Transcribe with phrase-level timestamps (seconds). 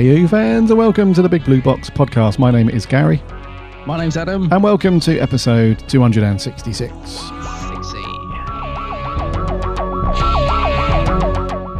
[0.00, 2.38] Hey, you fans, and welcome to the Big Blue Box podcast.
[2.38, 3.22] My name is Gary,
[3.84, 4.50] My name's Adam.
[4.50, 6.90] and welcome to episode 266.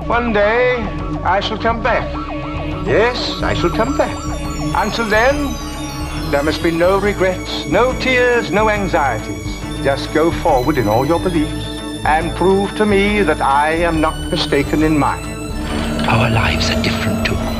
[0.07, 0.77] One day
[1.25, 2.13] I shall come back.
[2.87, 4.15] Yes, I shall come back.
[4.77, 5.55] Until then,
[6.31, 9.47] there must be no regrets, no tears, no anxieties.
[9.83, 11.65] Just go forward in all your beliefs
[12.05, 15.25] and prove to me that I am not mistaken in mine.
[16.07, 17.60] Our lives are different to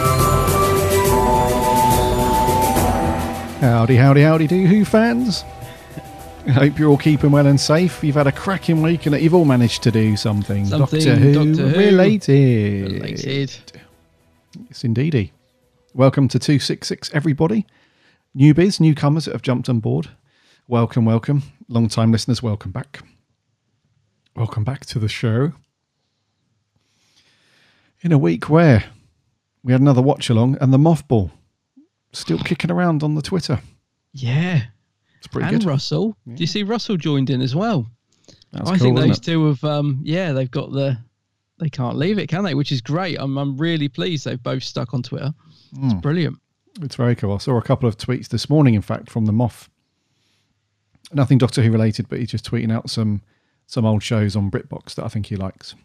[3.61, 5.45] Howdy, howdy, howdy, do who fans?
[6.47, 8.03] I hope you're all keeping well and safe.
[8.03, 11.15] You've had a cracking week and that you've all managed to do something, Something Doctor
[11.15, 12.91] Who, Doctor Who related.
[12.93, 13.81] Related.
[14.67, 15.31] Yes, indeedy.
[15.93, 17.67] Welcome to 266, everybody.
[18.35, 20.07] Newbies, newcomers that have jumped on board.
[20.67, 21.43] Welcome, welcome.
[21.69, 23.03] Long time listeners, welcome back.
[24.35, 25.53] Welcome back to the show.
[28.01, 28.85] In a week where
[29.61, 31.29] we had another watch along and the mothball
[32.13, 33.59] still kicking around on the Twitter.
[34.13, 34.61] Yeah.
[35.17, 35.67] It's pretty and good.
[35.67, 36.15] Russell.
[36.27, 37.85] Do you see Russell joined in as well?
[38.51, 40.97] That's I cool, think those two have, um, yeah, they've got the,
[41.59, 42.53] they can't leave it, can they?
[42.55, 43.17] Which is great.
[43.19, 45.31] I'm, I'm really pleased they've both stuck on Twitter.
[45.81, 45.99] It's Hmm.
[45.99, 46.37] brilliant.
[46.81, 47.33] It's very cool.
[47.33, 49.67] I saw a couple of tweets this morning, in fact, from the Moff.
[51.13, 53.21] Nothing Doctor Who related, but he's just tweeting out some
[53.67, 55.75] some old shows on BritBox that I think he likes.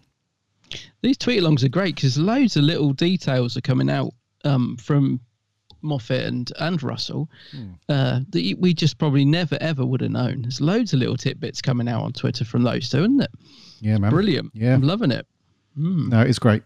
[1.03, 4.13] These tweet alongs are great because loads of little details are coming out
[4.45, 5.21] um, from
[5.83, 7.73] Moffat and, and Russell Hmm.
[7.89, 10.43] uh, that we just probably never ever would have known.
[10.43, 13.31] There's loads of little tidbits coming out on Twitter from those two, isn't it?
[13.81, 14.11] Yeah, man.
[14.11, 14.51] Brilliant.
[14.55, 14.75] Yeah.
[14.75, 15.27] I'm loving it.
[15.77, 16.63] No, it's great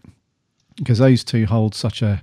[0.76, 2.22] because those two hold such a,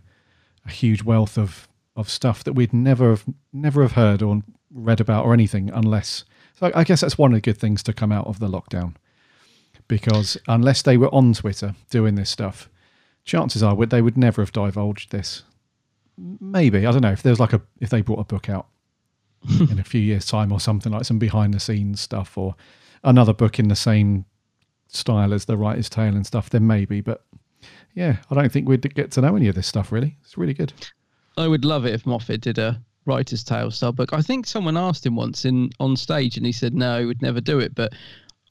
[0.65, 4.41] a huge wealth of, of stuff that we'd never have never have heard or
[4.73, 6.23] read about or anything unless.
[6.59, 8.95] So I guess that's one of the good things to come out of the lockdown
[9.87, 12.69] because unless they were on Twitter doing this stuff,
[13.25, 15.43] chances are they would never have divulged this.
[16.17, 18.67] Maybe I don't know if there's like a if they brought a book out
[19.69, 22.55] in a few years' time or something like some behind the scenes stuff or
[23.03, 24.25] another book in the same
[24.87, 27.01] style as the writer's tale and stuff, then maybe.
[27.01, 27.23] But
[27.93, 30.17] yeah, I don't think we'd get to know any of this stuff really.
[30.21, 30.73] It's really good.
[31.37, 34.13] I would love it if Moffat did a writer's tale style book.
[34.13, 37.21] I think someone asked him once in on stage, and he said no, he would
[37.21, 37.75] never do it.
[37.75, 37.93] But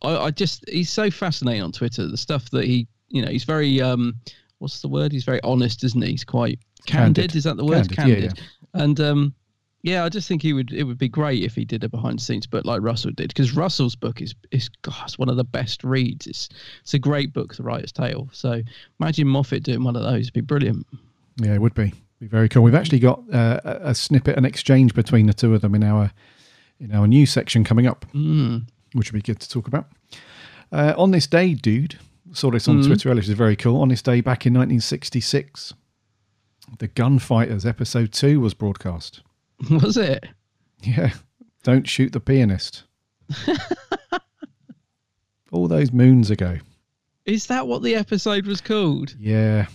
[0.03, 2.07] I, I just he's so fascinating on Twitter.
[2.07, 4.15] The stuff that he, you know, he's very um,
[4.59, 5.13] what's the word?
[5.13, 6.13] He's very honest, isn't he?
[6.13, 7.23] He's quite candid.
[7.23, 7.37] Candid.
[7.37, 7.91] Is that the word?
[7.91, 8.45] Candid, yeah,
[8.75, 9.35] And um,
[9.83, 10.73] yeah, I just think he would.
[10.73, 13.29] It would be great if he did a behind the scenes book like Russell did,
[13.29, 14.69] because Russell's book is is
[15.05, 16.27] it's one of the best reads.
[16.27, 16.49] It's
[16.83, 18.29] it's a great book, The Writer's Tale.
[18.33, 18.63] So
[19.01, 20.23] imagine Moffat doing one of those.
[20.23, 20.87] It'd be brilliant.
[21.37, 22.63] Yeah, it would be be very cool.
[22.63, 26.13] We've actually got uh, a snippet, an exchange between the two of them in our
[26.81, 28.05] in our new section coming up,
[28.93, 29.87] which would be good to talk about.
[30.73, 31.99] Uh, on this day, dude,
[32.33, 33.81] saw this on Twitter earlier, which is very cool.
[33.81, 35.75] On this day back in 1966,
[36.79, 39.23] the Gunfighters episode two was broadcast.
[39.71, 40.27] Was it?
[40.83, 41.13] Yeah,
[41.63, 42.85] don't shoot the pianist.
[45.53, 46.59] All those moons ago.
[47.25, 49.15] Is that what the episode was called?
[49.19, 49.67] Yeah,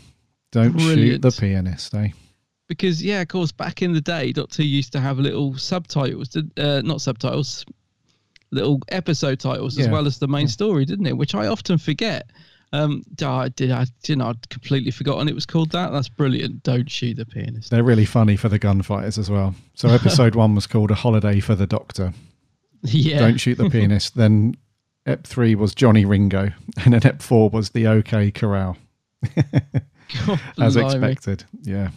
[0.52, 2.10] don't shoot the pianist, eh?
[2.68, 6.82] Because yeah, of course, back in the day, Doctor used to have little subtitles, uh,
[6.86, 7.66] not subtitles,
[8.52, 9.92] little episode titles as Yeah.
[9.92, 11.18] well as the main story, didn't it?
[11.18, 12.30] Which I often forget.
[12.74, 13.72] Um, I did.
[13.72, 14.22] I did.
[14.22, 15.92] I'd completely forgotten it was called that.
[15.92, 16.64] That's brilliant.
[16.64, 17.70] Don't shoot the pianist.
[17.70, 19.56] They're really funny for the gunfighters as well.
[19.74, 22.14] So episode one was called "A Holiday for the Doctor."
[22.84, 23.20] Yeah.
[23.20, 24.16] Don't shoot the pianist.
[24.16, 24.56] then
[25.06, 26.52] Ep three was Johnny Ringo,
[26.86, 28.78] and then Ep four was the OK Corral.
[30.60, 31.44] As expected.
[31.62, 31.90] Yeah.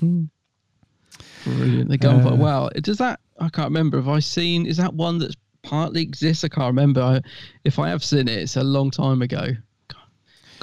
[1.44, 1.88] Brilliant.
[1.88, 2.32] The gunfight.
[2.32, 2.68] Uh, wow.
[2.80, 3.20] Does that?
[3.38, 3.98] I can't remember.
[3.98, 4.66] Have I seen?
[4.66, 6.42] Is that one that's partly exists?
[6.42, 7.00] I can't remember.
[7.00, 7.20] I,
[7.64, 9.48] if I have seen it, it's a long time ago.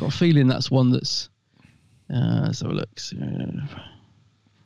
[0.02, 1.30] Got, a feeling that's one that's.
[2.14, 2.90] Uh, let's have a look.
[3.22, 3.66] Uh,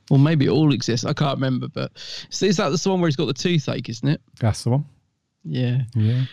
[0.09, 1.05] well, maybe it all exists.
[1.05, 1.91] I can't remember, but
[2.29, 3.89] so is that the one where he's got the toothache?
[3.89, 4.21] Isn't it?
[4.39, 4.85] That's the one.
[5.43, 5.81] Yeah.
[5.93, 6.23] Yeah.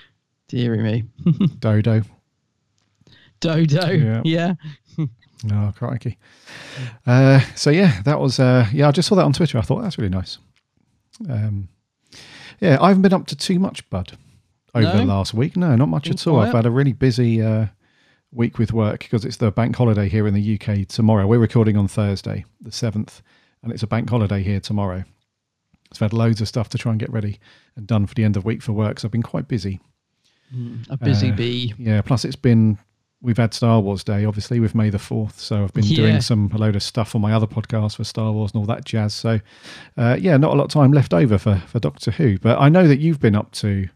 [0.48, 1.04] Deary me.
[1.58, 2.02] Dodo.
[3.40, 4.22] Dodo.
[4.24, 4.54] Yeah.
[5.44, 5.66] Yeah.
[5.68, 6.18] Oh, crikey.
[7.04, 8.86] Uh, so yeah, that was uh, yeah.
[8.86, 9.58] I just saw that on Twitter.
[9.58, 10.38] I thought that's really nice.
[11.28, 11.68] Um,
[12.60, 14.12] yeah, I haven't been up to too much, bud,
[14.72, 14.96] over No?
[14.98, 15.56] the last week.
[15.56, 16.38] No, not much Been at all.
[16.38, 17.66] I've had a really busy uh,
[18.32, 21.26] week with work because it's the bank holiday here in the UK tomorrow.
[21.26, 23.22] We're recording on Thursday, the seventh,
[23.62, 25.04] and it's a bank holiday here tomorrow.
[25.92, 27.38] So I've had loads of stuff to try and get ready
[27.76, 28.98] and done for the end of week for work.
[28.98, 29.80] So I've been quite busy.
[30.54, 31.74] Mm, A busy Uh, bee.
[31.78, 32.78] Yeah, plus it's been
[33.20, 35.38] we've had Star Wars Day, obviously with May the Fourth.
[35.38, 35.96] So I've been Yeah.
[35.96, 38.66] doing some a load of stuff on my other podcast for Star Wars and all
[38.66, 39.12] that jazz.
[39.14, 39.40] So
[39.96, 42.38] uh, yeah, not a lot of time left over for for Doctor Who.
[42.38, 43.88] But I know that you've been up to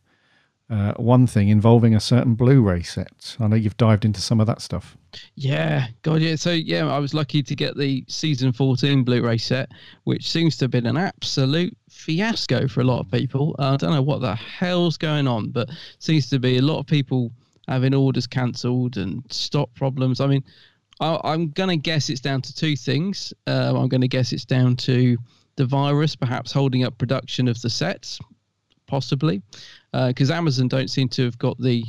[0.69, 3.37] uh, one thing involving a certain Blu-ray set.
[3.39, 4.97] I know you've dived into some of that stuff.
[5.35, 6.37] Yeah, God, yeah.
[6.37, 9.71] So yeah, I was lucky to get the season fourteen Blu-ray set,
[10.05, 13.55] which seems to have been an absolute fiasco for a lot of people.
[13.59, 16.81] Uh, I don't know what the hell's going on, but seems to be a lot
[16.81, 17.31] of people
[17.69, 20.21] having orders cancelled and stock problems.
[20.21, 20.45] I mean,
[21.01, 23.33] I, I'm going to guess it's down to two things.
[23.47, 25.17] Um, I'm going to guess it's down to
[25.57, 28.21] the virus perhaps holding up production of the sets,
[28.87, 29.43] possibly,
[29.93, 31.85] because Amazon don't seem to have got the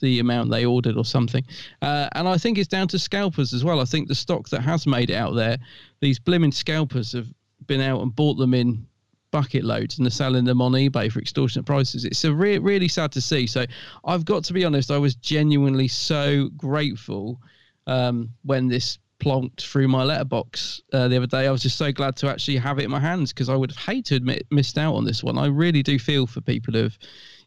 [0.00, 1.44] the amount they ordered or something.
[1.82, 3.80] Uh, and I think it's down to scalpers as well.
[3.80, 5.58] I think the stock that has made it out there,
[6.00, 7.28] these blimmin' scalpers have
[7.66, 8.86] been out and bought them in
[9.30, 12.04] bucket loads and they're selling them on eBay for extortionate prices.
[12.04, 13.46] It's a re- really sad to see.
[13.46, 13.64] So
[14.04, 17.40] I've got to be honest, I was genuinely so grateful
[17.86, 21.46] um, when this plonked through my letterbox uh, the other day.
[21.46, 23.70] I was just so glad to actually have it in my hands because I would
[23.70, 25.38] have hated to admit missed out on this one.
[25.38, 26.98] I really do feel for people who've,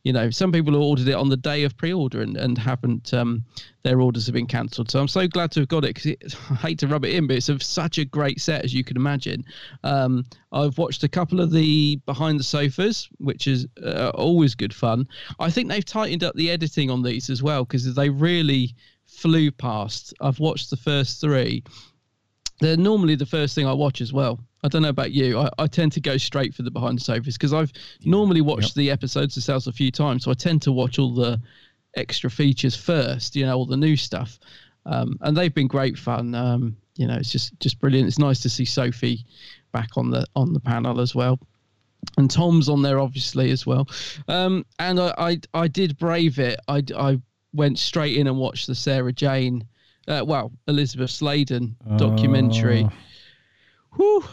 [0.03, 3.13] you know, some people who ordered it on the day of pre-order and, and haven't,
[3.13, 3.43] um,
[3.83, 4.91] their orders have been cancelled.
[4.91, 7.27] So I'm so glad to have got it because I hate to rub it in,
[7.27, 9.43] but it's of such a great set as you can imagine.
[9.83, 14.73] Um, I've watched a couple of the behind the sofas, which is uh, always good
[14.73, 15.07] fun.
[15.39, 18.75] I think they've tightened up the editing on these as well because they really
[19.13, 20.13] flew past.
[20.21, 21.63] I've watched the first three.
[22.59, 24.39] They're normally the first thing I watch as well.
[24.63, 25.39] I don't know about you.
[25.39, 27.73] I, I tend to go straight for the behind the sofas because I've
[28.05, 30.23] normally watched the episodes themselves a few times.
[30.23, 31.41] So I tend to watch all the
[31.95, 34.39] extra features first, you know, all the new stuff.
[34.85, 36.33] Um, and they've been great fun.
[36.35, 38.07] Um, you know, it's just just brilliant.
[38.07, 39.25] It's nice to see Sophie
[39.71, 41.39] back on the on the panel as well.
[42.17, 43.87] And Tom's on there obviously as well.
[44.27, 46.59] Um, and I, I I did brave it.
[46.67, 47.19] I I
[47.53, 49.65] went straight in and watched the Sarah Jane,
[50.07, 52.87] uh, well Elizabeth Sladen documentary.
[52.89, 52.91] Oh.
[53.95, 54.23] Whew,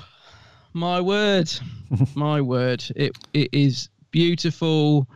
[0.73, 1.53] my word,
[2.15, 2.85] my word.
[2.97, 5.07] It it is beautiful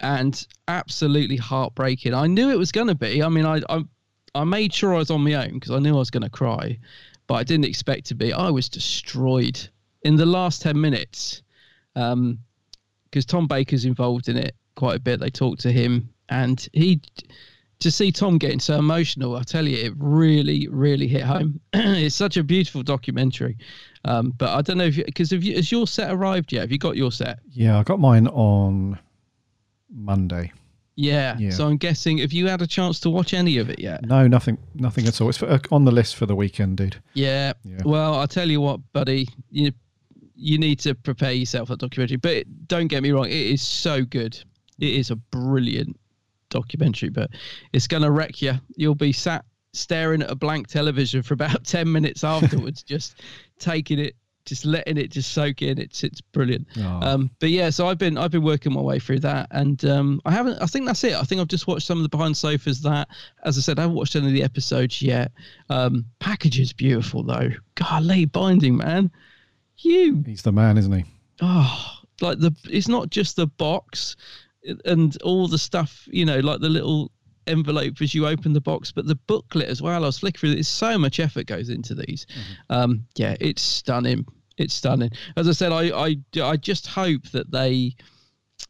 [0.00, 2.14] and absolutely heartbreaking.
[2.14, 3.22] I knew it was going to be.
[3.22, 3.84] I mean, I I,
[4.34, 6.30] I made sure I was on my own because I knew I was going to
[6.30, 6.78] cry,
[7.26, 8.32] but I didn't expect to be.
[8.32, 9.60] I was destroyed
[10.02, 11.42] in the last ten minutes,
[11.96, 12.38] um,
[13.04, 15.20] because Tom Baker's involved in it quite a bit.
[15.20, 17.00] They talked to him, and he
[17.80, 19.36] to see Tom getting so emotional.
[19.36, 21.60] I tell you, it really, really hit home.
[21.72, 23.58] it's such a beautiful documentary.
[24.04, 26.62] Um, but I don't know if because have you has your set arrived yet?
[26.62, 27.40] Have you got your set?
[27.50, 28.98] Yeah, I got mine on
[29.90, 30.52] Monday.
[30.94, 31.36] Yeah.
[31.38, 31.50] Yeah.
[31.50, 34.04] So I'm guessing, have you had a chance to watch any of it yet?
[34.04, 35.28] No, nothing, nothing at all.
[35.30, 36.96] It's for, uh, on the list for the weekend, dude.
[37.14, 37.54] Yeah.
[37.64, 37.78] Yeah.
[37.84, 39.28] Well, I'll tell you what, buddy.
[39.50, 39.72] You
[40.34, 42.16] you need to prepare yourself for documentary.
[42.16, 44.36] But don't get me wrong, it is so good.
[44.80, 45.96] It is a brilliant
[46.52, 47.30] documentary, but
[47.72, 48.54] it's going to wreck you.
[48.76, 53.20] You'll be sat staring at a blank television for about 10 minutes afterwards, just
[53.58, 55.78] taking it, just letting it just soak in.
[55.78, 56.66] It's it's brilliant.
[56.78, 57.00] Oh.
[57.00, 60.20] Um, but yeah, so I've been I've been working my way through that, and um,
[60.24, 60.60] I haven't.
[60.60, 61.14] I think that's it.
[61.14, 62.82] I think I've just watched some of the behind sofas.
[62.82, 63.08] That,
[63.44, 65.30] as I said, I haven't watched any of the episodes yet.
[65.70, 67.50] Um, package is beautiful though.
[67.76, 69.12] Golly, binding man,
[69.78, 71.04] you He's the man, isn't he?
[71.40, 74.16] oh like the it's not just the box
[74.84, 77.10] and all the stuff you know like the little
[77.48, 80.50] envelope as you open the box but the booklet as well i was flicking through
[80.50, 80.54] it.
[80.54, 82.26] There's so much effort goes into these
[82.70, 84.24] um yeah it's stunning
[84.58, 87.96] it's stunning as i said i i, I just hope that they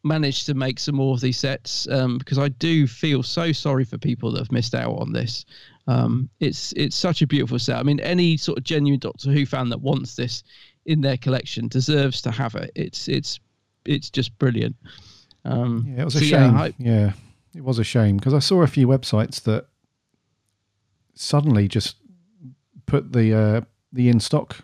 [0.03, 3.85] manage to make some more of these sets um, because I do feel so sorry
[3.85, 5.45] for people that have missed out on this.
[5.87, 7.77] Um, it's it's such a beautiful set.
[7.77, 10.43] I mean, any sort of genuine Doctor Who fan that wants this
[10.85, 12.71] in their collection deserves to have it.
[12.75, 13.39] It's it's
[13.85, 14.75] it's just brilliant.
[15.45, 16.55] Um, Yeah, it was a so shame.
[16.55, 17.13] I- Yeah,
[17.55, 19.65] it was a shame because I saw a few websites that
[21.15, 21.95] suddenly just
[22.85, 24.57] put the uh, the in stock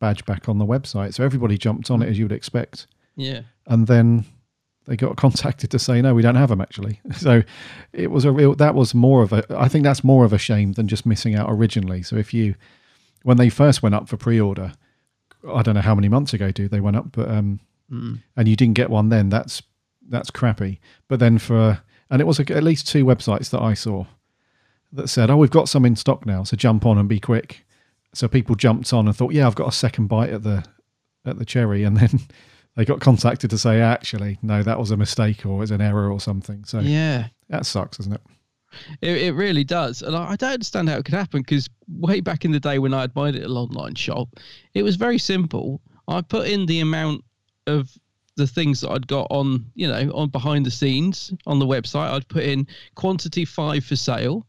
[0.00, 2.86] badge back on the website, so everybody jumped on it as you would expect,
[3.16, 3.42] yeah.
[3.66, 4.24] and then
[4.86, 7.00] they got contacted to say no, we don't have them actually.
[7.16, 7.42] So
[7.92, 10.38] it was a real that was more of a I think that's more of a
[10.38, 12.02] shame than just missing out originally.
[12.02, 12.54] So if you
[13.22, 14.72] when they first went up for pre order,
[15.48, 17.60] I don't know how many months ago, dude, they went up, but um,
[17.92, 18.20] Mm.
[18.38, 19.60] and you didn't get one then, that's
[20.08, 20.80] that's crappy.
[21.08, 24.06] But then for and it was at least two websites that I saw
[24.92, 27.64] that said, "Oh, we've got some in stock now, so jump on and be quick."
[28.14, 30.64] So people jumped on and thought, "Yeah, I've got a second bite at the
[31.24, 32.20] at the cherry," and then
[32.76, 36.10] they got contacted to say, "Actually, no, that was a mistake or it's an error
[36.10, 37.28] or something." So Yeah.
[37.48, 38.20] that sucks, doesn't it?
[39.02, 40.00] It, it really does.
[40.02, 42.78] And I, I don't understand how it could happen because way back in the day
[42.78, 44.28] when I had my little online shop,
[44.74, 45.80] it was very simple.
[46.08, 47.22] I put in the amount
[47.66, 47.90] of
[48.36, 52.10] the things that I'd got on, you know, on behind the scenes on the website.
[52.10, 54.46] I'd put in quantity five for sale.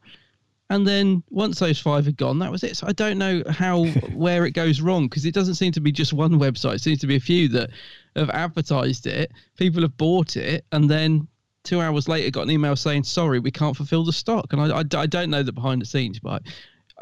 [0.69, 2.77] And then once those five had gone, that was it.
[2.77, 5.91] So I don't know how where it goes wrong because it doesn't seem to be
[5.91, 6.75] just one website.
[6.75, 7.69] It seems to be a few that
[8.15, 9.31] have advertised it.
[9.57, 11.27] People have bought it, and then
[11.63, 14.79] two hours later got an email saying, "Sorry, we can't fulfil the stock." And I,
[14.79, 16.43] I, I don't know the behind the scenes, but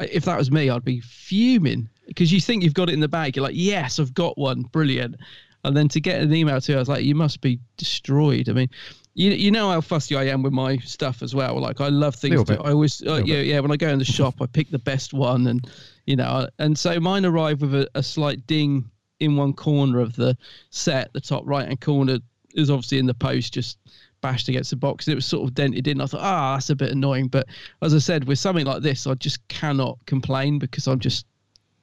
[0.00, 3.08] if that was me, I'd be fuming because you think you've got it in the
[3.08, 3.36] bag.
[3.36, 5.16] You're like, "Yes, I've got one, brilliant."
[5.64, 8.52] And then to get an email to, I was like, "You must be destroyed." I
[8.52, 8.70] mean.
[9.14, 11.60] You, you know how fussy I am with my stuff as well.
[11.60, 12.42] Like I love things.
[12.44, 12.54] To.
[12.54, 13.46] I always, uh, yeah, bit.
[13.46, 13.60] yeah.
[13.60, 15.70] When I go in the shop, I pick the best one, and
[16.06, 18.90] you know, and so mine arrived with a, a slight ding
[19.20, 20.36] in one corner of the
[20.70, 21.12] set.
[21.12, 22.20] The top right hand corner
[22.54, 23.78] is obviously in the post, just
[24.20, 25.06] bashed against the box.
[25.06, 26.00] And it was sort of dented in.
[26.00, 27.28] I thought, ah, that's a bit annoying.
[27.28, 27.46] But
[27.82, 31.26] as I said, with something like this, I just cannot complain because I'm just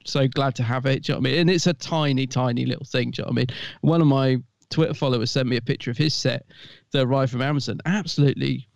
[0.04, 1.04] so glad to have it.
[1.04, 1.40] Do you know what I mean?
[1.40, 3.10] And it's a tiny, tiny little thing.
[3.10, 3.46] Do you know what I mean?
[3.82, 4.38] One of my
[4.70, 6.46] Twitter followers sent me a picture of his set
[6.92, 7.80] that arrived from Amazon.
[7.86, 8.68] Absolutely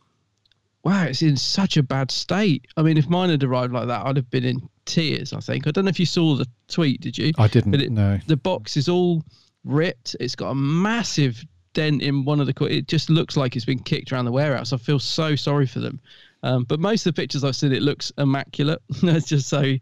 [0.85, 2.66] wow, it's in such a bad state.
[2.76, 5.33] I mean, if mine had arrived like that, I'd have been in tears.
[5.33, 5.66] I think.
[5.66, 7.00] I don't know if you saw the tweet.
[7.00, 7.33] Did you?
[7.38, 7.73] I didn't.
[7.73, 8.21] But it, no.
[8.26, 9.25] The box is all
[9.64, 10.14] ripped.
[10.21, 12.64] It's got a massive dent in one of the.
[12.66, 14.73] It just looks like it's been kicked around the warehouse.
[14.73, 16.00] I feel so sorry for them.
[16.45, 18.83] Um, but most of the pictures I've seen, it looks immaculate.
[19.03, 19.75] it's just so.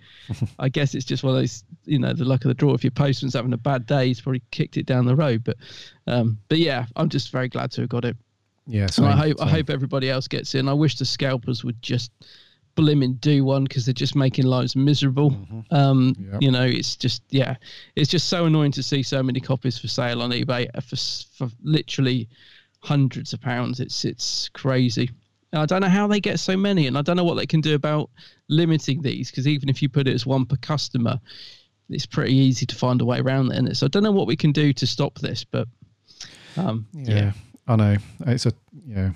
[0.61, 2.73] I guess it's just one of those, you know, the luck of the draw.
[2.73, 5.42] If your postman's having a bad day, he's probably kicked it down the road.
[5.42, 5.57] But,
[6.07, 8.16] um, but yeah, I'm just very glad to have got it.
[8.69, 10.69] Yeah, And I same, hope I hope everybody else gets in.
[10.69, 12.12] I wish the scalpers would just
[12.76, 15.37] blimmin' do one because they're just making lives miserable.
[15.73, 16.42] Um, Yep.
[16.42, 17.57] You know, it's just yeah,
[17.97, 20.97] it's just so annoying to see so many copies for sale on eBay for
[21.37, 22.28] for literally
[22.78, 23.81] hundreds of pounds.
[23.81, 25.11] It's it's crazy.
[25.54, 27.61] I don't know how they get so many, and I don't know what they can
[27.61, 28.09] do about
[28.49, 31.21] limiting these because even if you put it as one per customer,
[31.90, 33.54] it's pretty easy to find a way around that.
[33.54, 33.76] Isn't it?
[33.76, 35.68] So I don't know what we can do to stop this, but
[36.56, 37.32] um, Yeah,
[37.68, 37.97] I know.
[38.26, 38.52] It's a
[38.87, 39.11] yeah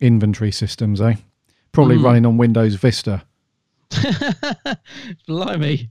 [0.00, 1.14] inventory systems, eh?
[1.72, 2.04] Probably Mm.
[2.04, 3.22] running on Windows Vista.
[5.26, 5.90] Blimey.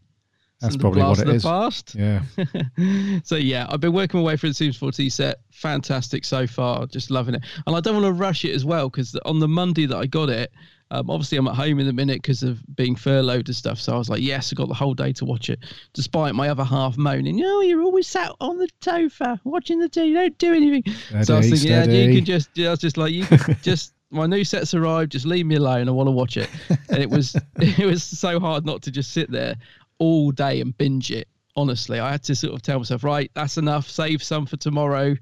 [0.65, 1.43] That's probably what it the is.
[1.43, 1.95] Past.
[1.95, 2.21] Yeah,
[3.23, 5.39] so yeah, I've been working my way through the Sims 4T set.
[5.51, 7.43] Fantastic so far, just loving it.
[7.67, 10.05] And I don't want to rush it as well because on the Monday that I
[10.05, 10.51] got it,
[10.91, 13.79] um, obviously I'm at home in a minute because of being furloughed and stuff.
[13.79, 15.59] So I was like, yes, I got the whole day to watch it,
[15.93, 20.09] despite my other half moaning, "No, you're always sat on the sofa watching the TV.
[20.09, 20.83] You don't do anything."
[21.23, 23.25] so I was Steady, thinking, yeah, you can just, yeah, I was just like, you
[23.25, 23.93] can just.
[24.11, 25.11] My new set's arrived.
[25.11, 25.89] Just leave me alone.
[25.89, 26.47] I want to watch it.
[26.89, 29.55] And it was, it was so hard not to just sit there
[29.99, 31.27] all day and binge it.
[31.57, 33.87] Honestly, I had to sort of tell myself, right, that's enough.
[33.89, 35.15] Save some for tomorrow.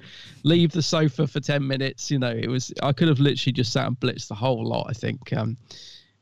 [0.43, 2.09] Leave the sofa for ten minutes.
[2.09, 2.73] You know, it was.
[2.81, 4.87] I could have literally just sat and blitzed the whole lot.
[4.89, 5.57] I think um,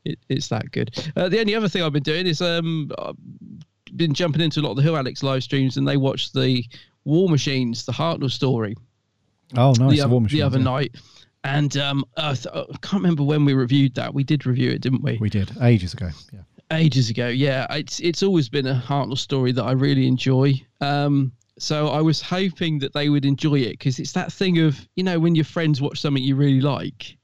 [0.04, 0.90] it, it's that good.
[1.16, 3.16] Uh, the only other thing I've been doing is um, I've
[3.96, 6.62] been jumping into a lot of the Who Alex live streams, and they watched the
[7.04, 8.74] War Machines, the Hartnell story
[9.56, 10.00] Oh, nice.
[10.02, 10.64] the, War the other yeah.
[10.64, 10.94] night.
[11.44, 14.14] And um, I, th- I can't remember when we reviewed that.
[14.14, 15.18] We did review it, didn't we?
[15.20, 16.10] We did ages ago.
[16.32, 16.40] Yeah.
[16.72, 17.28] Ages ago.
[17.28, 20.54] Yeah, it's it's always been a Hartnell story that I really enjoy.
[20.80, 24.88] Um, so I was hoping that they would enjoy it because it's that thing of
[24.96, 27.16] you know when your friends watch something you really like,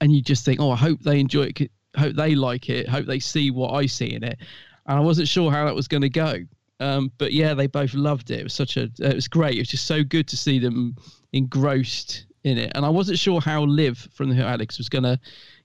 [0.00, 3.06] and you just think, oh, I hope they enjoy it, hope they like it, hope
[3.06, 4.38] they see what I see in it.
[4.86, 6.38] And I wasn't sure how that was going to go.
[6.80, 8.40] Um, but yeah, they both loved it.
[8.40, 9.56] It was such a, it was great.
[9.56, 10.96] It was just so good to see them
[11.34, 12.72] engrossed in it.
[12.74, 15.20] And I wasn't sure how Liv from the Who Alex was going to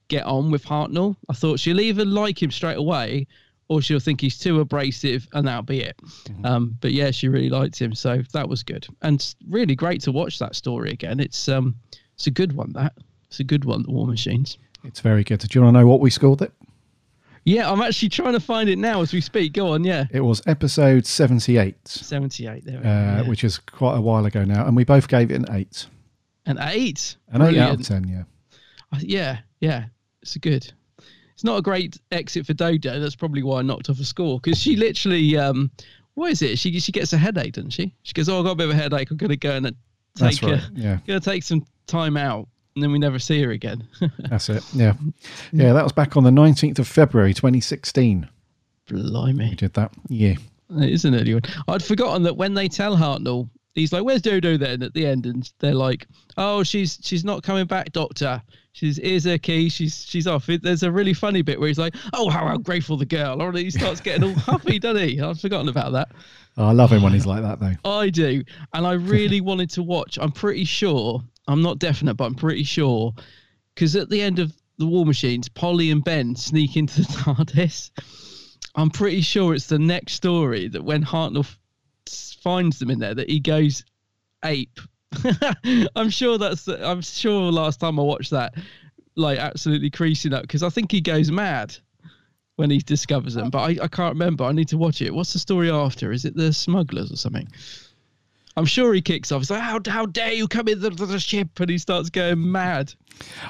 [0.08, 1.16] get on with Hartnell.
[1.28, 3.26] I thought she'll either like him straight away
[3.68, 6.00] or she'll think he's too abrasive and that'll be it.
[6.44, 7.94] Um, but yeah, she really liked him.
[7.94, 8.86] So that was good.
[9.02, 11.18] And really great to watch that story again.
[11.18, 11.74] It's, um,
[12.14, 12.94] it's a good one, that.
[13.28, 14.56] It's a good one, The War Machines.
[14.84, 15.40] It's very good.
[15.40, 16.52] Do you want to know what we scored it?
[17.44, 19.52] Yeah, I'm actually trying to find it now as we speak.
[19.52, 20.06] Go on, yeah.
[20.10, 22.80] It was episode 78, 78 there.
[22.80, 23.22] we uh, yeah.
[23.22, 25.86] which is quite a while ago now, and we both gave it an eight.
[26.44, 27.16] An eight.
[27.28, 28.22] An eight out of ten, yeah.
[28.92, 29.86] Uh, Yeah, yeah.
[30.26, 30.72] It's a good.
[31.34, 32.98] It's not a great exit for Dodo.
[32.98, 35.70] That's probably why I knocked off a score because she literally, um,
[36.14, 36.58] what is it?
[36.58, 37.94] She she gets a headache, doesn't she?
[38.02, 39.08] She goes, "Oh, I've got a bit of a headache.
[39.12, 39.66] I'm gonna go and
[40.16, 40.98] take right, a, yeah.
[41.06, 43.86] gonna take some time out." And then we never see her again.
[44.18, 44.64] That's it.
[44.74, 44.94] Yeah.
[45.52, 48.28] Yeah, that was back on the 19th of February 2016.
[48.88, 49.50] Blimey.
[49.50, 49.92] We did that.
[50.08, 50.34] Yeah.
[50.70, 51.44] It is an early one.
[51.68, 55.26] I'd forgotten that when they tell Hartnell, he's like, "Where's Dodo?" Then at the end,
[55.26, 58.42] and they're like, "Oh, she's she's not coming back, Doctor.
[58.72, 59.68] She's here's her key.
[59.68, 62.96] She's she's off." It, there's a really funny bit where he's like, "Oh, how ungrateful
[62.96, 65.20] the girl!" Or he starts getting all huffy, doesn't he?
[65.20, 66.08] I've forgotten about that.
[66.56, 67.74] Oh, I love him when he's like that, though.
[67.88, 68.42] I do,
[68.72, 70.18] and I really wanted to watch.
[70.20, 71.22] I'm pretty sure.
[71.48, 73.14] I'm not definite, but I'm pretty sure
[73.74, 77.90] because at the end of the War Machines, Polly and Ben sneak into the TARDIS.
[78.74, 81.46] I'm pretty sure it's the next story that when Hartnell
[82.42, 83.84] finds them in there, that he goes
[84.44, 84.80] ape.
[85.96, 86.68] I'm sure that's.
[86.68, 88.54] I'm sure last time I watched that,
[89.14, 91.76] like absolutely creasing up because I think he goes mad
[92.56, 93.50] when he discovers them.
[93.50, 94.44] But I, I can't remember.
[94.44, 95.14] I need to watch it.
[95.14, 96.12] What's the story after?
[96.12, 97.48] Is it the smugglers or something?
[98.56, 99.42] I'm sure he kicks off.
[99.42, 102.50] He's like, "How how dare you come in the, the ship?" And he starts going
[102.50, 102.94] mad.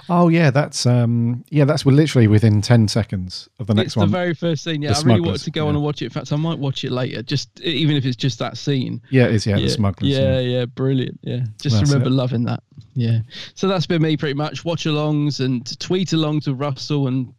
[0.09, 4.09] Oh, yeah, that's um, yeah, that's literally within 10 seconds of the next it's one.
[4.09, 4.83] the very first scene.
[4.83, 6.07] Yeah, The I really wanted to go on and watch it.
[6.07, 9.03] In fact, I might watch it later, just even if it's just that scene.
[9.11, 10.59] Yeah, it is, yeah, the smugglers, Yeah, yeah.
[10.59, 11.19] yeah, brilliant.
[11.23, 12.13] Yeah, just That's remember it.
[12.13, 12.63] loving that.
[12.95, 13.21] Yeah.
[13.55, 14.65] So that's been me pretty much.
[14.65, 17.33] Watch alongs and tweet alongs with Russell and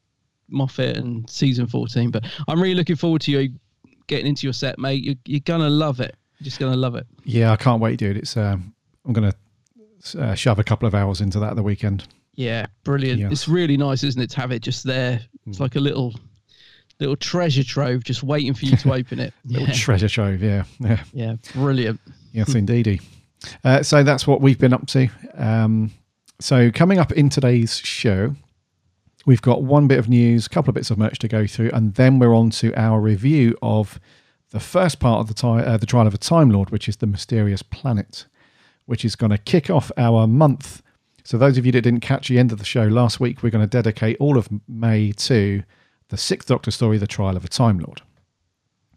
[0.50, 2.12] Moffat and season 14.
[2.12, 3.54] But I'm really looking forward to you
[4.08, 5.04] getting into your set, mate.
[5.04, 6.16] You're, you're going to love it.
[6.41, 7.08] Just going to love it.
[7.24, 8.17] Yeah, I can't wait, dude.
[8.17, 8.74] It's um,
[9.05, 12.07] I'm going to uh, shove a couple of hours into that at the weekend.
[12.35, 13.20] Yeah, brilliant.
[13.20, 13.31] Yes.
[13.31, 15.20] It's really nice, isn't it, to have it just there?
[15.48, 16.14] It's like a little
[17.00, 19.33] little treasure trove just waiting for you to open it.
[19.46, 19.74] Little yeah.
[19.74, 20.64] treasure trove, yeah.
[20.79, 21.03] Yeah.
[21.14, 22.00] yeah, brilliant.
[22.31, 23.01] Yes, indeedy.
[23.64, 25.09] Uh, so that's what we've been up to.
[25.35, 25.92] Um,
[26.40, 28.35] so coming up in today's show,
[29.25, 31.72] we've got one bit of news, a couple of bits of merch to go through,
[31.74, 34.00] and then we're on to our review of
[34.51, 36.98] the first part of the, ti- uh, the trial of a Time Lord, which is
[36.98, 38.25] the mysterious planet,
[38.86, 40.81] which is going to kick off our month.
[41.24, 43.50] So those of you that didn't catch the end of the show last week, we're
[43.50, 45.64] going to dedicate all of May to
[46.10, 48.01] the Sixth Doctor story, the trial of a Time Lord,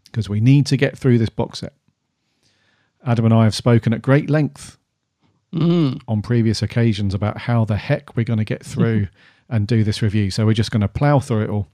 [0.05, 1.73] because we need to get through this box set.
[3.05, 4.77] Adam and I have spoken at great length
[6.07, 9.07] on previous occasions about how the heck we're going to get through
[9.49, 10.31] and do this review.
[10.31, 11.67] So we're just going to plow through it all.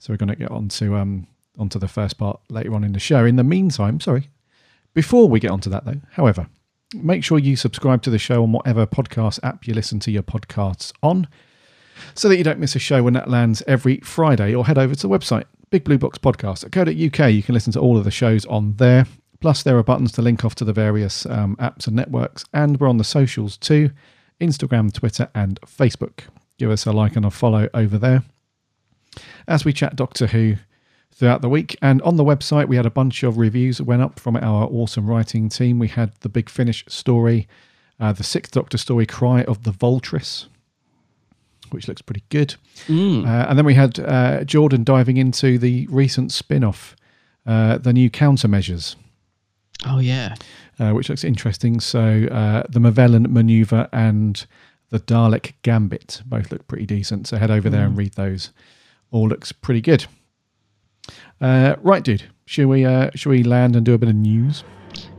[0.00, 2.92] So we're going to get on to um onto the first part later on in
[2.92, 3.24] the show.
[3.24, 4.30] In the meantime, sorry,
[4.92, 6.46] before we get onto that though, however,
[6.94, 10.22] make sure you subscribe to the show on whatever podcast app you listen to your
[10.22, 11.28] podcasts on
[12.14, 14.94] so that you don't miss a show when that lands every Friday, or head over
[14.94, 17.32] to the website, bigblueboxpodcast.co.uk.
[17.32, 19.06] You can listen to all of the shows on there.
[19.40, 22.80] Plus, there are buttons to link off to the various um, apps and networks, and
[22.80, 23.90] we're on the socials too
[24.40, 26.20] Instagram, Twitter, and Facebook.
[26.58, 28.24] Give us a like and a follow over there
[29.46, 30.56] as we chat Doctor Who
[31.14, 31.76] throughout the week.
[31.80, 34.64] And on the website, we had a bunch of reviews that went up from our
[34.64, 35.78] awesome writing team.
[35.78, 37.46] We had the Big Finish story,
[38.00, 40.46] uh, the Sixth Doctor story, Cry of the Vultriss,
[41.70, 42.56] which looks pretty good.
[43.26, 46.96] Uh, and then we had uh, Jordan diving into the recent spin off,
[47.46, 48.96] uh, the new countermeasures.
[49.86, 50.34] Oh, yeah.
[50.78, 51.78] Uh, which looks interesting.
[51.78, 54.44] So, uh, the Movellan maneuver and
[54.90, 57.28] the Dalek Gambit both look pretty decent.
[57.28, 58.50] So, head over there and read those.
[59.12, 60.06] All looks pretty good.
[61.40, 62.24] Uh, right, dude.
[62.46, 64.64] Should we uh, should we land and do a bit of news?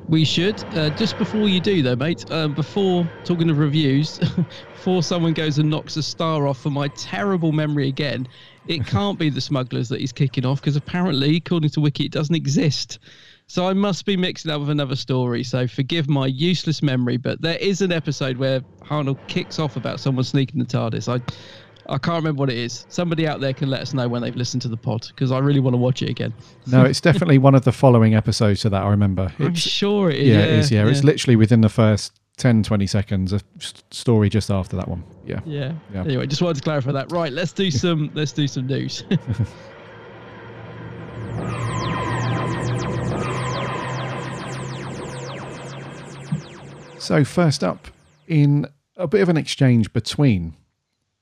[0.08, 0.64] We should.
[0.76, 4.20] Uh, just before you do, though, mate, um, before talking of reviews,
[4.74, 8.28] before someone goes and knocks a star off for my terrible memory again,
[8.68, 12.12] it can't be the smugglers that he's kicking off because apparently, according to Wiki, it
[12.12, 13.00] doesn't exist.
[13.48, 15.44] So I must be mixing up with another story.
[15.44, 20.00] So forgive my useless memory, but there is an episode where Hartnell kicks off about
[20.00, 21.08] someone sneaking the TARDIS.
[21.08, 21.22] I,
[21.88, 22.86] I can't remember what it is.
[22.90, 25.38] Somebody out there can let us know when they've listened to the pod because I
[25.40, 26.34] really want to watch it again.
[26.68, 28.82] No, it's definitely one of the following episodes to that.
[28.84, 29.32] I remember.
[29.40, 30.28] I'm It's- sure it is.
[30.28, 30.72] Yeah, it is.
[30.72, 33.34] Yeah, it's literally within the first 10, 20 seconds.
[33.34, 33.40] A
[33.92, 35.04] story just after that one.
[35.26, 35.40] Yeah.
[35.46, 35.74] Yeah.
[35.94, 36.02] Yeah.
[36.02, 37.12] Anyway, just wanted to clarify that.
[37.12, 39.04] Right, let's do some let's do some news.
[46.98, 47.88] So first up,
[48.28, 48.68] in
[48.98, 50.54] a bit of an exchange between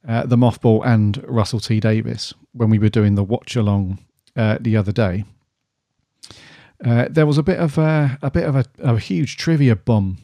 [0.07, 3.99] uh, the Mothball and Russell T Davies when we were doing the watch along
[4.35, 5.23] uh, the other day,
[6.85, 10.17] uh, there was a bit of a, a bit of a, a huge trivia bomb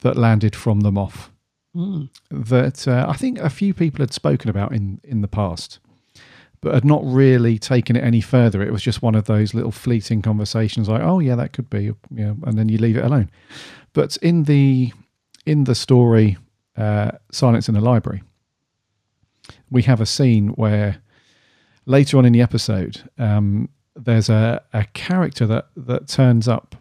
[0.00, 1.28] that landed from the Moff
[1.76, 2.08] Mm.
[2.30, 5.78] that uh, I think a few people had spoken about in in the past.
[6.62, 8.62] but had not really taken it any further.
[8.62, 11.92] It was just one of those little fleeting conversations, like, "Oh yeah, that could be,"
[12.16, 13.28] and then you leave it alone.
[13.92, 14.92] But in the
[15.44, 16.38] in the story,
[16.78, 18.22] uh, Silence in the Library,
[19.76, 21.02] we have a scene where
[21.84, 26.76] later on in the episode, um, there's a, a character that that turns up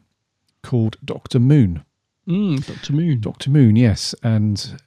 [0.64, 1.84] called Doctor Moon.
[2.26, 3.20] Mm, Doctor Moon.
[3.20, 4.82] Doctor Moon, yes, and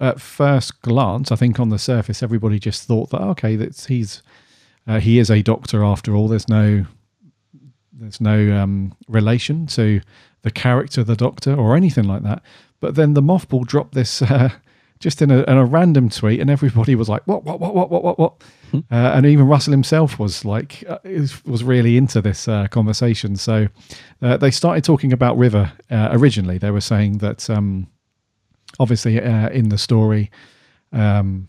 [0.00, 4.20] at first glance, I think on the surface, everybody just thought that okay, that's he's
[4.88, 6.26] uh, he is a doctor after all.
[6.26, 6.84] There's no
[7.92, 10.00] there's no um, relation to
[10.42, 12.42] the character the doctor or anything like that.
[12.80, 14.50] But then the mothball dropped this uh,
[15.04, 17.44] just in a, in a, random tweet, and everybody was like, "What?
[17.44, 17.60] What?
[17.60, 17.74] What?
[17.74, 17.90] What?
[17.90, 18.02] What?
[18.02, 18.42] What?" what?
[18.70, 18.78] Hmm.
[18.90, 20.96] Uh, and even Russell himself was like, uh,
[21.44, 23.36] was really into this uh, conversation.
[23.36, 23.68] So
[24.22, 26.56] uh, they started talking about River uh, originally.
[26.56, 27.86] They were saying that um,
[28.80, 30.30] obviously uh, in the story,
[30.90, 31.48] um,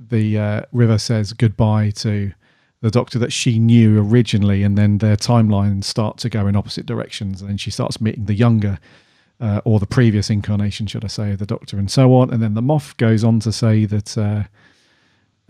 [0.00, 2.32] the River says goodbye to
[2.80, 6.86] the doctor that she knew originally, and then their timelines start to go in opposite
[6.86, 8.80] directions, and then she starts meeting the younger
[9.42, 12.32] uh, or the previous incarnation, should I say, of the Doctor, and so on.
[12.32, 14.44] And then the Moff goes on to say that uh,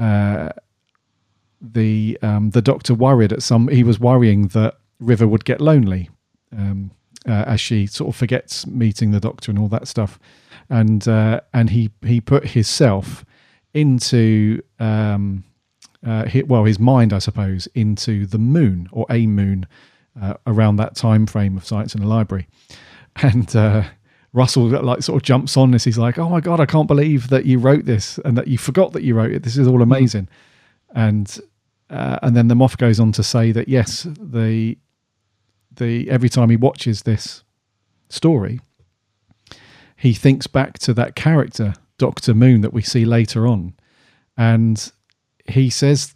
[0.02, 0.48] uh,
[1.60, 3.68] the um, the Doctor worried at some.
[3.68, 6.08] He was worrying that River would get lonely
[6.56, 6.90] um,
[7.28, 10.18] uh, as she sort of forgets meeting the Doctor and all that stuff,
[10.70, 13.26] and uh, and he he put himself
[13.74, 14.62] into.
[14.80, 15.44] Um,
[16.04, 19.68] uh, his, well, his mind, I suppose, into the moon or a moon
[20.48, 22.48] around that time frame of Silence in the Library
[23.22, 23.84] and uh,
[24.32, 25.84] Russell like sort of jumps on this.
[25.84, 28.58] He's like, "Oh my god, I can't believe that you wrote this and that you
[28.58, 29.42] forgot that you wrote it.
[29.42, 29.82] This is all hmm.
[29.82, 30.28] amazing."
[30.94, 31.38] And
[31.90, 34.78] uh, and then the Moff goes on to say that yes, the
[35.74, 37.44] the every time he watches this
[38.08, 38.60] story,
[39.96, 43.74] he thinks back to that character Doctor Moon that we see later on,
[44.36, 44.90] and
[45.46, 46.14] he says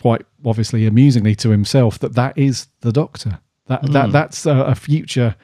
[0.00, 3.40] quite obviously amusingly to himself that that is the Doctor.
[3.66, 3.92] That mm.
[3.92, 5.36] that that's a, a future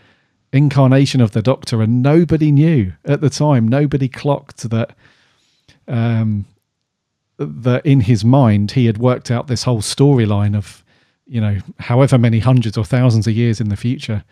[0.52, 3.68] incarnation of the Doctor, and nobody knew at the time.
[3.68, 4.96] Nobody clocked that.
[5.88, 6.46] Um,
[7.38, 10.82] that in his mind he had worked out this whole storyline of,
[11.26, 14.24] you know, however many hundreds or thousands of years in the future,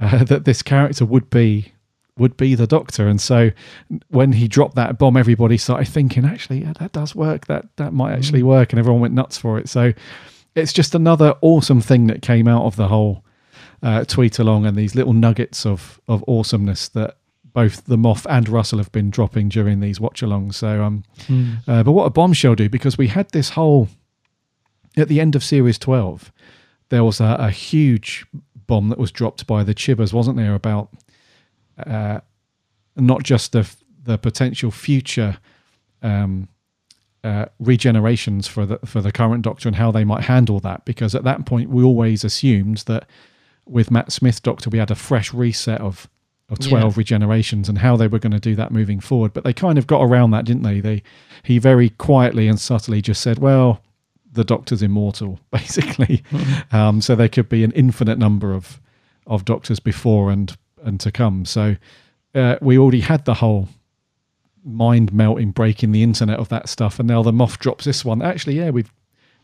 [0.00, 1.72] uh, that this character would be
[2.18, 3.08] would be the Doctor.
[3.08, 3.50] And so
[4.08, 7.46] when he dropped that bomb, everybody started thinking, actually, yeah, that does work.
[7.46, 8.46] That that might actually mm.
[8.46, 9.68] work, and everyone went nuts for it.
[9.68, 9.92] So
[10.54, 13.24] it's just another awesome thing that came out of the whole
[13.82, 17.16] uh, tweet along and these little nuggets of of awesomeness that
[17.52, 20.54] both the Moff and Russell have been dropping during these watch alongs.
[20.54, 21.58] So, um, mm.
[21.68, 23.88] uh, but what a bombshell do because we had this whole
[24.96, 26.32] at the end of series twelve,
[26.88, 28.26] there was a, a huge
[28.66, 30.54] bomb that was dropped by the Chibbers, wasn't there?
[30.54, 30.88] About
[31.86, 32.20] uh,
[32.96, 33.68] not just the
[34.04, 35.38] the potential future
[36.02, 36.48] um,
[37.24, 41.14] uh, regenerations for the for the current Doctor and how they might handle that, because
[41.14, 43.08] at that point we always assumed that
[43.66, 46.08] with Matt Smith Doctor, we had a fresh reset of
[46.52, 47.02] of 12 yeah.
[47.02, 49.32] regenerations and how they were going to do that moving forward.
[49.32, 50.80] But they kind of got around that, didn't they?
[50.80, 51.02] They
[51.42, 53.82] he very quietly and subtly just said, "Well,
[54.30, 56.76] the Doctor's immortal, basically." Mm-hmm.
[56.76, 58.80] Um, so there could be an infinite number of
[59.26, 61.44] of Doctors before and and to come.
[61.44, 61.76] So
[62.34, 63.68] uh, we already had the whole
[64.64, 68.20] mind melting breaking the internet of that stuff, and now the Moff drops this one.
[68.20, 68.92] Actually, yeah, we've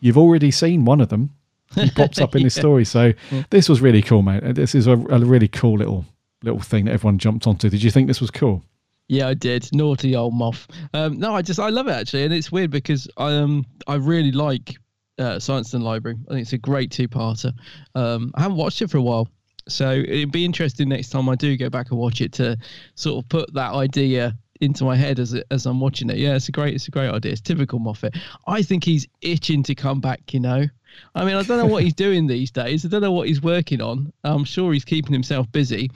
[0.01, 1.31] you've already seen one of them
[1.75, 2.85] he pops up in this story.
[2.85, 3.45] So yeah.
[3.51, 4.55] this was really cool, mate.
[4.55, 6.05] This is a, a, really cool little
[6.43, 7.69] little thing that everyone jumped onto.
[7.69, 8.63] Did you think this was cool?
[9.09, 9.69] Yeah, I did.
[9.73, 10.67] Naughty old Moff.
[10.93, 13.95] Um, no, I just I love it actually, and it's weird because I um I
[13.95, 14.77] really like
[15.19, 16.17] uh, Silence and Library.
[16.29, 17.53] I think it's a great two-parter.
[17.95, 19.29] Um, I haven't watched it for a while,
[19.69, 22.57] so it'd be interesting next time I do go back and watch it to
[22.95, 26.19] sort of put that idea into my head as as I'm watching it.
[26.19, 27.33] Yeah, it's a great it's a great idea.
[27.33, 28.17] It's typical Moffat.
[28.47, 30.33] I think he's itching to come back.
[30.33, 30.67] You know,
[31.15, 32.85] I mean, I don't know what he's doing these days.
[32.85, 34.13] I don't know what he's working on.
[34.25, 35.91] I'm sure he's keeping himself busy,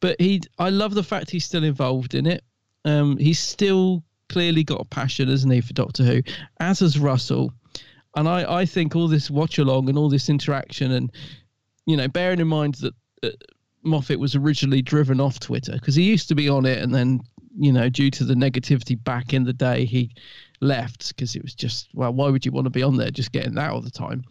[0.00, 0.40] but he.
[0.58, 2.42] I love the fact he's still involved in it.
[2.84, 6.22] Um, he's still clearly got a passion, isn't he, for Doctor Who?
[6.60, 7.52] As has Russell.
[8.16, 11.12] And I, I think all this watch along and all this interaction, and
[11.86, 13.28] you know, bearing in mind that uh,
[13.82, 17.20] Moffat was originally driven off Twitter because he used to be on it, and then
[17.56, 20.14] you know, due to the negativity back in the day, he
[20.62, 23.32] left because it was just well why would you want to be on there just
[23.32, 24.24] getting that all the time?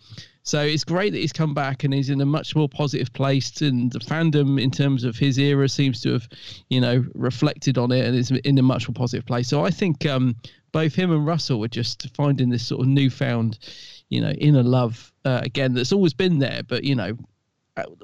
[0.43, 3.61] So it's great that he's come back and he's in a much more positive place
[3.61, 6.27] and the fandom in terms of his era seems to have
[6.69, 9.47] you know reflected on it and is in a much more positive place.
[9.47, 10.35] So i think um,
[10.71, 13.59] both him and russell were just finding this sort of newfound
[14.09, 17.17] you know inner love uh, again that's always been there but you know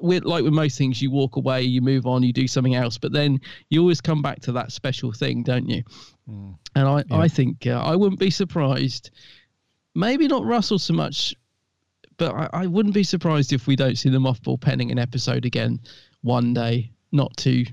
[0.00, 2.98] with, like with most things, you walk away, you move on, you do something else,
[2.98, 5.82] but then you always come back to that special thing, don't you?
[6.28, 6.56] Mm.
[6.74, 7.18] And I, yeah.
[7.18, 9.10] I think uh, I wouldn't be surprised
[9.96, 11.34] maybe not Russell so much,
[12.18, 15.44] but I, I wouldn't be surprised if we don't see the mothball penning an episode
[15.44, 15.80] again
[16.20, 17.64] one day, not too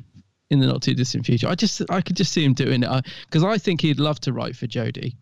[0.50, 1.48] in the not too distant future.
[1.48, 4.20] I just I could just see him doing it because I, I think he'd love
[4.22, 5.16] to write for Jodie.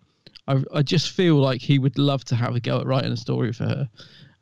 [0.48, 3.17] I, I just feel like he would love to have a go at writing a
[3.17, 3.89] story for her.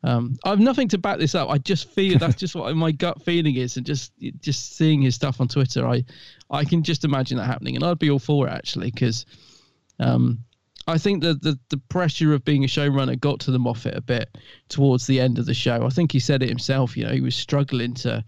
[0.02, 1.50] Um, I've nothing to back this up.
[1.50, 5.14] I just feel that's just what my gut feeling is, and just just seeing his
[5.14, 6.04] stuff on Twitter, I
[6.50, 9.26] I can just imagine that happening, and I'd be all for it actually because
[9.98, 10.38] um,
[10.86, 14.00] I think that the the pressure of being a showrunner got to the Moffat a
[14.00, 14.36] bit
[14.68, 15.84] towards the end of the show.
[15.84, 16.96] I think he said it himself.
[16.96, 18.24] You know, he was struggling to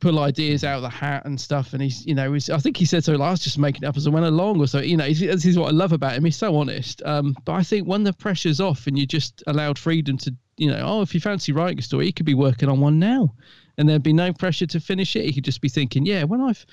[0.00, 1.72] pull ideas out of the hat and stuff.
[1.72, 3.12] And he's, you know, he's, I think he said so.
[3.12, 4.80] Like, I was just making it up as I went along, or so.
[4.80, 6.24] You know, this is what I love about him.
[6.24, 7.02] He's so honest.
[7.04, 10.70] Um, but I think when the pressure's off and you're just allowed freedom to, you
[10.70, 13.34] know, oh, if you fancy writing a story, he could be working on one now,
[13.78, 15.24] and there'd be no pressure to finish it.
[15.24, 16.66] He could just be thinking, yeah, when I've,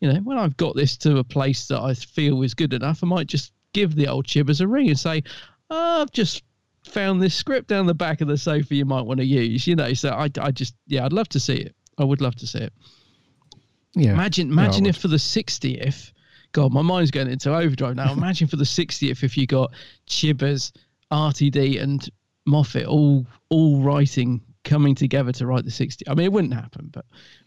[0.00, 3.02] you know, when I've got this to a place that I feel is good enough,
[3.02, 5.22] I might just give the old chibbers a ring and say,
[5.70, 6.42] oh, I've just
[6.84, 9.76] found this script down the back of the sofa you might want to use, you
[9.76, 9.92] know.
[9.94, 11.74] So I, I just, yeah, I'd love to see it.
[11.98, 12.72] I would love to see it.
[13.94, 14.12] Yeah.
[14.12, 16.12] Imagine, imagine yeah, if for the 60th,
[16.52, 18.12] God, my mind's going into overdrive now.
[18.12, 19.72] imagine for the 60th if you got
[20.06, 20.72] Chibbers,
[21.12, 22.08] RTD, and
[22.48, 26.06] Moffat all all writing, coming together to write the 60.
[26.08, 27.04] I mean, it wouldn't happen, but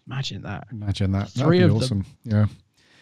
[0.07, 0.67] imagine that.
[0.71, 1.33] Imagine that.
[1.33, 2.05] That'd Three of awesome.
[2.25, 2.33] Them.
[2.35, 2.45] Yeah.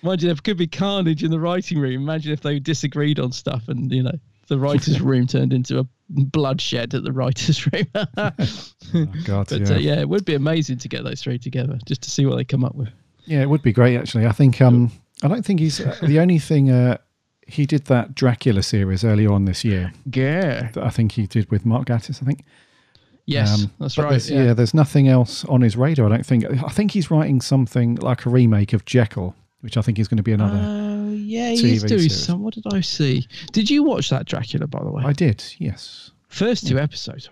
[0.03, 2.01] Imagine there could be carnage in the writing room.
[2.01, 5.85] Imagine if they disagreed on stuff and, you know, the writer's room turned into a
[6.09, 7.85] bloodshed at the writer's room.
[7.95, 9.73] oh, God, but yeah.
[9.73, 12.35] Uh, yeah, it would be amazing to get those three together just to see what
[12.35, 12.89] they come up with.
[13.25, 14.25] Yeah, it would be great actually.
[14.25, 16.71] I think um, I don't think he's uh, the only thing.
[16.71, 16.97] Uh,
[17.49, 19.91] he did that Dracula series earlier on this year.
[20.11, 22.21] Yeah, I think he did with Mark Gatiss.
[22.21, 22.43] I think.
[23.25, 24.29] Yes, um, that's right.
[24.29, 24.45] Yeah.
[24.45, 24.53] yeah.
[24.53, 26.07] there's nothing else on his radar.
[26.07, 26.45] I don't think.
[26.45, 30.17] I think he's writing something like a remake of Jekyll, which I think is going
[30.17, 30.57] to be another.
[30.57, 32.41] Uh, yeah, he's doing some.
[32.41, 33.27] What did I see?
[33.51, 35.03] Did you watch that Dracula, by the way?
[35.05, 35.43] I did.
[35.57, 36.11] Yes.
[36.27, 36.83] First two yeah.
[36.83, 37.29] episodes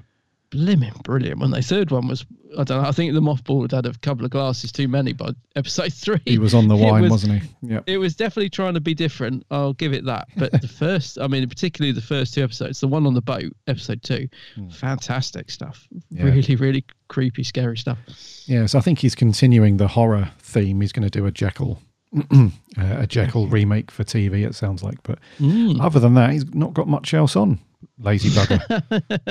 [0.49, 1.39] blimmin' brilliant.
[1.39, 2.25] When they third one was,
[2.57, 2.87] I don't know.
[2.87, 6.21] I think the mothball had had a couple of glasses too many by episode three.
[6.25, 7.49] He was on the wine, was, not he?
[7.61, 7.81] Yeah.
[7.85, 9.45] It was definitely trying to be different.
[9.51, 10.27] I'll give it that.
[10.35, 13.53] But the first, I mean, particularly the first two episodes, the one on the boat,
[13.67, 14.73] episode two, mm.
[14.73, 15.87] fantastic stuff.
[16.09, 16.23] Yeah.
[16.25, 17.97] Really, really creepy, scary stuff.
[18.45, 18.65] Yeah.
[18.65, 20.81] So I think he's continuing the horror theme.
[20.81, 21.81] He's going to do a Jekyll.
[22.31, 25.03] uh, a Jekyll remake for TV, it sounds like.
[25.03, 25.81] But mm.
[25.81, 27.59] other than that, he's not got much else on
[27.99, 28.83] lazy bugger.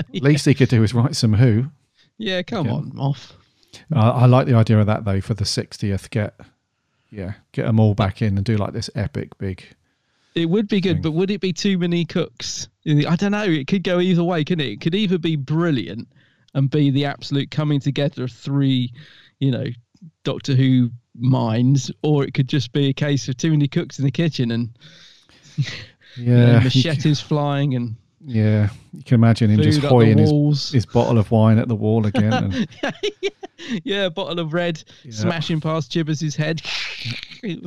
[0.10, 0.22] yeah.
[0.22, 1.66] Least he could do is write some Who.
[2.18, 3.34] Yeah, come on, off.
[3.94, 5.20] Uh, I like the idea of that though.
[5.20, 6.38] For the sixtieth, get
[7.10, 9.64] yeah, get them all back in and do like this epic big.
[10.34, 11.02] It would be good, thing.
[11.02, 12.68] but would it be too many cooks?
[12.86, 13.44] I don't know.
[13.44, 14.72] It could go either way, couldn't it?
[14.72, 16.08] It could either be brilliant
[16.54, 18.92] and be the absolute coming together of three,
[19.40, 19.66] you know,
[20.24, 24.04] Doctor Who minds, or it could just be a case of too many cooks in
[24.04, 24.70] the kitchen and
[25.56, 25.66] yeah,
[26.16, 31.16] you know, machetes flying and yeah, you can imagine him just hoying his, his bottle
[31.16, 32.32] of wine at the wall again.
[32.32, 32.68] And...
[33.84, 35.12] yeah, a bottle of red yeah.
[35.12, 36.60] smashing past Chibbers' head.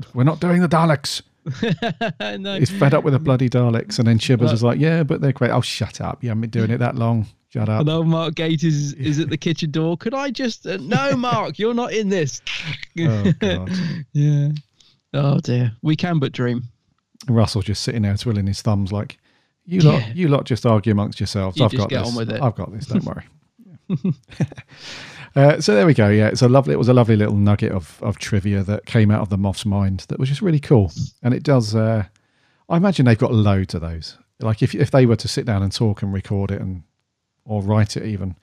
[0.14, 1.22] We're not doing the Daleks.
[2.40, 2.60] no.
[2.60, 5.32] He's fed up with the bloody Daleks, and then Chibbers was like, "Yeah, but they're
[5.32, 6.22] great." Oh, shut up!
[6.22, 7.26] You haven't been doing it that long.
[7.48, 7.80] Shut up.
[7.80, 9.96] And old Mark Gatiss is at the kitchen door.
[9.98, 10.68] Could I just?
[10.68, 12.42] Uh, no, Mark, you're not in this.
[13.00, 13.72] oh God.
[14.12, 14.50] Yeah.
[15.14, 15.72] Oh dear.
[15.82, 16.64] We can but dream.
[17.28, 19.18] Russell just sitting there twiddling his thumbs, like,
[19.70, 20.14] you lot, yeah.
[20.14, 21.58] you lot just argue amongst yourselves.
[21.58, 22.08] You I've got this.
[22.08, 22.42] on with it.
[22.42, 22.88] I've got this.
[22.88, 23.26] Don't worry.
[25.36, 26.10] uh, so there we go.
[26.10, 26.74] Yeah, it's a lovely.
[26.74, 29.66] It was a lovely little nugget of of trivia that came out of the Moff's
[29.66, 31.76] mind that was just really cool, and it does.
[31.76, 32.06] Uh,
[32.68, 34.18] I imagine they've got loads of those.
[34.40, 36.84] Like if if they were to sit down and talk and record it and
[37.46, 38.36] or write it even,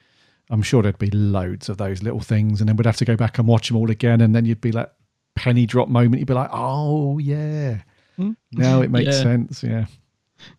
[0.50, 3.16] I'm sure there'd be loads of those little things, and then we'd have to go
[3.16, 4.90] back and watch them all again, and then you'd be like
[5.34, 6.18] penny drop moment.
[6.18, 7.82] You'd be like, oh yeah,
[8.16, 8.32] hmm?
[8.52, 9.22] now it makes yeah.
[9.22, 9.62] sense.
[9.62, 9.86] Yeah.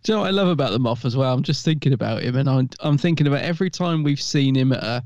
[0.04, 1.34] Do you know what I love about the Moff as well?
[1.34, 4.72] I'm just thinking about him, and I'm I'm thinking about every time we've seen him
[4.72, 5.04] at a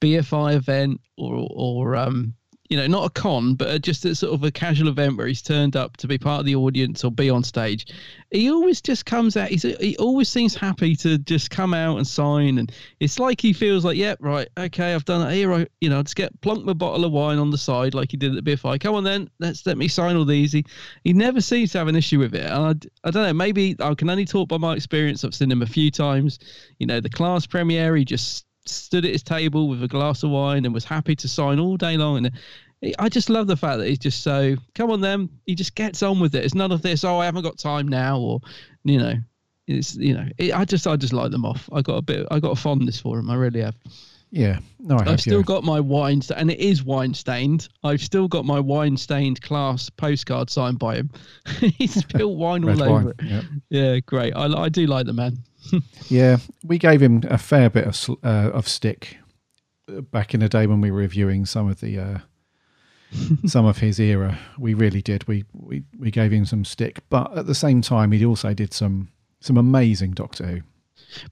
[0.00, 2.34] BFI event or or um
[2.70, 5.42] you know, not a con, but just a sort of a casual event where he's
[5.42, 7.86] turned up to be part of the audience or be on stage.
[8.30, 9.50] He always just comes out.
[9.50, 13.52] He's he always seems happy to just come out and sign, and it's like he
[13.52, 15.52] feels like, yeah, right, okay, I've done it here.
[15.52, 18.16] I, you know, just get plunk my bottle of wine on the side like he
[18.16, 18.80] did at the BFI.
[18.80, 20.52] Come on then, let's let me sign all these.
[20.52, 20.64] He,
[21.04, 22.46] he never seems to have an issue with it.
[22.46, 22.54] And
[23.04, 25.22] I, I don't know, maybe I can only talk by my experience.
[25.22, 26.38] I've seen him a few times.
[26.78, 30.30] You know, the class premiere, he just stood at his table with a glass of
[30.30, 32.18] wine and was happy to sign all day long.
[32.18, 32.30] And
[32.98, 35.30] I just love the fact that he's just so come on them.
[35.46, 36.44] He just gets on with it.
[36.44, 37.04] It's none of this.
[37.04, 38.40] Oh, I haven't got time now, or
[38.84, 39.14] you know,
[39.66, 40.26] it's you know.
[40.38, 41.68] It, I just I just like them off.
[41.72, 42.26] I got a bit.
[42.30, 43.30] I got a fondness for him.
[43.30, 43.76] I really have.
[44.30, 45.20] Yeah, no, I have.
[45.20, 47.68] still got my wine, st- and it is wine stained.
[47.84, 51.10] I've still got my wine stained class postcard signed by him.
[51.60, 53.12] He's spilled wine all over wine.
[53.20, 53.44] it.
[53.70, 54.34] Yeah, great.
[54.34, 55.38] I, I do like the man.
[56.08, 59.18] Yeah, we gave him a fair bit of uh, of stick
[59.88, 62.18] uh, back in the day when we were reviewing some of the uh,
[63.46, 64.38] some of his era.
[64.58, 65.26] We really did.
[65.26, 68.72] We, we we gave him some stick, but at the same time, he also did
[68.72, 69.08] some
[69.40, 70.60] some amazing Doctor Who.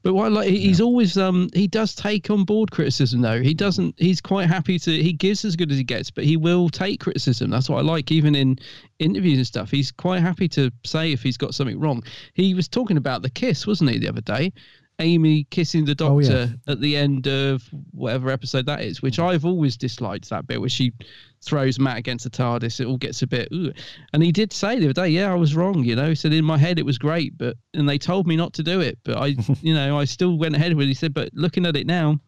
[0.03, 3.41] But what I like, he- he's always um he does take on board criticism though.
[3.43, 3.95] He doesn't.
[3.99, 5.03] He's quite happy to.
[5.03, 7.51] He gives as good as he gets, but he will take criticism.
[7.51, 8.11] That's what I like.
[8.13, 8.59] Even in
[8.99, 12.03] interviews and stuff, he's quite happy to say if he's got something wrong.
[12.35, 14.53] He was talking about the kiss, wasn't he, the other day?
[15.03, 16.73] Amy kissing the Oh, doctor yeah.
[16.73, 20.69] at the end of whatever episode that is, which I've always disliked that bit where
[20.69, 20.93] she
[21.45, 22.81] throws Matt against the TARDIS.
[22.81, 23.73] It all gets a bit, Ooh.
[24.13, 25.85] and he did say the other day, yeah, I was wrong.
[25.85, 28.37] You know, he said in my head it was great, but and they told me
[28.37, 29.27] not to do it, but I,
[29.61, 30.89] you know, I still went ahead with it.
[30.89, 32.21] He said, but looking at it now,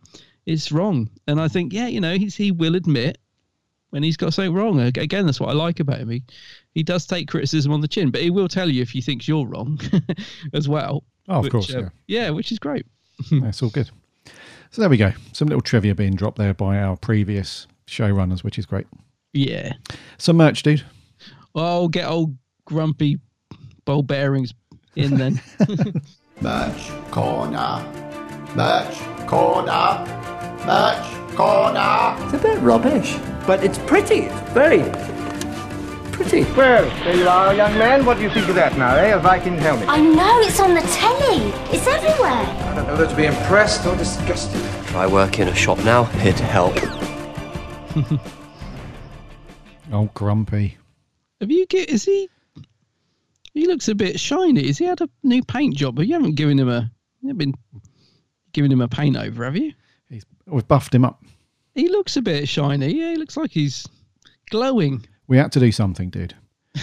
[0.46, 3.18] it's wrong, and I think, yeah, you know, he's he will admit
[3.94, 4.80] when he's got something wrong.
[4.80, 6.10] Again, that's what I like about him.
[6.10, 6.24] He
[6.74, 9.28] he does take criticism on the chin, but he will tell you if he thinks
[9.28, 9.78] you're wrong
[10.52, 11.04] as well.
[11.28, 11.88] Oh, of which, course, uh, yeah.
[12.24, 12.86] yeah, which is great.
[13.30, 13.90] That's all good.
[14.72, 15.12] So there we go.
[15.32, 18.88] Some little trivia being dropped there by our previous showrunners, which is great.
[19.32, 19.74] Yeah.
[20.18, 20.82] Some merch, dude.
[21.54, 23.20] Oh, get old grumpy
[23.84, 24.54] ball bearings
[24.96, 25.40] in then.
[26.40, 27.86] Merch corner.
[28.56, 30.04] Merch corner.
[30.66, 32.16] Merch corner.
[32.24, 33.16] It's a bit rubbish,
[33.46, 34.22] but it's pretty.
[34.26, 34.80] It's very
[36.12, 36.44] pretty.
[36.52, 38.04] Well, there you are, young man.
[38.04, 39.14] What do you think of that now, eh?
[39.14, 39.88] A Viking helmet.
[39.88, 41.50] I know, it's on the telly.
[41.74, 42.30] It's everywhere.
[42.30, 44.62] I don't know whether to be impressed or disgusted.
[44.94, 46.04] I work in a shop now.
[46.04, 46.76] Here to help.
[49.92, 50.76] Oh, grumpy.
[51.40, 51.88] Have you get?
[51.88, 52.28] Is he?
[53.52, 54.66] He looks a bit shiny.
[54.66, 55.94] Has he had a new paint job?
[55.94, 56.90] But you haven't given him a.
[57.20, 57.54] You haven't been
[58.52, 59.72] giving him a paint over, have you?
[60.46, 61.22] We've buffed him up.
[61.74, 62.94] He looks a bit shiny.
[62.94, 63.86] Yeah, he looks like he's
[64.50, 65.04] glowing.
[65.26, 66.34] We had to do something, dude.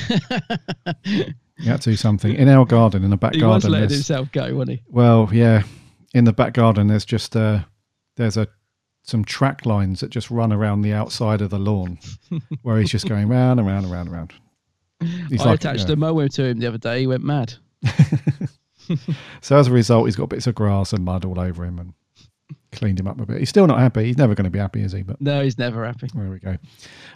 [0.09, 3.71] we had to do something in our garden, in the back He was garden.
[3.71, 4.83] letting himself go, wasn't he?
[4.89, 5.63] Well, yeah,
[6.13, 7.59] in the back garden, there's just uh,
[8.15, 8.47] there's a
[9.03, 11.99] some track lines that just run around the outside of the lawn,
[12.63, 14.33] where he's just going round and round and round and round.
[15.29, 17.01] He's I like, attached a mower to him the other day.
[17.01, 17.53] He went mad.
[19.41, 21.93] So as a result, he's got bits of grass and mud all over him, and
[22.71, 23.39] cleaned him up a bit.
[23.39, 24.05] He's still not happy.
[24.05, 25.01] He's never going to be happy, is he?
[25.03, 26.09] But No, he's never happy.
[26.13, 26.57] There we go.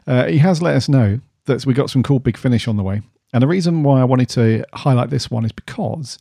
[0.07, 2.83] Uh, he has let us know that we got some cool big finish on the
[2.83, 3.01] way.
[3.33, 6.17] And the reason why I wanted to highlight this one is because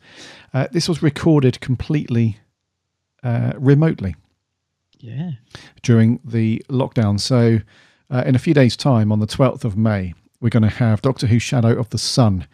[0.52, 2.38] uh, this was recorded completely
[3.22, 4.16] uh, remotely
[4.98, 5.32] Yeah.
[5.82, 7.20] during the lockdown.
[7.20, 7.60] So,
[8.10, 11.00] uh, in a few days' time, on the 12th of May, we're going to have
[11.02, 12.46] Doctor Who Shadow of the Sun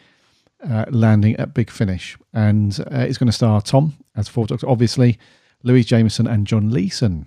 [0.68, 2.16] uh, landing at Big Finish.
[2.32, 5.18] And uh, it's going to star Tom as Fourth Doctor, obviously,
[5.62, 7.26] Louise Jameson and John Leeson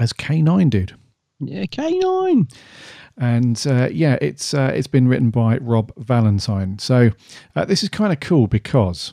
[0.00, 0.94] as K9 dude.
[1.40, 2.52] Yeah, K9.
[3.18, 6.78] And uh, yeah, it's uh, it's been written by Rob Valentine.
[6.78, 7.10] So
[7.54, 9.12] uh, this is kind of cool because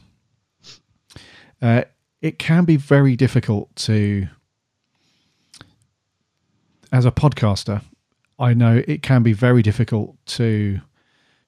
[1.62, 1.84] uh,
[2.22, 4.28] it can be very difficult to,
[6.92, 7.84] as a podcaster,
[8.38, 10.80] I know it can be very difficult to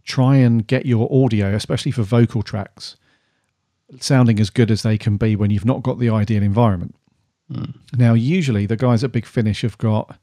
[0.03, 2.97] try and get your audio, especially for vocal tracks,
[3.99, 6.95] sounding as good as they can be when you've not got the ideal environment.
[7.97, 10.17] Now, usually the guys at Big Finish have got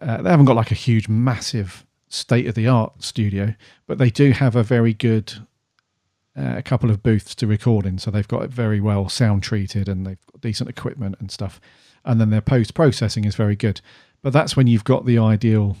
[0.00, 3.54] uh, they haven't got like a huge, massive, state of the art studio,
[3.86, 5.34] but they do have a very good
[6.36, 7.98] uh, couple of booths to record in.
[7.98, 11.60] So they've got it very well sound treated and they've got decent equipment and stuff.
[12.04, 13.80] And then their post processing is very good.
[14.22, 15.76] But that's when you've got the ideal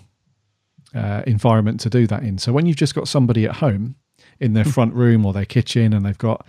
[0.94, 2.38] uh, environment to do that in.
[2.38, 3.96] So when you've just got somebody at home
[4.40, 6.46] in their front room or their kitchen and they've got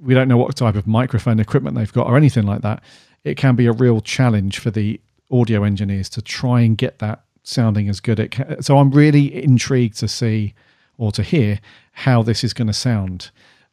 [0.00, 2.82] we don't know what type of microphone equipment they've got or anything like that,
[3.24, 7.24] it can be a real challenge for the audio engineers to try and get that
[7.42, 8.18] sounding as good.
[8.18, 10.54] It can, so I'm really intrigued to see
[10.96, 11.60] or to hear
[11.92, 13.30] how this is going to sound.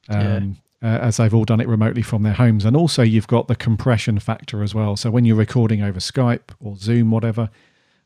[0.08, 3.47] Um, uh, as they've all done it remotely from their homes, and also you've got
[3.47, 4.95] the compression factor as well.
[4.95, 7.49] So when you're recording over Skype or Zoom, whatever,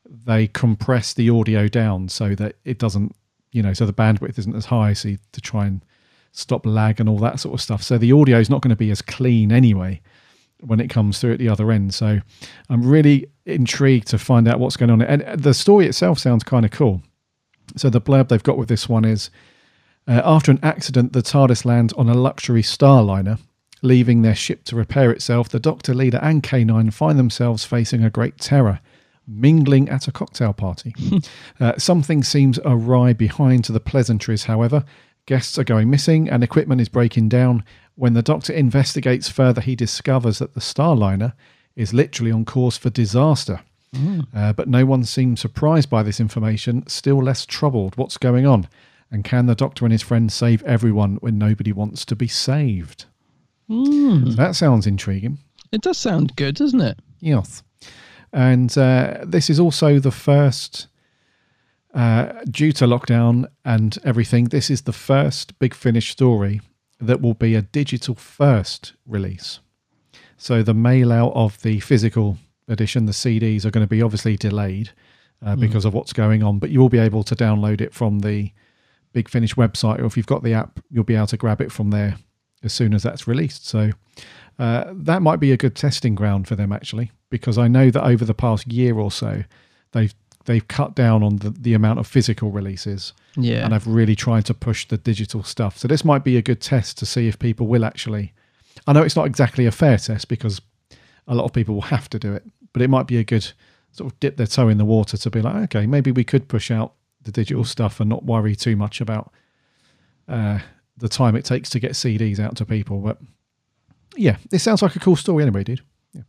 [0.10, 3.16] they compress the audio down so that it doesn't,
[3.52, 4.94] you know, so the bandwidth isn't as high.
[4.94, 5.84] So you, to try and
[6.32, 7.84] stop lag and all that sort of stuff.
[7.84, 10.02] So the audio is not going to be as clean anyway
[10.62, 11.94] when it comes through at the other end.
[11.94, 12.20] So
[12.70, 15.02] I'm really intrigued to find out what's going on.
[15.02, 17.02] And the story itself sounds kind of cool.
[17.76, 19.30] So the blurb they've got with this one is
[20.08, 23.40] uh, after an accident, the TARDIS lands on a luxury starliner.
[23.82, 28.10] Leaving their ship to repair itself, the Doctor, Leela, and K9 find themselves facing a
[28.10, 28.82] great terror,
[29.26, 30.94] mingling at a cocktail party.
[31.62, 34.84] uh, something seems awry behind the pleasantries, however.
[35.30, 37.64] Guests are going missing and equipment is breaking down.
[37.94, 41.34] When the Doctor investigates further, he discovers that the Starliner
[41.76, 43.62] is literally on course for disaster.
[44.36, 47.96] Uh, but no one seems surprised by this information, still less troubled.
[47.96, 48.70] What's going on?
[49.12, 53.06] And can the Doctor and his friends save everyone when nobody wants to be saved?
[53.70, 54.36] Mm.
[54.36, 55.38] That sounds intriguing.
[55.72, 56.98] It does sound good, doesn't it?
[57.20, 57.62] Yes.
[58.34, 60.88] And uh, this is also the first,
[61.94, 66.62] uh, due to lockdown and everything, this is the first Big Finish story
[67.00, 69.60] that will be a digital first release.
[70.38, 72.38] So the mail out of the physical
[72.68, 74.92] edition, the CDs, are going to be obviously delayed
[75.44, 75.62] uh, Mm.
[75.62, 78.52] because of what's going on, but you will be able to download it from the
[79.14, 81.72] Big Finish website, or if you've got the app, you'll be able to grab it
[81.72, 82.18] from there
[82.62, 83.66] as soon as that's released.
[83.66, 83.92] So
[84.60, 88.04] uh, that might be a good testing ground for them actually, because I know that
[88.04, 89.44] over the past year or so,
[89.94, 90.14] they've
[90.46, 93.66] they've cut down on the, the amount of physical releases, Yeah.
[93.66, 95.78] and I've really tried to push the digital stuff.
[95.78, 98.34] So this might be a good test to see if people will actually.
[98.88, 100.62] I know it's not exactly a fair test because
[101.28, 103.52] a lot of people will have to do it, but it might be a good
[103.92, 106.48] sort of dip their toe in the water to be like, okay, maybe we could
[106.48, 109.32] push out the digital stuff and not worry too much about
[110.28, 110.60] uh,
[110.98, 113.00] the time it takes to get CDs out to people.
[113.00, 113.18] But
[114.16, 115.82] yeah, this sounds like a cool story anyway, dude.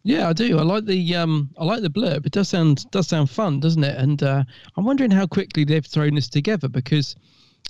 [0.02, 0.58] Yeah, I do.
[0.58, 2.26] I like the um, I like the blurb.
[2.26, 3.96] It does sound does sound fun, doesn't it?
[3.96, 4.44] And uh,
[4.76, 7.16] I'm wondering how quickly they've thrown this together because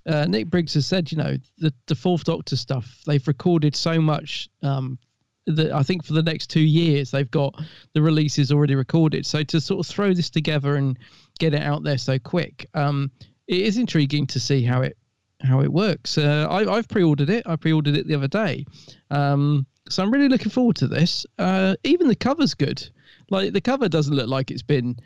[0.07, 3.01] uh, Nick Briggs has said, you know, the the Fourth Doctor stuff.
[3.07, 4.49] They've recorded so much.
[4.63, 4.99] Um,
[5.47, 7.55] that I think for the next two years they've got
[7.95, 9.27] the releases already recorded.
[9.27, 10.99] So to sort of throw this together and
[11.39, 13.11] get it out there so quick, um,
[13.47, 14.97] it is intriguing to see how it
[15.43, 16.19] how it works.
[16.19, 17.47] Uh, I, I've pre-ordered it.
[17.47, 18.67] I pre-ordered it the other day,
[19.11, 21.27] um, so I'm really looking forward to this.
[21.39, 22.89] Uh, even the cover's good.
[23.31, 24.97] Like the cover doesn't look like it's been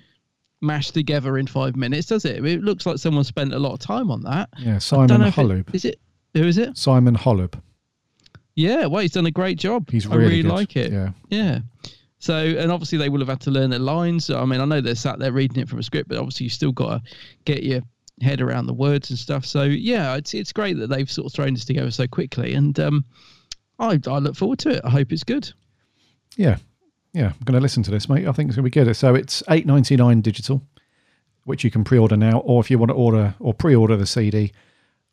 [0.60, 2.44] mashed together in five minutes, does it?
[2.44, 4.48] It looks like someone spent a lot of time on that.
[4.58, 5.74] Yeah, Simon if it- Holub.
[5.74, 6.00] Is it?
[6.34, 6.76] Who is it?
[6.76, 7.54] Simon Holub.
[8.56, 9.90] Yeah, well, he's done a great job.
[9.90, 10.92] He's really, I really really good, like it.
[10.92, 11.10] yeah.
[11.28, 11.58] Yeah.
[12.18, 14.30] So, and obviously they will have had to learn their lines.
[14.30, 16.50] I mean, I know they're sat there reading it from a script, but obviously you
[16.50, 17.12] still got to
[17.44, 17.82] get your
[18.22, 19.44] head around the words and stuff.
[19.44, 22.78] So, yeah, it's it's great that they've sort of thrown this together so quickly, and
[22.80, 23.04] um,
[23.78, 24.80] I I look forward to it.
[24.84, 25.52] I hope it's good.
[26.36, 26.56] Yeah,
[27.12, 27.26] yeah.
[27.26, 28.26] I'm going to listen to this, mate.
[28.26, 28.94] I think it's going to be good.
[28.96, 30.62] So it's eight ninety nine digital,
[31.44, 33.96] which you can pre order now, or if you want to order or pre order
[33.96, 34.52] the CD,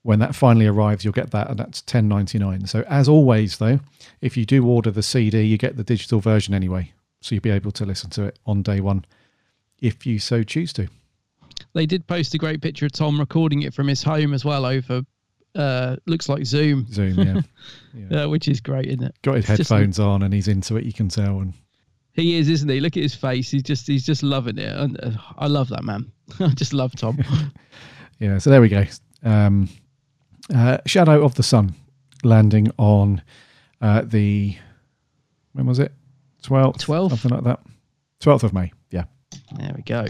[0.03, 2.65] when that finally arrives, you'll get that, and that's ten ninety nine.
[2.67, 3.79] So as always, though,
[4.21, 6.91] if you do order the CD, you get the digital version anyway,
[7.21, 9.05] so you'll be able to listen to it on day one,
[9.79, 10.87] if you so choose to.
[11.73, 14.65] They did post a great picture of Tom recording it from his home as well
[14.65, 15.03] over.
[15.55, 16.85] Uh, looks like Zoom.
[16.91, 17.43] Zoom,
[17.93, 18.23] yeah.
[18.23, 19.15] uh, which is great, isn't it?
[19.21, 20.85] Got his It's just- headphones on, and he's into it.
[20.85, 21.53] You can tell, and
[22.13, 22.79] He is, isn't he?
[22.79, 23.51] Look at his face.
[23.51, 26.11] He's just he's just loving it, and uh, I love that man.
[26.39, 27.19] I just love Tom.
[28.19, 28.85] Yeah, so there we go.
[29.23, 29.67] Um,
[30.53, 31.73] uh, Shadow of the Sun
[32.23, 33.23] landing on
[33.81, 34.55] uh, the
[35.53, 35.91] when was it?
[36.43, 37.19] Twelfth, Twelfth.
[37.19, 37.59] something like that.
[38.19, 38.71] Twelfth of May.
[38.91, 39.05] Yeah,
[39.57, 40.05] There we go.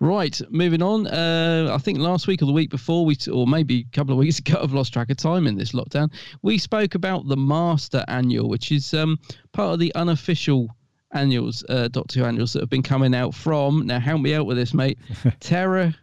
[0.00, 1.06] Right, moving on.
[1.06, 4.18] Uh, I think last week or the week before, we or maybe a couple of
[4.24, 6.12] weeks ago, I've lost track of time in this lockdown.
[6.42, 9.18] We spoke about the Master Annual, which is um,
[9.52, 10.68] part of the unofficial
[11.12, 13.86] annuals, uh, Doctor Who annuals that have been coming out from.
[13.86, 14.98] Now, help me out with this, mate.
[15.40, 15.94] Terra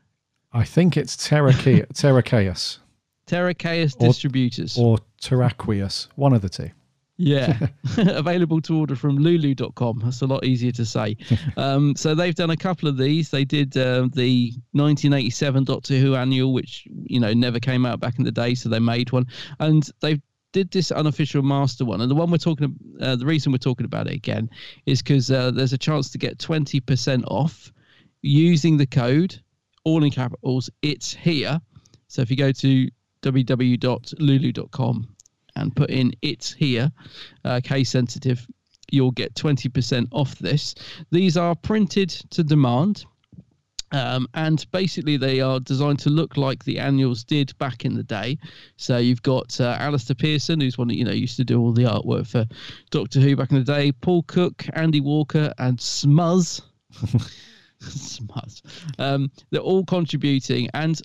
[0.55, 1.17] I think it's
[3.25, 4.77] Terra Chaos Or- Distributors.
[4.77, 6.69] or Terraqueus, one of the two.
[7.17, 10.01] Yeah, available to order from lulu.com.
[10.03, 11.17] That's a lot easier to say.
[11.55, 13.29] Um, so they've done a couple of these.
[13.29, 18.17] They did uh, the 1987 Doctor Who annual, which you know never came out back
[18.17, 19.27] in the day, so they made one,
[19.59, 20.19] and they
[20.51, 22.01] did this unofficial master one.
[22.01, 24.49] And the one we're talking, uh, the reason we're talking about it again
[24.85, 27.71] is because uh, there's a chance to get 20% off
[28.21, 29.39] using the code,
[29.83, 30.69] all in capitals.
[30.81, 31.59] It's here.
[32.07, 32.89] So if you go to
[33.21, 35.07] www.lulu.com
[35.55, 36.91] and put in it's here,
[37.45, 38.47] uh, case sensitive,
[38.91, 40.75] you'll get 20% off this.
[41.11, 43.05] These are printed to demand.
[43.91, 48.03] Um, and basically, they are designed to look like the annuals did back in the
[48.03, 48.39] day.
[48.75, 51.71] So you've got uh, Alister Pearson, who's one that you know used to do all
[51.71, 52.47] the artwork for
[52.89, 53.91] Doctor Who back in the day.
[53.91, 56.61] Paul Cook, Andy Walker, and Smuz.
[57.81, 58.61] Smuz.
[58.97, 60.69] Um, they're all contributing.
[60.73, 60.99] And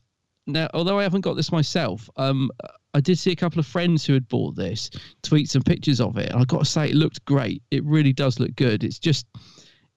[0.47, 2.51] now, although I haven't got this myself, um,
[2.95, 4.91] I did see a couple of friends who had bought this
[5.23, 6.31] tweet some pictures of it.
[6.31, 7.63] And I got to say, it looked great.
[7.71, 8.83] It really does look good.
[8.83, 9.27] It's just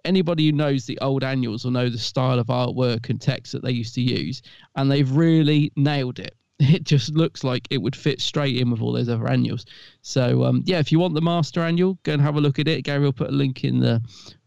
[0.05, 3.63] anybody who knows the old annuals will know the style of artwork and text that
[3.63, 4.41] they used to use,
[4.75, 6.35] and they've really nailed it.
[6.63, 9.65] It just looks like it would fit straight in with all those other annuals.
[10.03, 12.67] So, um, yeah, if you want the master annual, go and have a look at
[12.67, 12.83] it.
[12.83, 13.99] Gary will put a link in the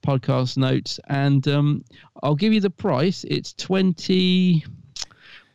[0.07, 1.85] podcast notes, and um,
[2.23, 3.25] I'll give you the price.
[3.25, 4.65] It's twenty.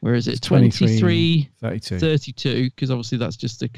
[0.01, 0.31] Where is it?
[0.35, 1.99] It's 23, 23 32.
[1.99, 3.69] 32 because obviously that's just the,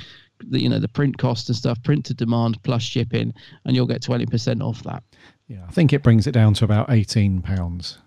[0.48, 3.34] the you know the print cost and stuff print to demand plus shipping
[3.66, 5.04] and you'll get 20% off that
[5.48, 7.98] Yeah, I think it brings it down to about eighteen pounds.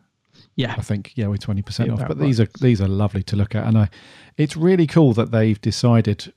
[0.56, 2.06] yeah I think yeah, we're twenty percent off.
[2.06, 3.88] But these are these are lovely to look at, and I,
[4.36, 6.32] it's really cool that they've decided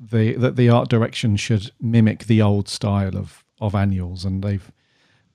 [0.00, 4.72] the that the art direction should mimic the old style of of annuals, and they've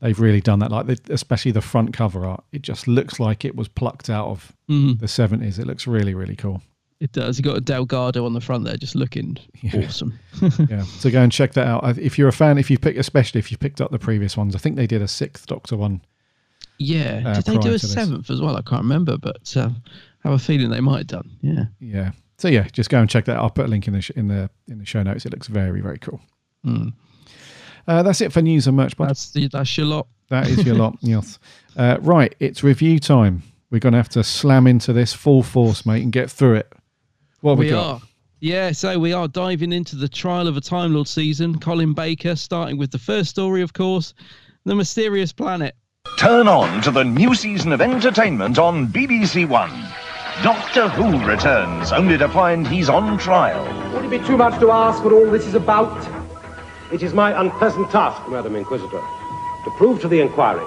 [0.02, 0.72] they've really done that.
[0.72, 4.28] Like the, especially the front cover art, it just looks like it was plucked out
[4.28, 5.00] of Mhm.
[5.00, 5.60] the seventies.
[5.60, 6.62] It looks really really cool.
[7.00, 7.38] It does.
[7.38, 9.38] You got a Delgado on the front there, just looking
[9.76, 10.18] awesome.
[10.70, 11.98] yeah, so go and check that out.
[12.00, 14.56] If you're a fan, if you pick, especially if you picked up the previous ones,
[14.56, 16.02] I think they did a sixth Doctor one.
[16.80, 17.24] Yeah.
[17.26, 18.56] Uh, Did they do a seventh as well?
[18.56, 19.70] I can't remember, but uh,
[20.24, 21.30] I have a feeling they might have done.
[21.42, 21.66] Yeah.
[21.80, 22.12] Yeah.
[22.40, 23.38] So yeah, just go and check that.
[23.38, 25.26] I'll put a link in the sh- in the in the show notes.
[25.26, 26.22] It looks very very cool.
[26.66, 26.94] Mm.
[27.88, 28.98] Uh, that's it for news and merch.
[28.98, 29.10] Bud.
[29.10, 30.08] That's the, that's your lot.
[30.30, 30.98] That is your lot.
[31.02, 31.40] Yes.
[31.76, 33.44] Uh, right, it's review time.
[33.70, 36.74] We're going to have to slam into this full force, mate, and get through it.
[37.42, 37.86] What have we, we got?
[37.86, 38.02] are.
[38.40, 41.60] Yeah, so we are diving into the Trial of a Time Lord season.
[41.60, 44.14] Colin Baker, starting with the first story, of course,
[44.66, 45.76] The Mysterious Planet.
[46.18, 49.72] Turn on to the new season of entertainment on BBC One.
[50.44, 53.64] Doctor Who returns, only to find he's on trial.
[53.94, 56.17] Would it be too much to ask what all this is about?
[56.90, 59.02] It is my unpleasant task, Madam Inquisitor,
[59.66, 60.66] to prove to the inquiry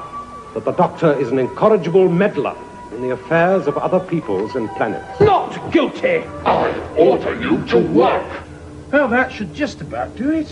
[0.52, 2.54] that the Doctor is an incorrigible meddler
[2.92, 5.18] in the affairs of other peoples and planets.
[5.18, 6.18] Not guilty!
[6.44, 8.30] I order you to work!
[8.92, 10.50] Well, that should just about do it.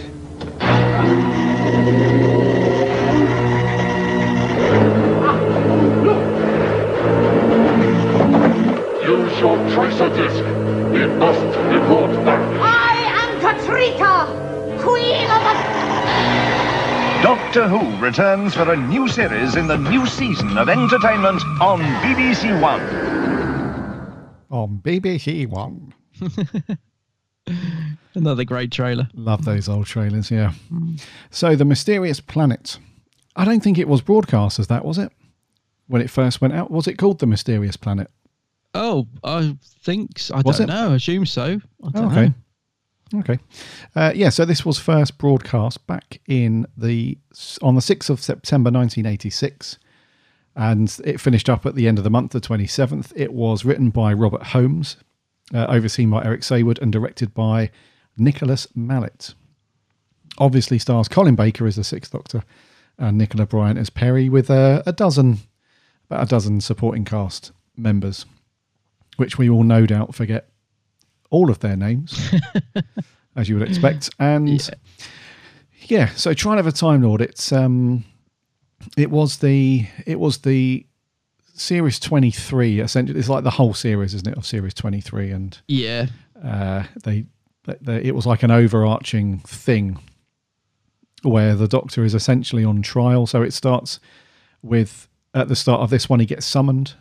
[9.04, 10.44] Use your tracer disc.
[10.92, 12.40] We must report back.
[12.62, 14.47] I am Katryca,
[14.78, 15.58] Queen of the...
[17.22, 22.60] Doctor Who returns for a new series in the new season of entertainment on BBC
[22.60, 22.80] One.
[24.50, 25.92] On BBC One.
[28.14, 29.08] Another great trailer.
[29.14, 30.52] Love those old trailers, yeah.
[31.30, 32.78] So, The Mysterious Planet.
[33.34, 35.12] I don't think it was broadcast as that, was it?
[35.86, 38.10] When it first went out, was it called The Mysterious Planet?
[38.74, 40.34] Oh, I think so.
[40.34, 40.72] I Was don't it?
[40.72, 40.92] know.
[40.92, 41.60] I assume so.
[41.82, 42.26] I don't oh, okay.
[42.26, 42.34] know.
[43.14, 43.38] Okay.
[43.94, 47.16] Uh, yeah, so this was first broadcast back in the
[47.62, 49.78] on the 6th of September 1986
[50.54, 53.12] and it finished up at the end of the month the 27th.
[53.16, 54.96] It was written by Robert Holmes,
[55.54, 57.70] uh, overseen by Eric Saward and directed by
[58.16, 59.34] Nicholas Mallett.
[60.36, 62.42] Obviously stars Colin Baker as the 6th Doctor
[62.98, 65.38] and Nicola Bryant as Peri with uh, a dozen
[66.10, 68.26] about a dozen supporting cast members
[69.16, 70.48] which we will no doubt forget
[71.30, 72.30] all of their names,
[73.36, 74.10] as you would expect.
[74.18, 74.68] And
[75.82, 77.20] yeah, so Trial of a Time Lord.
[77.20, 78.04] It's um,
[78.96, 80.86] it was the it was the
[81.54, 82.80] series twenty three.
[82.80, 85.30] Essentially, it's like the whole series, isn't it, of series twenty three?
[85.30, 86.06] And Yeah.
[86.42, 87.24] uh, they,
[87.80, 89.98] they it was like an overarching thing
[91.22, 93.26] where the Doctor is essentially on trial.
[93.26, 93.98] So it starts
[94.62, 96.94] with at the start of this one, he gets summoned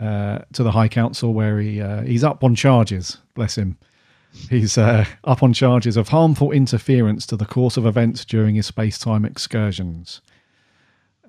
[0.00, 3.18] uh, to the High Council where he uh, he's up on charges.
[3.34, 3.78] Bless him.
[4.50, 8.66] He's uh, up on charges of harmful interference to the course of events during his
[8.66, 10.20] space-time excursions,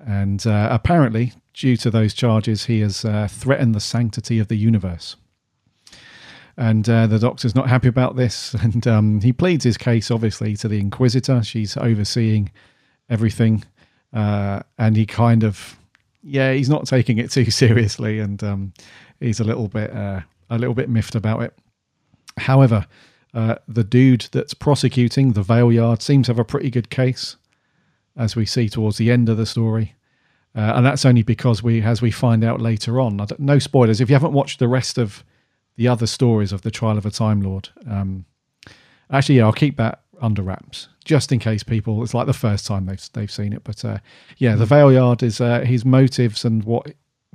[0.03, 4.57] and uh, apparently, due to those charges, he has uh, threatened the sanctity of the
[4.57, 5.15] universe.
[6.57, 10.67] And the Doctor's not happy about this, and um, he pleads his case, obviously, to
[10.67, 11.43] the Inquisitor.
[11.43, 12.51] She's overseeing
[13.09, 13.63] everything,
[14.11, 15.77] and he kind of,
[16.25, 18.73] yeah, he's not taking it too seriously, and um,
[19.19, 21.53] he's a little bit, uh, a little bit miffed about it.
[22.37, 22.85] However,
[23.33, 27.37] uh, the dude that's prosecuting the Valeyard seems to have a pretty good case,
[28.17, 29.95] as we see towards the end of the story.
[30.55, 33.99] Uh, and that's only because we, as we find out later on, no spoilers.
[33.99, 35.23] If you haven't watched the rest of
[35.75, 38.23] the other stories of the Trial of a Time Lord, um,
[39.11, 42.03] actually, yeah, I'll keep that under wraps just in case people.
[42.03, 43.99] It's like the first time they've they've seen it, but uh,
[44.37, 46.93] yeah, the Valeyard is uh, his motives and what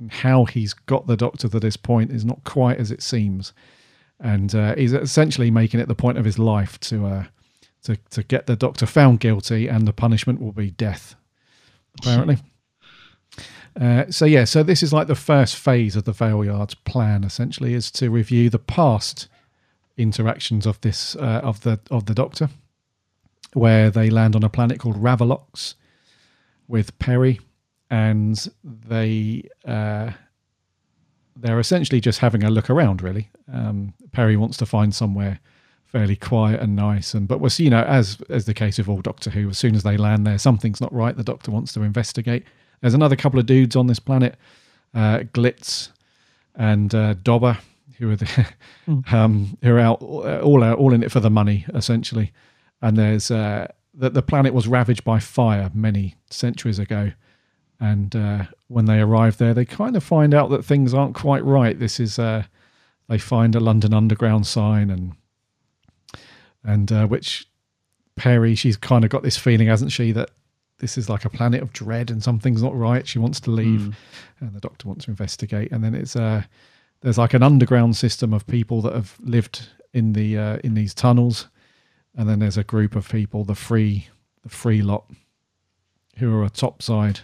[0.09, 3.53] how he's got the Doctor to this point is not quite as it seems,
[4.19, 7.23] and uh, he's essentially making it the point of his life to uh,
[7.83, 11.15] to to get the Doctor found guilty, and the punishment will be death.
[11.99, 12.37] Apparently.
[13.79, 17.23] Uh, so yeah, so this is like the first phase of the Valeyard's plan.
[17.23, 19.29] Essentially, is to review the past
[19.97, 22.49] interactions of this uh, of the of the Doctor,
[23.53, 25.75] where they land on a planet called Ravolox
[26.67, 27.39] with Peri,
[27.89, 30.11] and they uh,
[31.35, 33.01] they're essentially just having a look around.
[33.01, 35.39] Really, um, Peri wants to find somewhere
[35.85, 39.01] fairly quiet and nice, and but was you know as as the case of all
[39.01, 41.15] Doctor Who, as soon as they land there, something's not right.
[41.15, 42.45] The Doctor wants to investigate.
[42.79, 44.37] There's another couple of dudes on this planet,
[44.95, 45.89] uh, Glitz
[46.55, 47.57] and uh, Dibber,
[47.97, 48.47] who are the,
[49.11, 52.31] um, who are out all out all in it for the money essentially.
[52.81, 57.11] And there's uh, that the planet was ravaged by fire many centuries ago,
[57.79, 61.43] and uh, when they arrive there, they kind of find out that things aren't quite
[61.43, 61.77] right.
[61.77, 62.43] This is uh,
[63.07, 65.13] they find a London Underground sign and
[66.63, 67.47] and uh, which
[68.15, 70.29] Peri, she's kind of got this feeling, hasn't she, that
[70.79, 73.07] this is like a planet of dread and something's not right.
[73.07, 73.93] She wants to leave, Mm.
[74.39, 75.71] and the doctor wants to investigate.
[75.71, 76.43] And then it's uh,
[77.01, 80.93] there's like an underground system of people that have lived in the uh, in these
[80.93, 81.47] tunnels,
[82.15, 84.07] and then there's a group of people, the free
[84.43, 85.05] the free lot,
[86.17, 87.19] who are a topside,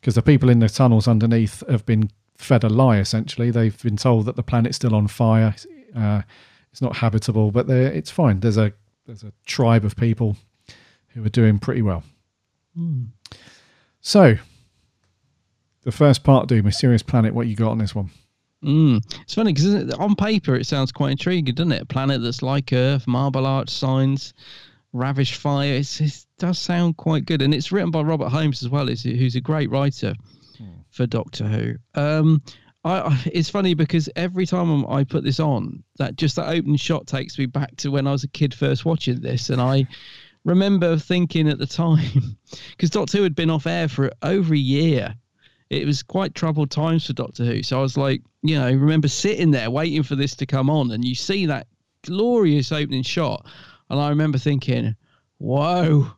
[0.00, 2.98] because the people in the tunnels underneath have been fed a lie.
[2.98, 5.54] Essentially, they've been told that the planet's still on fire.
[5.94, 6.22] Uh,
[6.70, 8.40] it's not habitable, but they're- it's fine.
[8.40, 8.72] There's a
[9.06, 10.36] there's a tribe of people
[11.08, 12.04] who are doing pretty well.
[12.76, 13.06] Hmm.
[14.00, 14.36] So,
[15.82, 17.34] the first part, do Mysterious Planet.
[17.34, 18.10] What you got on this one?
[18.62, 19.02] Mm.
[19.22, 21.82] It's funny because on paper it sounds quite intriguing, doesn't it?
[21.82, 24.34] A planet that's like Earth, marble arch signs,
[24.92, 25.74] ravish fire.
[25.74, 29.02] It's, it does sound quite good, and it's written by Robert Holmes as well, who's,
[29.02, 30.14] who's a great writer
[30.90, 31.74] for Doctor Who.
[32.00, 32.42] Um,
[32.84, 36.76] I, I, it's funny because every time I put this on, that just that opening
[36.76, 39.86] shot takes me back to when I was a kid first watching this, and I
[40.44, 42.36] remember thinking at the time
[42.70, 45.14] because Doctor Who had been off air for over a year.
[45.72, 49.08] It was quite troubled times for Doctor Who, so I was like, you know, remember
[49.08, 51.66] sitting there waiting for this to come on, and you see that
[52.04, 53.46] glorious opening shot,
[53.88, 54.94] and I remember thinking,
[55.38, 56.08] whoa.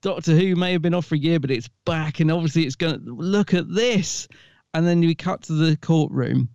[0.00, 2.76] Doctor Who may have been off for a year, but it's back, and obviously it's
[2.76, 4.28] going to look at this.
[4.72, 6.48] And then we cut to the courtroom,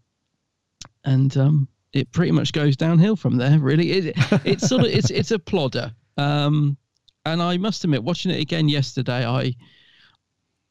[1.04, 3.58] and um, it pretty much goes downhill from there.
[3.58, 5.92] Really, it, it's sort of it's it's a plodder.
[6.18, 6.78] Um,
[7.26, 9.56] and I must admit, watching it again yesterday, I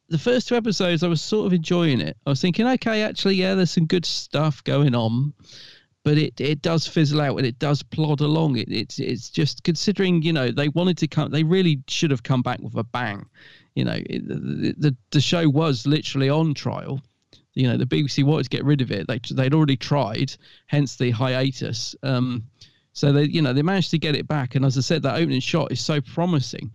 [0.09, 2.17] the first two episodes I was sort of enjoying it.
[2.25, 5.33] I was thinking, okay, actually, yeah, there's some good stuff going on,
[6.03, 8.57] but it it does fizzle out and it does plod along.
[8.57, 12.23] It, it's it's just considering you know they wanted to come, they really should have
[12.23, 13.25] come back with a bang.
[13.75, 17.01] You know, it, the, the the show was literally on trial.
[17.53, 19.07] You know, the BBC wanted to get rid of it.
[19.07, 20.35] They they'd already tried,
[20.67, 21.95] hence the hiatus.
[22.03, 22.43] Um,
[22.93, 24.55] so they you know they managed to get it back.
[24.55, 26.71] And as I said, that opening shot is so promising.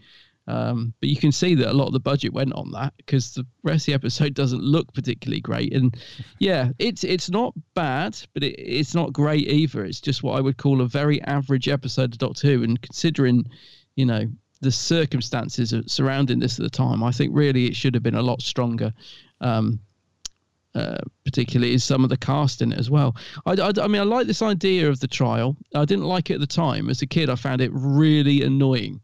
[0.47, 3.33] Um, but you can see that a lot of the budget went on that because
[3.33, 5.73] the rest of the episode doesn't look particularly great.
[5.73, 5.97] And
[6.39, 9.85] yeah, it's it's not bad, but it, it's not great either.
[9.85, 12.63] It's just what I would call a very average episode of Doctor Who.
[12.63, 13.47] And considering,
[13.97, 14.29] you know,
[14.61, 18.23] the circumstances surrounding this at the time, I think really it should have been a
[18.23, 18.93] lot stronger.
[19.41, 19.81] Um,
[20.75, 23.15] uh, particularly is some of the cast in it as well.
[23.47, 25.57] I, I, I mean, I like this idea of the trial.
[25.73, 26.91] I didn't like it at the time.
[26.91, 29.01] As a kid, I found it really annoying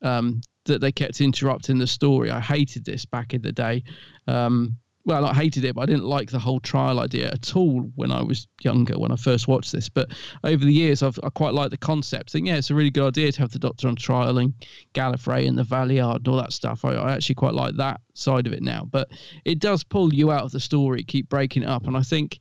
[0.00, 2.30] um, that they kept interrupting the story.
[2.30, 3.82] I hated this back in the day.
[4.26, 7.80] Um, well, I hated it, but I didn't like the whole trial idea at all
[7.96, 9.88] when I was younger, when I first watched this.
[9.88, 10.12] But
[10.44, 12.30] over the years, I've I quite like the concept.
[12.30, 14.54] think, yeah, it's a really good idea to have the Doctor on trial and
[14.94, 16.84] Gallifrey and the Valeyard and all that stuff.
[16.84, 18.86] I, I actually quite like that side of it now.
[18.90, 19.10] But
[19.44, 21.86] it does pull you out of the story, keep breaking it up.
[21.86, 22.38] And I think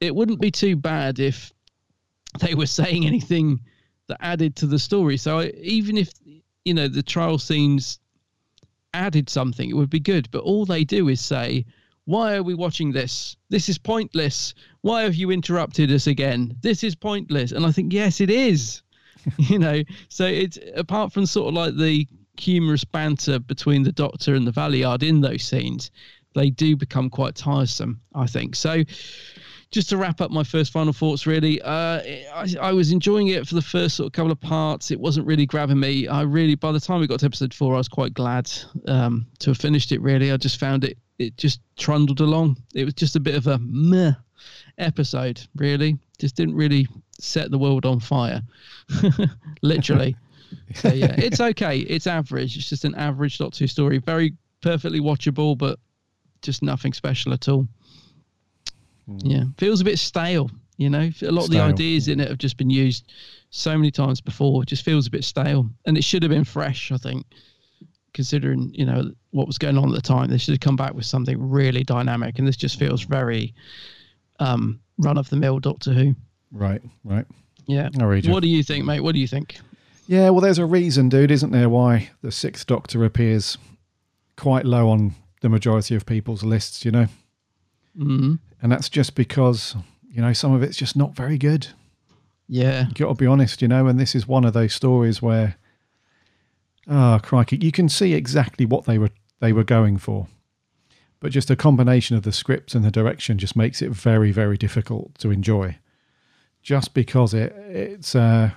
[0.00, 1.50] it wouldn't be too bad if
[2.40, 3.60] they were saying anything
[4.08, 5.16] that added to the story.
[5.16, 6.12] So I, even if
[6.66, 7.98] you know the trial scenes
[8.92, 10.28] added something, it would be good.
[10.30, 11.64] But all they do is say,
[12.04, 13.36] "Why are we watching this?
[13.48, 14.52] This is pointless.
[14.82, 16.56] Why have you interrupted us again?
[16.60, 18.82] This is pointless." And I think, yes, it is.
[19.38, 22.06] you know, so it's apart from sort of like the
[22.36, 25.90] humorous banter between the Doctor and the Valeyard in those scenes,
[26.34, 28.00] they do become quite tiresome.
[28.14, 28.82] I think so
[29.70, 32.00] just to wrap up my first final thoughts really uh
[32.34, 34.90] I, I was enjoying it for the first sort of couple of parts.
[34.90, 36.06] It wasn't really grabbing me.
[36.08, 38.50] I really by the time we got to episode four i was quite glad
[38.86, 40.32] um to have finished it really.
[40.32, 42.58] I just found it it just trundled along.
[42.74, 44.12] It was just a bit of a meh
[44.78, 45.98] episode really.
[46.18, 46.86] Just didn't really
[47.18, 48.42] set the world on fire
[49.62, 50.16] literally.
[50.76, 51.80] So yeah it's okay.
[51.80, 52.56] It's average.
[52.56, 55.80] It's just an average dot two story very perfectly watchable but
[56.40, 57.66] just nothing special at all
[59.18, 60.50] yeah, feels a bit stale.
[60.78, 63.12] You know, a lot of the ideas in it have just been used
[63.50, 64.62] so many times before.
[64.62, 66.92] It just feels a bit stale, and it should have been fresh.
[66.92, 67.24] I think,
[68.12, 70.94] considering you know what was going on at the time, they should have come back
[70.94, 72.38] with something really dynamic.
[72.38, 73.54] And this just feels very
[74.40, 76.14] um, run of the mill Doctor Who.
[76.52, 77.26] Right, right.
[77.66, 77.88] Yeah.
[77.98, 79.00] What do you think, mate?
[79.00, 79.58] What do you think?
[80.06, 83.58] Yeah, well, there's a reason, dude, isn't there, why the Sixth Doctor appears
[84.36, 87.08] quite low on the majority of people's lists, you know?
[87.98, 88.34] Mm-hmm.
[88.62, 89.76] And that's just because,
[90.08, 91.68] you know, some of it's just not very good.
[92.48, 92.86] Yeah.
[92.88, 95.56] You got to be honest, you know, and this is one of those stories where,
[96.88, 100.28] oh, crikey, you can see exactly what they were they were going for.
[101.20, 104.56] But just a combination of the script and the direction just makes it very, very
[104.56, 105.78] difficult to enjoy.
[106.62, 108.50] Just because it it's uh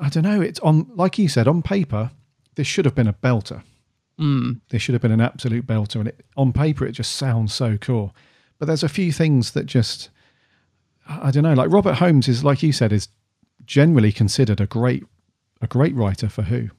[0.00, 2.10] I don't know, it's on like you said, on paper,
[2.54, 3.62] this should have been a belter.
[4.18, 4.60] Mm.
[4.70, 7.76] This should have been an absolute belter, and it, on paper it just sounds so
[7.76, 8.14] cool.
[8.58, 10.10] But there's a few things that just
[11.08, 11.54] I don't know.
[11.54, 13.08] Like Robert Holmes is, like you said, is
[13.64, 15.04] generally considered a great
[15.60, 16.70] a great writer for Who.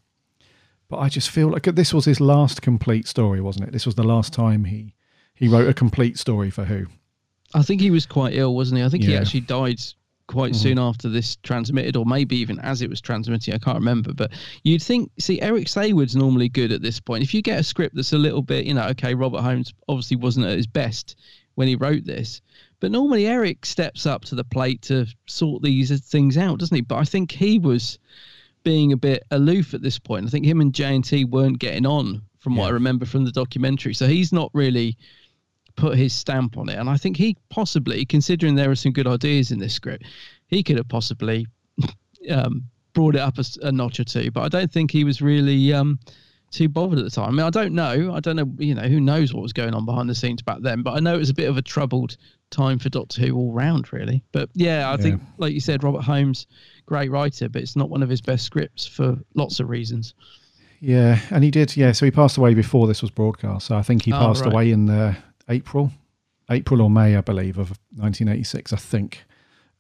[0.88, 3.72] But I just feel like this was his last complete story, wasn't it?
[3.72, 4.94] This was the last time he
[5.34, 6.88] he wrote a complete story for Who.
[7.54, 8.86] I think he was quite ill, wasn't he?
[8.86, 9.80] I think he actually died
[10.28, 10.58] quite Mhm.
[10.58, 13.52] soon after this transmitted, or maybe even as it was transmitting.
[13.54, 14.14] I can't remember.
[14.14, 14.32] But
[14.64, 17.24] you'd think, see, Eric Saward's normally good at this point.
[17.24, 20.18] If you get a script that's a little bit, you know, okay, Robert Holmes obviously
[20.18, 21.16] wasn't at his best
[21.56, 22.42] when he wrote this,
[22.80, 26.82] but normally Eric steps up to the plate to sort these things out, doesn't he?
[26.82, 28.00] But I think he was
[28.64, 30.26] being a bit aloof at this point.
[30.26, 33.94] I think him and JNT weren't getting on, from what I remember from the documentary.
[33.94, 34.98] So he's not really
[35.76, 36.78] put his stamp on it.
[36.78, 40.06] And I think he possibly, considering there are some good ideas in this script,
[40.48, 41.48] he could have possibly
[42.30, 44.32] um, brought it up a notch or two.
[44.32, 46.00] But I don't think he was really um,
[46.52, 47.28] too bothered at the time.
[47.30, 48.14] I mean, I don't know.
[48.14, 48.52] I don't know.
[48.58, 50.82] You know, who knows what was going on behind the scenes back then?
[50.82, 52.18] But I know it was a bit of a troubled
[52.50, 54.24] time for Doctor Who all round, really.
[54.32, 56.48] But yeah, I think, like you said, Robert Holmes,
[56.86, 60.14] great writer, but it's not one of his best scripts for lots of reasons.
[60.82, 61.76] Yeah, and he did.
[61.78, 63.68] Yeah, so he passed away before this was broadcast.
[63.68, 64.52] So I think he Oh, passed right.
[64.54, 65.14] away in uh,
[65.50, 65.92] April,
[66.50, 68.74] April or May, I believe, of 1986.
[68.74, 69.26] I think,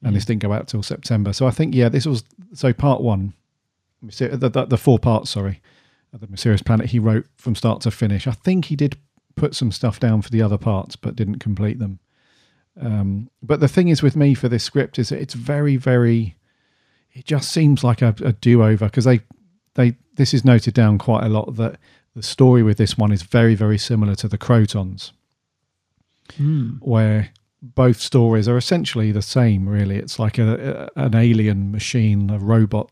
[0.03, 1.33] and this didn't go out till September.
[1.33, 3.33] So I think, yeah, this was so part one,
[4.03, 5.29] the, the, the four parts.
[5.31, 5.61] Sorry,
[6.13, 6.87] the Mysterious Planet.
[6.87, 8.27] He wrote from start to finish.
[8.27, 8.97] I think he did
[9.35, 11.99] put some stuff down for the other parts, but didn't complete them.
[12.79, 16.35] Um, but the thing is with me for this script is that it's very, very.
[17.13, 19.21] It just seems like a, a do-over because they,
[19.75, 19.97] they.
[20.15, 21.77] This is noted down quite a lot that
[22.15, 25.11] the story with this one is very, very similar to the Krotons,
[26.79, 27.29] where
[27.61, 29.67] both stories are essentially the same.
[29.67, 32.91] Really, it's like a, a an alien machine, a robot,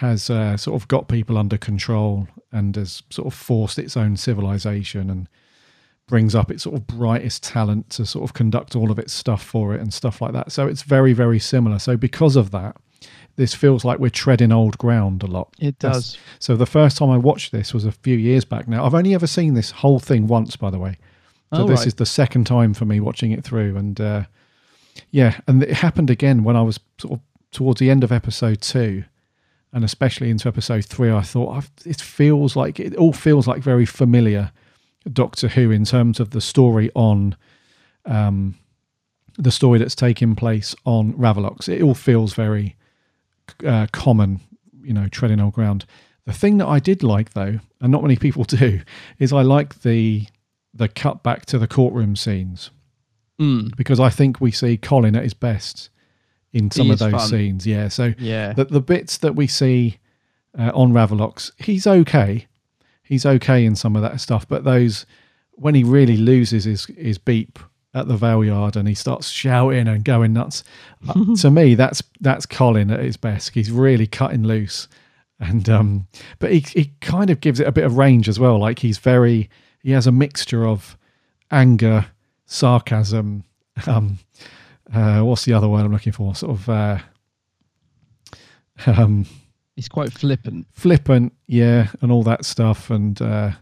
[0.00, 4.16] has uh, sort of got people under control and has sort of forced its own
[4.16, 5.28] civilization and
[6.08, 9.42] brings up its sort of brightest talent to sort of conduct all of its stuff
[9.44, 10.50] for it and stuff like that.
[10.52, 11.78] So it's very, very similar.
[11.78, 12.76] So because of that,
[13.36, 15.54] this feels like we're treading old ground a lot.
[15.60, 16.18] It That's- does.
[16.38, 18.84] so the first time I watched this was a few years back now.
[18.86, 20.96] I've only ever seen this whole thing once, by the way.
[21.54, 21.86] So Oh, this right.
[21.88, 23.76] is the second time for me watching it through.
[23.76, 24.24] And uh,
[25.10, 27.20] yeah, and it happened again when I was sort of
[27.52, 29.04] towards the end of episode two
[29.72, 33.62] and especially into episode three, I thought I've, it feels like it all feels like
[33.62, 34.52] very familiar
[35.12, 37.36] Doctor Who in terms of the story on
[38.04, 38.56] um,
[39.38, 41.68] the story that's taking place on Ravolox.
[41.68, 42.76] It all feels very
[43.64, 44.40] uh, common,
[44.82, 45.86] you know, treading old ground.
[46.26, 48.80] The thing that I did like though, and not many people do,
[49.18, 50.26] is I like the
[50.74, 52.70] the cut back to the courtroom scenes
[53.40, 53.74] Mm.
[53.74, 55.88] because I think we see Colin at his best
[56.52, 57.28] in some He of those fun.
[57.28, 57.66] scenes.
[57.66, 58.52] Yeah, so Yeah.
[58.52, 59.98] the, the bits that we see
[60.58, 62.46] uh, on Ravolox, he's okay.
[63.02, 65.06] He's okay in some of that stuff, but those
[65.52, 67.58] when he really loses his his beep
[67.92, 70.62] at the Valeyard and he starts shouting and going nuts,
[71.08, 73.50] uh, to me that's that's Colin at his best.
[73.54, 74.88] He's really cutting loose,
[75.40, 76.06] and um,
[76.38, 78.58] but he he kind of gives it a bit of range as well.
[78.58, 79.50] Like he's very
[79.82, 80.96] he has a mixture of
[81.50, 82.06] anger,
[82.46, 83.44] sarcasm.
[83.86, 84.18] Um,
[84.94, 86.34] uh, what's the other word I'm looking for?
[86.34, 86.68] Sort of.
[86.68, 86.98] Uh,
[88.86, 89.26] um,
[89.76, 90.66] He's quite flippant.
[90.72, 92.90] flippant, yeah, and all that stuff.
[92.90, 93.52] And uh,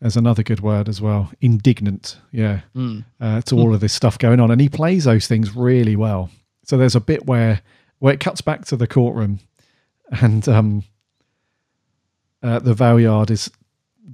[0.00, 3.04] there's another good word as well, indignant, yeah, Mm.
[3.20, 4.50] uh, to all of this stuff going on.
[4.52, 6.30] And he plays those things really well.
[6.64, 7.60] So there's a bit where
[7.98, 9.40] where it cuts back to the courtroom,
[10.20, 10.84] and um,
[12.42, 13.50] uh, the Valeyard is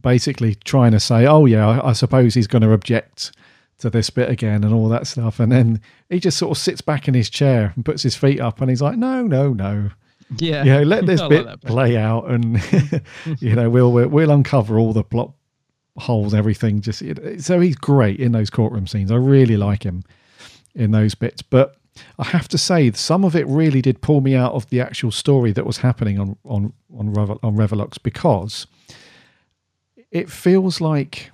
[0.00, 3.32] basically trying to say, "Oh yeah, I, I suppose he's going to object."
[3.78, 6.80] To this bit again and all that stuff, and then he just sort of sits
[6.80, 9.90] back in his chair and puts his feet up, and he's like, "No, no, no,
[10.36, 10.64] Yeah.
[10.64, 12.60] you know, let this I like bit play out, and
[13.40, 15.32] you know, we'll, we'll we'll uncover all the plot
[15.96, 16.80] holes, everything.
[16.80, 17.02] Just
[17.40, 19.12] so he's great in those courtroom scenes.
[19.12, 20.02] I really like him
[20.74, 21.76] in those bits, but
[22.18, 25.10] I have to say, some of it really did pull me out of the actual
[25.12, 28.66] story that was happening on on on Revel, on Revelox because
[30.10, 31.30] it feels like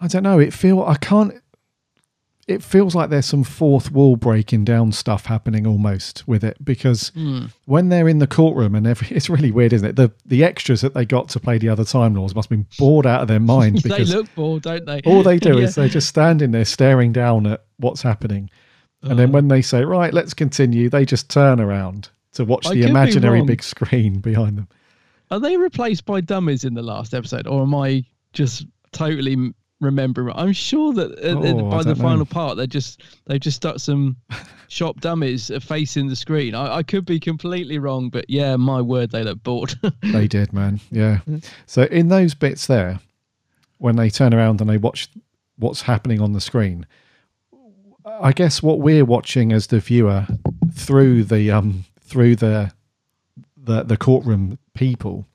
[0.00, 0.38] I don't know.
[0.38, 1.32] It feel I can't.
[2.46, 7.08] It feels like there's some fourth wall breaking down stuff happening almost with it because
[7.08, 7.46] Hmm.
[7.64, 9.96] when they're in the courtroom and every, it's really weird, isn't it?
[9.96, 12.66] The the extras that they got to play the other Time Lords must have been
[12.78, 15.00] bored out of their mind they look bored, don't they?
[15.06, 15.64] all they do Yeah.
[15.64, 18.48] is they're just standing there staring down at what's happening,
[19.02, 19.16] and Uh.
[19.16, 22.82] then when they say right, let's continue, they just turn around to watch I the
[22.82, 24.68] imaginary big screen behind them.
[25.32, 30.34] Are they replaced by dummies in the last episode, or am I just totally remembering?
[30.36, 32.02] I'm sure that uh, Oh, by the know.
[32.02, 34.16] final part, they just they've just stuck some
[34.68, 36.54] shop dummies uh, facing the screen.
[36.54, 39.74] I, I could be completely wrong, but yeah, my word, they look bored.
[40.02, 40.80] they did, man.
[40.90, 41.20] Yeah.
[41.66, 43.00] So in those bits there,
[43.78, 45.08] when they turn around and they watch
[45.58, 46.86] what's happening on the screen,
[48.20, 50.26] I guess what we're watching as the viewer
[50.72, 52.72] through the um through the
[53.56, 55.26] the the courtroom people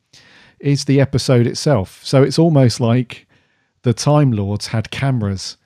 [0.60, 2.00] is the episode itself.
[2.04, 3.28] So it's almost like
[3.84, 5.58] the Time Lords had cameras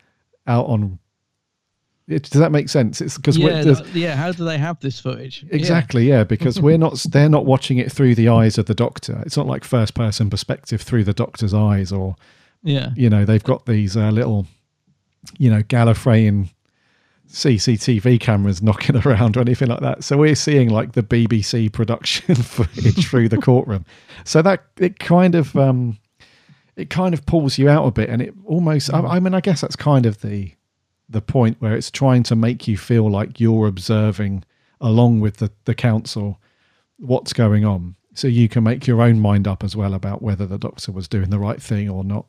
[0.47, 0.99] out on.
[2.07, 3.01] It, does that make sense?
[3.01, 4.15] It's because yeah, th- yeah.
[4.15, 5.43] How do they have this footage?
[5.49, 6.23] Exactly, yeah.
[6.23, 7.03] because we're not.
[7.09, 9.23] They're not watching it through the eyes of the Doctor.
[9.25, 12.15] It's not like first person perspective through the Doctor's eyes, or
[12.63, 12.91] Yeah.
[12.95, 14.45] you know, they've got these uh, little,
[15.39, 16.49] you know, Gallifreyan
[17.27, 20.03] CCTV cameras knocking around or anything like that.
[20.03, 23.83] So we're seeing like the BBC production footage through the courtroom.
[24.25, 25.97] So that it kind of um,
[26.75, 28.93] it kind of pulls you out a bit, and it almost.
[28.93, 30.51] I, I mean, I guess that's kind of the
[31.07, 34.43] the point where it's trying to make you feel like you're observing
[34.81, 36.39] along with the the council
[36.97, 40.45] what's going on, so you can make your own mind up as well about whether
[40.45, 42.25] the doctor was doing the right thing or not,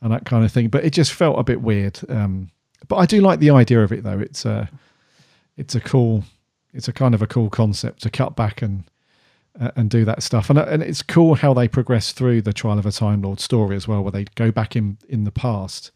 [0.00, 0.68] and that kind of thing.
[0.68, 2.00] But it just felt a bit weird.
[2.08, 2.50] Um,
[2.86, 4.18] but I do like the idea of it though.
[4.18, 4.68] It's a
[5.56, 6.24] it's a cool
[6.72, 8.84] it's a kind of a cool concept to cut back and
[9.58, 10.50] and do that stuff.
[10.50, 13.76] And and it's cool how they progress through the Trial of a Time Lord story
[13.76, 15.90] as well, where they go back in in the past,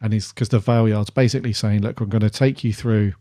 [0.00, 3.14] and he's because the Valeyard's basically saying, look, I'm going to take you through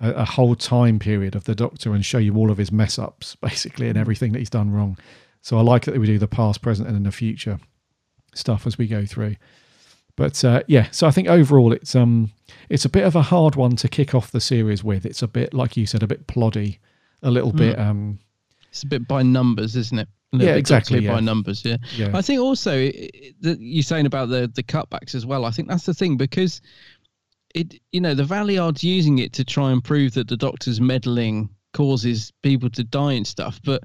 [0.00, 2.98] a, a whole time period of the Doctor and show you all of his mess
[2.98, 4.98] ups, basically, and everything that he's done wrong.
[5.42, 7.60] So I like that we do the past, present, and in the future
[8.34, 9.36] stuff as we go through.
[10.16, 12.32] But uh, yeah, so I think overall it's um
[12.68, 15.04] it's a bit of a hard one to kick off the series with.
[15.06, 16.78] It's a bit like you said, a bit ploddy,
[17.22, 17.56] a little Mm.
[17.56, 18.18] bit um
[18.76, 20.08] It's a bit by numbers, isn't it?
[20.32, 21.78] Yeah, exactly, doctorly By numbers, yeah.
[21.94, 22.10] Yeah.
[22.12, 25.46] I think also that you're saying about the the cutbacks as well.
[25.46, 26.60] I think that's the thing because
[27.54, 31.48] it, you know, the Valeyard's using it to try and prove that the Doctor's meddling
[31.72, 33.60] causes people to die and stuff.
[33.64, 33.82] But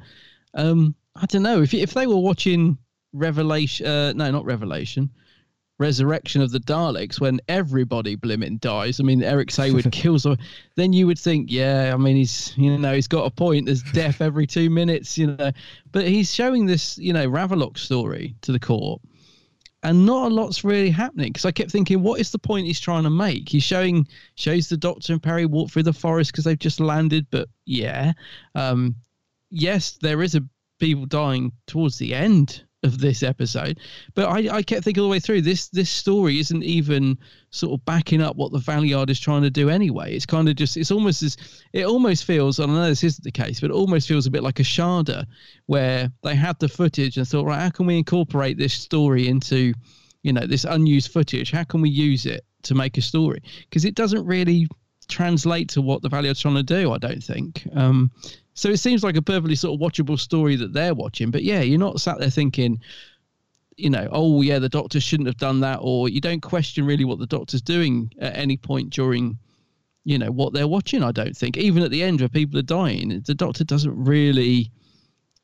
[0.55, 2.77] um, I don't know if if they were watching
[3.13, 5.09] Revelation, uh, no, not Revelation.
[5.81, 8.99] Resurrection of the Daleks when everybody blimmin' dies.
[8.99, 10.37] I mean, Eric Saward kills, or
[10.75, 13.65] then you would think, yeah, I mean, he's you know he's got a point.
[13.65, 15.51] There's death every two minutes, you know,
[15.91, 19.01] but he's showing this you know Ravelock story to the court,
[19.81, 22.79] and not a lot's really happening because I kept thinking, what is the point he's
[22.79, 23.49] trying to make?
[23.49, 27.25] He's showing shows the Doctor and Peri walk through the forest because they've just landed,
[27.31, 28.13] but yeah,
[28.53, 28.95] um,
[29.49, 30.43] yes, there is a
[30.79, 33.79] people dying towards the end of this episode,
[34.15, 37.17] but I, I kept thinking all the way through this this story isn't even
[37.51, 40.15] sort of backing up what the Valeyard is trying to do anyway.
[40.15, 41.37] It's kind of just it's almost as
[41.73, 42.59] it almost feels.
[42.59, 45.25] I know this isn't the case, but it almost feels a bit like a Shada,
[45.67, 49.73] where they had the footage and thought, right, how can we incorporate this story into,
[50.23, 51.51] you know, this unused footage?
[51.51, 53.41] How can we use it to make a story?
[53.69, 54.67] Because it doesn't really
[55.07, 56.91] translate to what the Valeyard's trying to do.
[56.93, 57.67] I don't think.
[57.75, 58.11] Um,
[58.53, 61.31] so it seems like a perfectly sort of watchable story that they're watching.
[61.31, 62.81] But yeah, you're not sat there thinking,
[63.77, 67.05] you know, oh yeah, the doctor shouldn't have done that, or you don't question really
[67.05, 69.37] what the doctor's doing at any point during,
[70.03, 71.03] you know, what they're watching.
[71.03, 74.69] I don't think even at the end where people are dying, the doctor doesn't really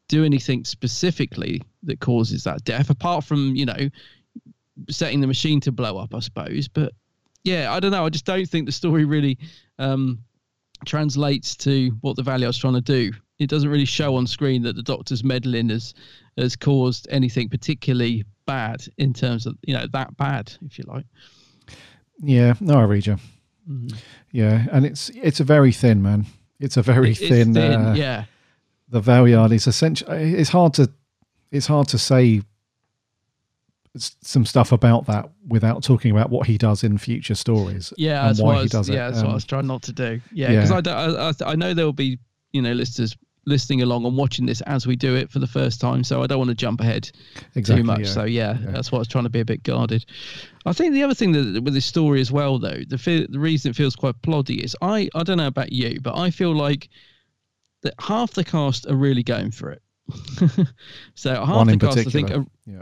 [0.10, 3.90] do anything specifically that causes that death, apart from you know
[4.90, 6.68] setting the machine to blow up, I suppose.
[6.68, 6.94] But
[7.44, 8.06] yeah, I don't know.
[8.06, 9.38] I just don't think the story really
[9.80, 10.20] um,
[10.86, 13.12] translates to what the Valeyard was trying to do.
[13.40, 15.94] It doesn't really show on screen that the Doctor's meddling has
[16.38, 21.06] has caused anything particularly bad in terms of you know that bad, if you like.
[22.20, 23.18] yeah, no, I read you.
[23.70, 23.96] Mhm.
[24.32, 26.26] Yeah, and it's it's a very thin man.
[26.60, 27.54] It's a very It- thin.
[27.54, 28.26] thin, uh, yeah.
[28.90, 30.34] The Valeyard is essentially.
[30.34, 30.90] It's hard to.
[31.52, 32.42] It's hard to say
[33.96, 37.94] some stuff about that without talking about what he does in future stories.
[37.98, 38.94] Yeah, that's why what I he was, does it.
[38.94, 40.22] yeah, that's what I Um, was trying not to do.
[40.32, 40.94] Yeah, because yeah.
[40.96, 42.20] I, I, I I know there will be
[42.52, 43.16] you know listeners
[43.46, 46.28] listening along and watching this as we do it for the first time, so I
[46.28, 47.10] don't want to jump ahead
[47.56, 48.00] Exactly, too much.
[48.02, 48.06] yeah.
[48.06, 50.06] So yeah, that's why I was trying to be a bit guarded.
[50.66, 53.40] I think the other thing that with this story as well, though, the fe- the
[53.40, 56.54] reason it feels quite ploddy is I I don't know about you, but I feel
[56.54, 56.90] like
[57.84, 59.82] that half the cast are really going for it.
[61.16, 62.82] so half One the cast, I think, are, Yeah.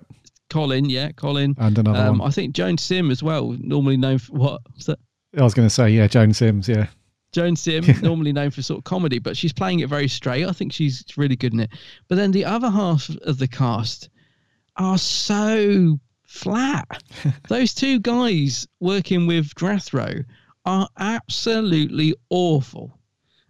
[0.49, 2.27] Colin, yeah, Colin, And another um, one.
[2.27, 4.61] I think Joan Sim as well, normally known for what?
[4.85, 4.99] That?
[5.37, 6.87] I was going to say, yeah, Joan Sims, yeah.
[7.31, 10.45] Joan Sim, normally known for sort of comedy, but she's playing it very straight.
[10.45, 11.71] I think she's really good in it.
[12.07, 14.09] But then the other half of the cast
[14.77, 17.03] are so flat.
[17.49, 20.23] Those two guys working with Drathro
[20.65, 22.94] are absolutely awful.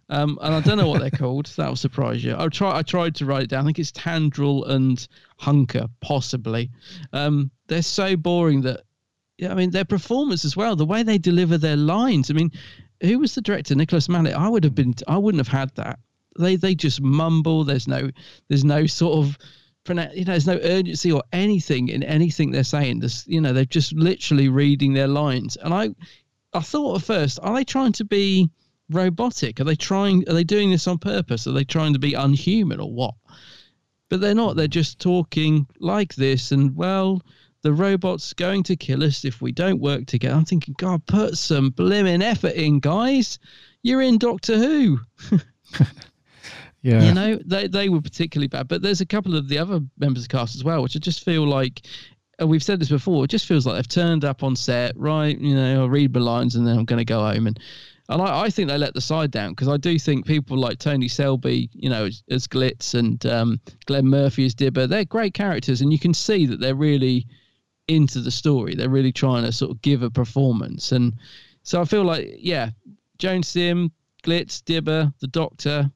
[0.08, 1.46] Um, and I don't know what they're called.
[1.56, 2.36] That'll surprise you.
[2.38, 2.78] I try.
[2.78, 3.64] I tried to write it down.
[3.64, 5.06] I think it's Tandrell and
[5.40, 6.70] Humker, possibly.
[7.12, 8.82] Um, they're so boring that
[9.38, 12.30] yeah, I mean their performance as well, the way they deliver their lines.
[12.30, 12.50] I mean,
[13.02, 13.74] who was the director?
[13.74, 14.34] Nicholas Mallett.
[14.34, 14.94] I would have been.
[15.08, 15.98] I wouldn't have had that.
[16.38, 17.64] They they just mumble.
[17.64, 18.10] There's no
[18.48, 19.38] there's no sort of
[19.88, 23.00] you know there's no urgency or anything in anything they're saying.
[23.00, 25.56] This you know they're just literally reading their lines.
[25.56, 25.90] And I
[26.52, 28.50] I thought at first are they trying to be
[28.90, 29.60] robotic?
[29.60, 30.28] Are they trying?
[30.28, 31.46] Are they doing this on purpose?
[31.46, 33.14] Are they trying to be unhuman or what?
[34.08, 34.56] But they're not.
[34.56, 37.22] They're just talking like this, and well,
[37.62, 40.34] the robot's going to kill us if we don't work together.
[40.34, 43.38] I'm thinking, God, put some blimmin' effort in, guys.
[43.82, 45.00] You're in Doctor Who.
[46.82, 47.02] Yeah.
[47.02, 50.22] You know, they they were particularly bad, but there's a couple of the other members
[50.22, 51.84] of the cast as well, which I just feel like
[52.38, 53.24] and we've said this before.
[53.24, 55.36] It just feels like they've turned up on set, right?
[55.36, 57.58] You know, I'll read my lines and then I'm going to go home and.
[58.08, 60.78] And I, I think they let the side down because I do think people like
[60.78, 65.34] Tony Selby, you know, as, as Glitz and um, Glen Murphy as Dibber, they're great
[65.34, 67.26] characters, and you can see that they're really
[67.88, 68.74] into the story.
[68.74, 71.14] They're really trying to sort of give a performance, and
[71.62, 72.70] so I feel like, yeah,
[73.18, 73.90] Joan Sims,
[74.22, 75.90] Glitz, Dibber, the Doctor,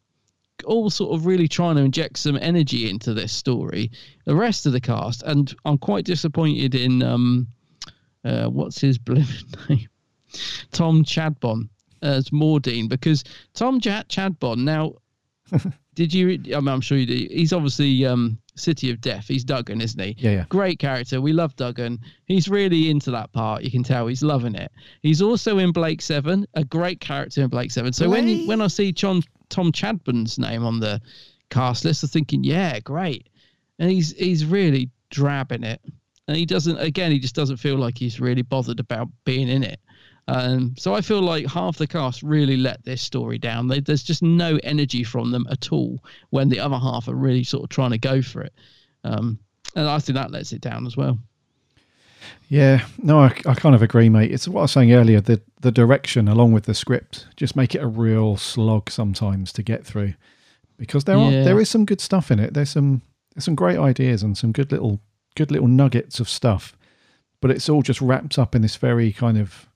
[0.65, 3.91] all sort of really trying to inject some energy into this story.
[4.25, 7.47] The rest of the cast, and I'm quite disappointed in um,
[8.25, 9.89] uh, what's his name,
[10.73, 11.69] Tom Chadbon
[12.03, 13.25] as Merdeen, because
[13.55, 14.95] Tom Ch- Chadbon now.
[15.95, 16.41] did you?
[16.55, 17.29] I mean, I'm sure you do.
[17.31, 19.27] He's obviously um, City of Death.
[19.27, 20.17] He's Duggan, isn't he?
[20.19, 20.45] Yeah, yeah.
[20.49, 21.21] Great character.
[21.21, 21.99] We love Duggan.
[22.27, 23.63] He's really into that part.
[23.63, 24.71] You can tell he's loving it.
[25.03, 27.93] He's also in Blake Seven, a great character in Blake Seven.
[27.93, 31.01] So when you, when I see John Tom Chadbon's name on the
[31.51, 33.29] cast list, I'm thinking, yeah, great.
[33.79, 35.81] And he's he's really drabbing it.
[36.29, 39.65] And he doesn't again, he just doesn't feel like he's really bothered about being in
[39.65, 39.81] it.
[40.31, 43.67] Um, so I feel like half the cast really let this story down.
[43.67, 45.99] They, there's just no energy from them at all
[46.31, 48.55] when the other half are really sort of trying to go for it.
[49.03, 49.41] Um,
[49.75, 51.19] and I think that lets it down as well.
[52.49, 54.33] Yeah, no, I, I kind of agree, mate.
[54.33, 55.21] It's what I was saying earlier.
[55.21, 59.63] The the direction, along with the script, just make it a real slog sometimes to
[59.63, 60.15] get through,
[60.77, 62.55] because there are there is some good stuff in it.
[62.55, 63.03] There's some
[63.35, 65.01] there's some great ideas and some good little
[65.37, 66.77] good little nuggets of stuff,
[67.41, 69.70] but it's all just wrapped up in this very kind of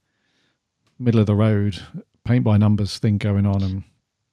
[1.04, 1.78] middle of the road
[2.24, 3.62] paint by numbers thing going on.
[3.62, 3.84] And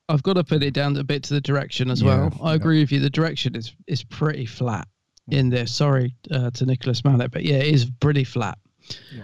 [0.09, 2.39] I've got to put it down a bit to the direction as Yeah, well.
[2.41, 2.99] I agree with you.
[2.99, 4.87] The direction is is pretty flat
[5.29, 5.67] in there.
[5.67, 8.57] Sorry uh, to Nicholas Mallett, but yeah, it is pretty flat.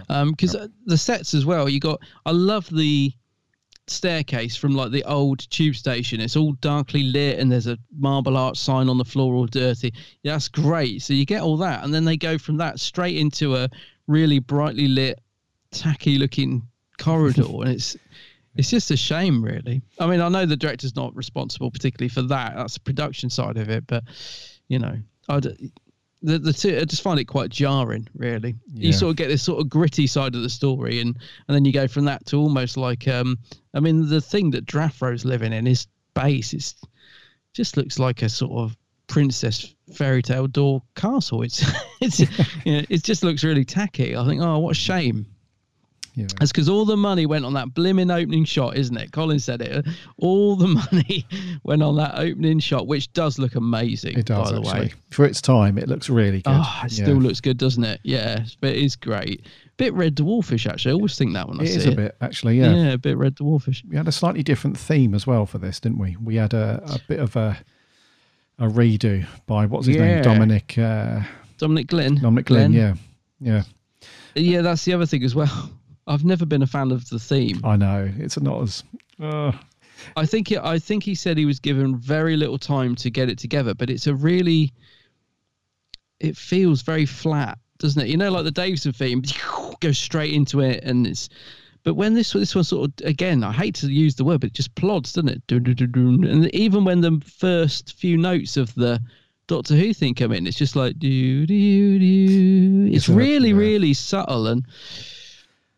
[0.09, 1.67] Um, because the sets as well.
[1.67, 1.99] You got.
[2.25, 3.11] I love the
[3.87, 6.21] staircase from like the old tube station.
[6.21, 9.93] It's all darkly lit, and there's a marble arch sign on the floor, all dirty.
[10.23, 11.01] Yeah, that's great.
[11.01, 13.69] So you get all that, and then they go from that straight into a
[14.07, 15.19] really brightly lit,
[15.71, 16.67] tacky looking
[16.97, 17.95] corridor, and it's
[18.55, 19.81] it's just a shame, really.
[19.99, 22.55] I mean, I know the director's not responsible particularly for that.
[22.55, 24.03] That's the production side of it, but
[24.67, 24.97] you know,
[25.29, 25.39] I
[26.21, 28.55] the the two, I just find it quite jarring, really.
[28.73, 31.15] You sort of get this sort of gritty side of the story, and
[31.47, 33.37] and then you go from that to almost like, um,
[33.73, 36.75] I mean, the thing that Drathro's living in, his base, is
[37.53, 38.75] just looks like a sort of
[39.07, 41.43] princess fairy tale door castle.
[41.43, 41.63] It's
[42.01, 42.19] it's
[42.65, 44.15] you know, it just looks really tacky.
[44.15, 45.25] I think, oh, what a shame.
[46.17, 46.25] Yeah.
[46.39, 49.11] That's because all the money went on that blimmin' opening shot, isn't it?
[49.11, 49.85] Colin said it.
[50.17, 51.25] All the money
[51.63, 54.17] went on that opening shot, which does look amazing.
[54.17, 54.93] it does by the actually way.
[55.11, 55.77] for its time.
[55.77, 56.55] It looks really good.
[56.55, 57.03] Oh, it Yeah.
[57.05, 57.99] still looks good, doesn't it?
[58.03, 59.45] Yeah, but it is great.
[59.77, 60.93] Bit red dwarfish, actually.
[60.93, 61.93] I always think that when I It see is it.
[61.93, 62.57] a bit actually.
[62.59, 62.73] Yeah.
[62.73, 63.87] yeah, a bit red dwarfish.
[63.87, 66.17] we had a slightly different theme as well for this, didn't we?
[66.21, 67.57] We had a, a bit of a
[68.59, 70.15] a redo by what's his Yeah.
[70.15, 71.19] name, Dominic uh,
[71.59, 72.15] Dominic Glynn.
[72.15, 72.73] Dominic Glynn.
[72.73, 72.95] Yeah,
[73.39, 73.61] yeah.
[74.33, 75.69] Yeah, that's the other thing as well.
[76.07, 77.59] I've never been a fan of the theme.
[77.63, 78.83] I know it's not as.
[79.19, 79.51] Uh,
[80.15, 83.29] I think it, I think he said he was given very little time to get
[83.29, 84.71] it together, but it's a really
[86.19, 88.07] it feels very flat, doesn't it?
[88.07, 89.21] You know, like the Davison theme
[89.79, 91.29] goes straight into it, and it's.
[91.83, 94.47] But when this this one sort of again, I hate to use the word, but
[94.49, 95.41] it just plods, doesn't it?
[95.49, 99.01] And even when the first few notes of the
[99.47, 102.85] Doctor Who thing come in, it's just like do do do.
[102.87, 103.55] It's It's a- really yeah.
[103.55, 104.65] really subtle, and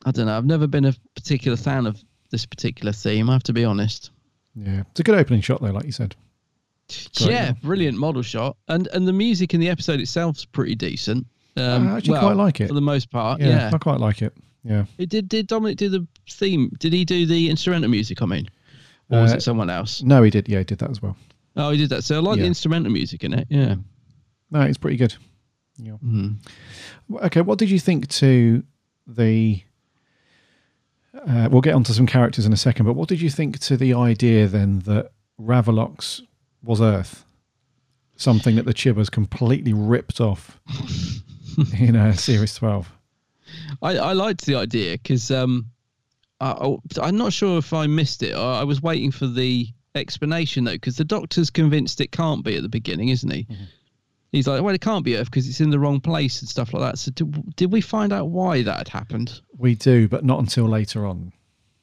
[0.09, 0.35] I don't know.
[0.37, 3.29] I've never been a particular fan of this particular theme.
[3.29, 4.09] I have to be honest.
[4.55, 6.15] yeah, it's a good opening shot though, like you said.
[7.17, 10.73] Great yeah, little- brilliant model shot, and and the music in the episode itself's pretty
[10.75, 11.27] decent.
[11.55, 13.39] Um, I actually well, quite like it for the most part.
[13.39, 14.33] Yeah, Yeah, I quite like it.
[14.63, 16.71] Yeah, It did did Dominic do the theme?
[16.79, 18.21] Did he do the instrumental music?
[18.21, 18.47] I mean,
[19.09, 20.01] or was Uh, it someone else?
[20.01, 20.49] no, he did.
[20.49, 21.15] Yeah, he did that as well.
[21.55, 22.03] Oh, he did that.
[22.03, 22.43] So I like Yeah.
[22.43, 23.47] the instrumental music in it.
[23.49, 23.75] Yeah.
[24.51, 25.13] No, it's pretty good.
[25.77, 25.97] Yeah.
[26.03, 26.37] Mhm.
[27.23, 28.63] Okay, what did you think to
[29.07, 29.61] the?
[31.27, 33.77] Uh, we'll get onto some characters in a second, but what did you think to
[33.77, 35.11] the idea then that
[35.41, 36.21] Ravolox
[36.63, 37.25] was Earth?
[38.15, 40.59] Something that the Chibbers completely ripped off
[41.79, 42.91] in uh, Series 12.
[43.81, 45.67] I, I liked the idea because um,
[46.41, 48.35] I, I'm not sure if I missed it.
[48.35, 52.55] I, I was waiting for the explanation though, because the doctor's convinced it can't be
[52.55, 53.47] at the beginning, isn't he?
[54.31, 56.73] He's like, well, it can't be Earth because it's in the wrong place and stuff
[56.73, 56.99] like that.
[56.99, 59.41] So did, did we find out why that had happened?
[59.57, 61.33] We do, but not until later on.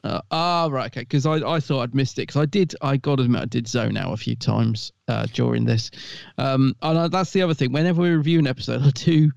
[0.04, 1.00] Uh, ah, right, okay.
[1.00, 2.22] Because I, I thought I'd missed it.
[2.22, 5.26] Because I did, I got to admit, I did zone out a few times uh,
[5.32, 5.90] during this.
[6.38, 7.72] Um, and I, that's the other thing.
[7.72, 9.32] Whenever we review an episode, I do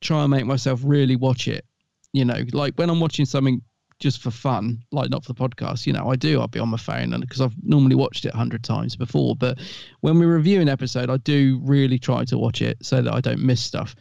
[0.00, 1.64] try and make myself really watch it.
[2.12, 3.62] You know, like when I'm watching something
[4.02, 6.40] just for fun, like not for the podcast, you know, I do.
[6.40, 9.36] I'll be on my phone and because I've normally watched it a hundred times before.
[9.36, 9.58] But
[10.00, 13.20] when we review an episode, I do really try to watch it so that I
[13.20, 13.94] don't miss stuff.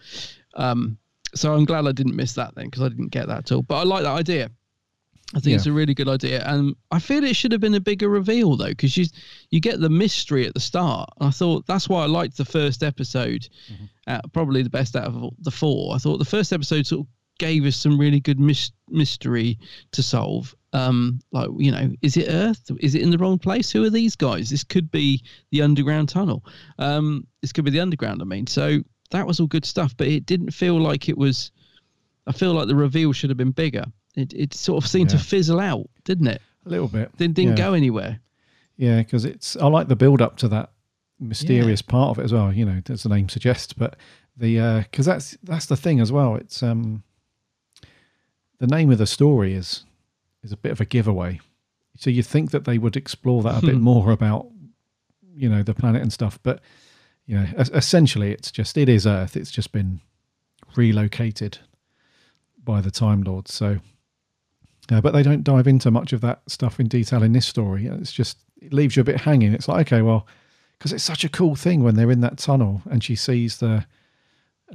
[0.55, 0.97] Um,
[1.35, 3.61] so I'm glad I didn't miss that then because I didn't get that at all.
[3.61, 4.49] But I like that idea.
[5.33, 7.79] I think it's a really good idea, and I feel it should have been a
[7.79, 9.05] bigger reveal though, because you
[9.49, 11.09] you get the mystery at the start.
[11.19, 13.47] And I thought that's why I liked the first episode,
[14.07, 15.95] uh, probably the best out of the four.
[15.95, 17.07] I thought the first episode sort of
[17.41, 19.57] gave us some really good mys- mystery
[19.91, 20.55] to solve.
[20.73, 22.71] Um, like you know, is it Earth?
[22.79, 23.71] Is it in the wrong place?
[23.71, 24.49] Who are these guys?
[24.49, 25.21] This could be
[25.51, 26.45] the underground tunnel.
[26.79, 28.21] Um, this could be the underground.
[28.21, 28.79] I mean, so
[29.09, 31.51] that was all good stuff, but it didn't feel like it was.
[32.27, 33.85] I feel like the reveal should have been bigger.
[34.15, 36.41] It it sort of seemed to fizzle out, didn't it?
[36.65, 37.09] A little bit.
[37.17, 37.65] Didn't didn't Yeah.
[37.67, 38.19] go anywhere.
[38.77, 40.71] Yeah, because it's I like the build up to that
[41.19, 42.53] mysterious part of it as well.
[42.53, 43.95] You know, as the name suggests, but
[44.37, 46.35] the because that's that's the thing as well.
[46.35, 47.03] It's um
[48.61, 49.83] the name of the story is
[50.43, 51.39] is a bit of a giveaway.
[51.97, 54.47] So you think that they would explore that a bit more about
[55.35, 56.61] you know the planet and stuff, but
[57.25, 59.35] you know essentially it's just it is Earth.
[59.35, 59.99] It's just been
[60.75, 61.57] relocated
[62.63, 63.53] by the Time Lords.
[63.53, 63.79] So.
[64.91, 67.85] Uh, but they don't dive into much of that stuff in detail in this story.
[67.85, 69.53] It's just it leaves you a bit hanging.
[69.53, 70.27] It's like okay, well,
[70.77, 73.85] because it's such a cool thing when they're in that tunnel and she sees the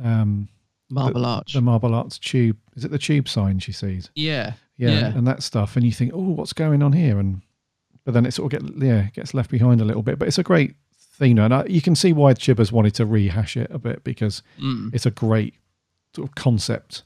[0.03, 0.49] um
[0.91, 1.53] Marble the, Arch.
[1.55, 2.57] the Marble Arch tube.
[2.77, 4.11] Is it the tube sign she sees?
[4.15, 5.07] Yeah, yeah, yeah.
[5.09, 5.77] and that stuff.
[5.77, 7.19] And you think, oh, what's going on here?
[7.19, 7.43] And
[8.05, 10.19] but then it sort of get yeah gets left behind a little bit.
[10.19, 13.57] But it's a great theme, and I, you can see why Chibbers wanted to rehash
[13.57, 14.95] it a bit because Mm.
[14.95, 15.55] it's a great
[16.15, 17.03] sort of concept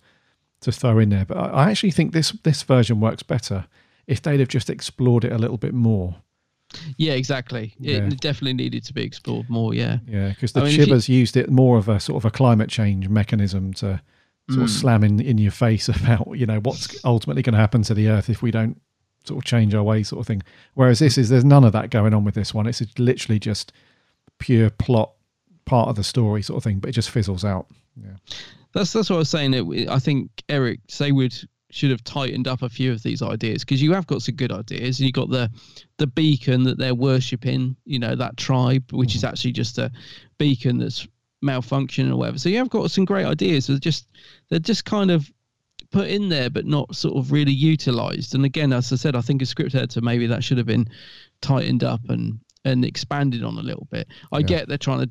[0.60, 1.24] to throw in there.
[1.24, 3.66] But I, I actually think this this version works better
[4.06, 6.16] if they'd have just explored it a little bit more.
[6.96, 7.74] Yeah, exactly.
[7.80, 8.08] It Yeah.
[8.20, 9.74] definitely needed to be explored more.
[9.74, 12.24] Yeah, Yeah, because the I mean, if you- used it more of a sort of
[12.24, 14.00] a climate change mechanism to
[14.48, 14.80] sort of Mm.
[14.80, 18.08] slam in, in your face about you know what's ultimately going to happen to the
[18.08, 18.80] Earth if we don't
[19.24, 20.42] sort of change our way, sort of thing.
[20.74, 22.66] Whereas this is there's none of that going on with this one.
[22.66, 23.72] It's literally just
[24.38, 25.12] pure plot
[25.66, 27.66] part of the story sort of thing, but it just fizzles out.
[28.00, 28.16] Yeah.
[28.72, 29.54] That's that's what I was saying.
[29.54, 33.80] It, I think Eric Saward should have tightened up a few of these ideas because
[33.80, 34.98] you have got some good ideas.
[34.98, 35.50] and You got the
[35.98, 37.76] the beacon that they're worshipping.
[37.84, 39.30] You know that tribe, which is mm-hmm.
[39.30, 39.90] actually just a
[40.38, 41.06] beacon that's
[41.44, 42.38] malfunctioning or whatever.
[42.38, 43.66] So you have got some great ideas.
[43.66, 44.08] They're just
[44.48, 45.30] they're just kind of
[45.90, 48.34] put in there, but not sort of really utilized.
[48.34, 50.88] And again, as I said, I think a script editor maybe that should have been
[51.40, 54.08] tightened up and and expanded on a little bit.
[54.32, 54.46] I Yeah.
[54.46, 55.10] get they're trying to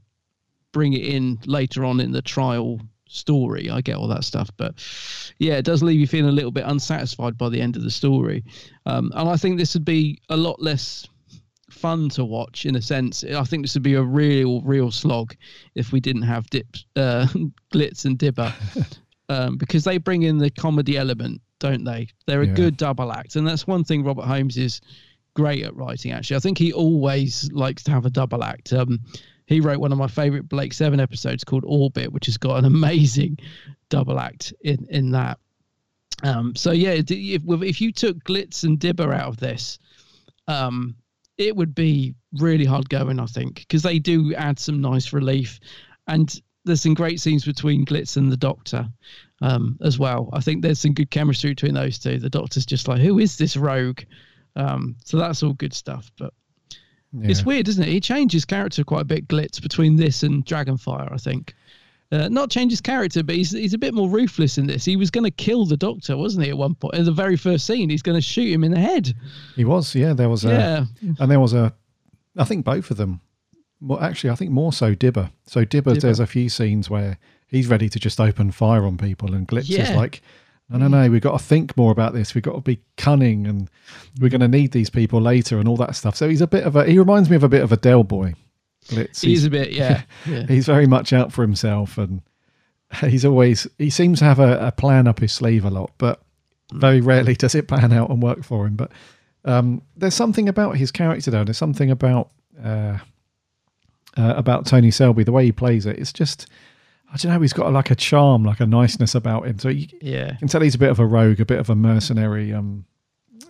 [0.72, 2.80] bring it in later on in the trial
[3.10, 3.70] story.
[3.70, 4.76] I get all that stuff, but
[5.40, 7.92] yeah, it does leave you feeling a little bit unsatisfied by the end of the
[7.92, 8.44] story.
[8.86, 11.08] Um, and I think this would be a lot less
[11.72, 13.24] fun to watch in a sense.
[13.24, 15.36] I think this would be a real, real slog
[15.76, 17.28] if we didn't have Dip, uh,
[17.74, 18.54] Glitz and Dibber,
[19.30, 22.08] um, because they bring in the comedy element, don't they?
[22.28, 22.54] They're a Yeah.
[22.54, 24.82] good double act, and that's one thing Robert Holmes is
[25.36, 26.12] great at writing.
[26.12, 28.74] Actually, I think he always likes to have a double act.
[28.74, 29.00] Um,
[29.50, 32.66] he wrote one of my favorite Blake Seven episodes called Orbit, which has got an
[32.66, 33.40] amazing
[33.90, 35.40] double act in in that.
[36.22, 39.80] Um, so yeah, if, if you took Glitz and Dibber out of this,
[40.48, 40.96] um,
[41.38, 45.60] it would be really hard going, I think, because they do add some nice relief,
[46.08, 48.88] and there's some great scenes between Glitz and the Doctor
[49.42, 50.30] um, as well.
[50.32, 52.20] I think there's some good chemistry between those two.
[52.20, 54.02] The Doctor's just like, who is this rogue?
[54.56, 56.34] Um, so that's all good stuff, but.
[57.24, 57.90] It's weird, isn't it?
[57.90, 61.56] He changed his character quite a bit, Glitz, between this and Dragonfire, I think.
[62.12, 64.84] Uh, not change his character, but he's he's a bit more ruthless in this.
[64.86, 66.50] He was going to kill the Doctor, wasn't he?
[66.52, 68.80] At one point, in the very first scene, he's going to shoot him in the
[68.80, 69.14] head.
[69.56, 70.14] He was, yeah.
[70.14, 70.86] There was a, Yeah.
[71.20, 71.74] and there was a,
[72.38, 73.22] I think both of them.
[73.82, 75.32] Well, actually, I think more so Dibber.
[75.46, 76.00] So Dibber, Dibber.
[76.02, 77.18] there's a few scenes where
[77.48, 80.22] he's ready to just open fire on people, and Glitz is like,
[80.70, 82.36] no, no, no, we've got to think more about this.
[82.36, 83.70] We've got to be cunning, and
[84.20, 86.16] we're going to need these people later, and all that stuff.
[86.16, 88.04] So he's a bit of a, he reminds me of a bit of a Dell
[88.04, 88.36] boy.
[88.86, 89.22] Glitz.
[89.22, 90.46] He's a bit, yeah, yeah.
[90.48, 92.22] he's very much out for himself, and
[93.02, 96.22] he's always he seems to have a, a plan up his sleeve a lot, but
[96.72, 98.76] very rarely does it pan out and work for him.
[98.76, 98.92] But
[99.46, 101.44] um, there's something about his character, though.
[101.44, 102.30] There's something about
[102.64, 103.00] uh,
[104.18, 105.98] uh, about Tony Selby, the way he plays it.
[105.98, 106.48] It's just
[107.12, 107.42] I don't know.
[107.42, 109.58] He's got like a charm, like a niceness about him.
[109.60, 110.36] So you Yeah.
[110.36, 112.86] can tell he's a bit of a rogue, a bit of a mercenary, um,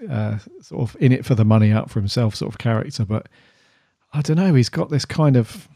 [0.10, 3.04] uh, sort of in it for the money, out for himself sort of character.
[3.04, 3.28] But
[4.14, 4.54] I don't know.
[4.54, 5.68] He's got this kind of.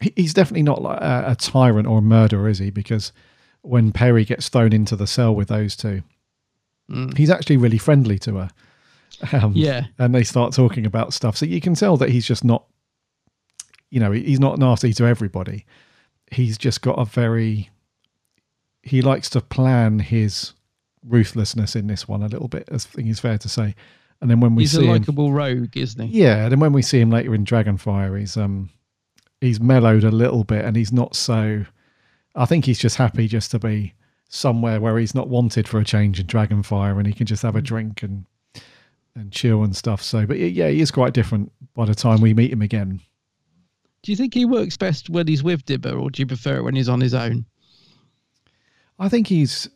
[0.00, 2.70] he- He's definitely not like a, a tyrant or a murderer, is he?
[2.70, 3.12] Because
[3.60, 6.02] when Peri gets thrown into the cell with those two,
[6.90, 7.16] Mm.
[7.16, 8.50] he's actually really friendly to her.
[9.32, 9.86] Um, Yeah.
[9.98, 11.36] and they start talking about stuff.
[11.36, 12.64] So you can tell that he's just not,
[13.90, 15.66] you know, he's not nasty to everybody.
[16.30, 17.70] He's just got a very,
[18.82, 20.52] he likes to plan his
[21.06, 22.68] ruthlessness in this one a little bit.
[22.72, 23.74] I think it's fair to say.
[24.20, 26.22] And then when we He's a see him, likable rogue, isn't he?
[26.22, 28.68] yeah, and then when we see him later in Dragonfire, he's um,
[29.40, 31.64] he's mellowed a little bit, and he's not so.
[32.36, 33.94] I think he's just happy just to be
[34.28, 37.56] somewhere where he's not wanted for a change in Dragonfire, and he can just have
[37.56, 38.26] a drink and
[39.16, 40.02] and chill and stuff.
[40.02, 43.00] So, but yeah, he is quite different by the time we meet him again.
[44.02, 46.62] Do you think he works best when he's with Dibber, or do you prefer it
[46.62, 47.44] when he's on his own?
[48.98, 49.68] I think he's.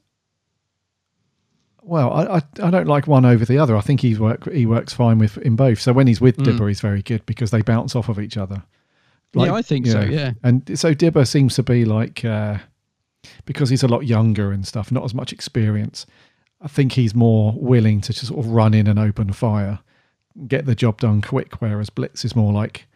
[1.82, 3.76] Well, I, I I don't like one over the other.
[3.76, 5.80] I think he's work he works fine with in both.
[5.80, 6.44] So when he's with Mm.
[6.44, 8.62] Dibber, he's very good because they bounce off of each other.
[9.34, 10.34] Yeah, I think so, yeah.
[10.44, 12.58] and so Dibber seems to be like uh,
[13.44, 16.06] because he's a lot younger and stuff, not as much experience.
[16.62, 19.80] I think he's more willing to just sort of run in and open fire,
[20.46, 21.60] get the job done quick.
[21.60, 22.86] Whereas Blitz is more like,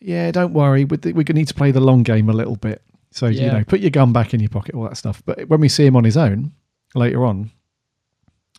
[0.00, 2.56] yeah, don't worry, we we're going to need to play the long game a little
[2.56, 2.82] bit.
[3.12, 5.22] So you know, put your gun back in your pocket, all that stuff.
[5.26, 6.52] But when we see him on his own
[6.94, 7.50] later on,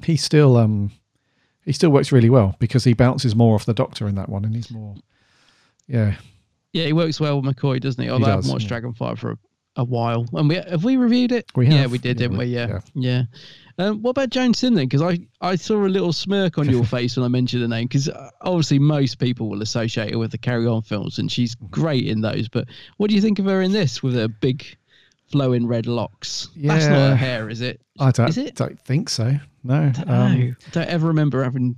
[0.03, 0.91] he still um
[1.63, 4.43] he still works really well because he bounces more off the doctor in that one,
[4.45, 4.95] and he's more
[5.87, 6.15] yeah
[6.73, 8.07] Yeah, he works well with McCoy, doesn't he?
[8.07, 8.79] He Although I does, haven't watched yeah.
[8.81, 9.37] Dragonfire for a,
[9.77, 10.25] a while.
[10.33, 11.45] And we have we reviewed it?
[11.55, 12.45] We Yeah, we did, yeah, didn't we?
[12.45, 13.23] we- Yeah, yeah.
[13.77, 14.87] Um, what about Joan Sim then?
[14.87, 17.85] Because I, I saw a little smirk on your face when I mentioned the name.
[17.87, 18.09] Because
[18.41, 22.21] obviously most people will associate her with the Carry On films, and she's great in
[22.21, 22.47] those.
[22.49, 22.67] But
[22.97, 24.65] what do you think of her in this with her big
[25.31, 26.49] flowing red locks?
[26.55, 27.81] That's not her hair, is it?
[27.99, 28.55] I don't Is it?
[28.55, 29.37] don't think so.
[29.63, 31.75] No, don't um, don't ever remember having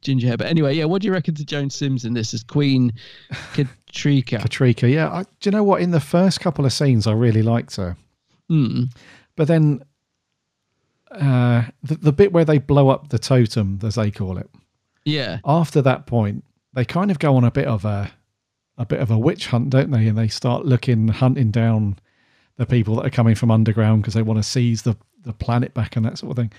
[0.00, 0.36] ginger hair.
[0.38, 0.84] But anyway, yeah.
[0.86, 2.92] What do you reckon to Joan Sims in this as Queen
[3.52, 4.38] Katryca?
[4.40, 5.10] Katryca, yeah.
[5.10, 5.82] I, do you know what?
[5.82, 7.96] In the first couple of scenes, I really liked her,
[8.48, 8.84] Hmm.
[9.36, 9.82] but then
[11.10, 14.50] uh, the the bit where they blow up the totem, as they call it,
[15.04, 15.38] Yeah.
[15.44, 18.10] after that point, they kind of go on a bit of a
[18.78, 20.06] a bit of a witch hunt, don't they?
[20.06, 21.98] And they start looking, hunting down
[22.56, 25.74] the people that are coming from underground because they want to seize the the planet
[25.74, 26.52] back and that sort of thing.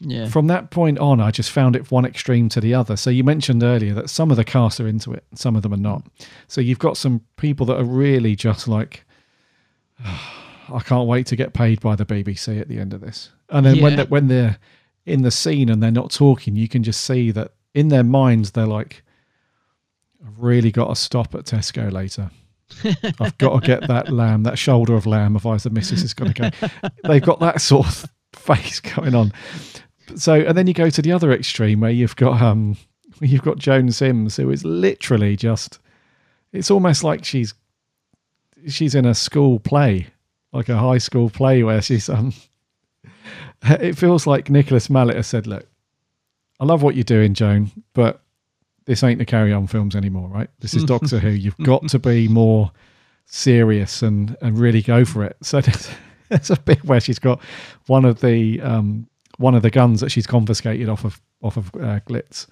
[0.00, 0.28] Yeah.
[0.28, 2.96] From that point on, I just found it one extreme to the other.
[2.96, 5.74] So you mentioned earlier that some of the cast are into it, some of them
[5.74, 6.04] are not.
[6.46, 9.04] So you've got some people that are really just like,
[10.04, 13.30] I can't wait to get paid by the BBC at the end of this.
[13.50, 13.96] And then when Yeah.
[14.04, 14.58] they, when they're
[15.06, 18.50] in the scene and they're not talking, you can just see that in their minds
[18.52, 19.02] they're like,
[20.26, 22.30] I've really got to stop at Tesco later.
[23.20, 25.36] I've got to get that lamb, that shoulder of lamb.
[25.36, 26.90] Otherwise, the missus is going to go.
[27.04, 29.32] They've got that sort of face going on.
[30.16, 32.76] So, and then you go to the other extreme where you've got um,
[33.20, 35.78] you've got Joan Sims, who is literally just.
[36.52, 37.54] It's almost like she's
[38.68, 40.08] she's in a school play,
[40.52, 42.32] like a high school play where she's um.
[43.62, 45.66] It feels like Nicholas Mallett has said, "Look,
[46.60, 48.22] I love what you're doing, Joan, but
[48.84, 50.48] this ain't the Carry On films anymore, right?
[50.60, 51.30] This is Doctor Who.
[51.30, 52.70] You've got to be more
[53.26, 55.90] serious and and really go for it." So there's,
[56.28, 57.40] there's a bit where she's got
[57.86, 59.08] one of the um
[59.38, 62.46] one of the guns that she's confiscated off of off of uh, Glitz,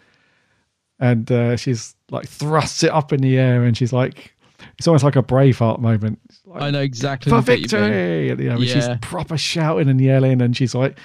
[0.99, 4.33] and uh, she's like thrusts it up in the air, and she's like.
[4.79, 6.21] It's almost like a Braveheart moment.
[6.45, 7.91] Like, I know exactly for the bit you mean.
[7.91, 8.45] victory.
[8.45, 10.99] You know, and she's proper shouting and yelling, and she's like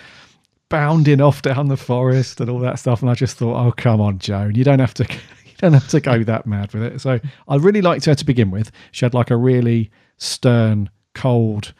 [0.71, 3.01] bounding off down the forest and all that stuff.
[3.01, 5.03] And I just thought, oh come on, Joan, you don't have to,
[5.45, 7.01] you don't have to go that mad with it.
[7.01, 8.71] So I really liked her to begin with.
[8.91, 11.73] She had like a really stern, cold,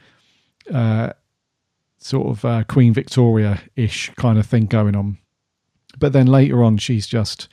[0.72, 1.14] uh,
[1.98, 5.18] sort of uh, Queen Victoria ish kind of thing going on.
[5.98, 7.48] But then later on, she's just,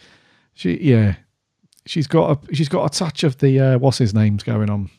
[0.54, 1.16] she yeah,
[1.88, 4.90] she's got a she's got a touch of the uh, what's his name's going on.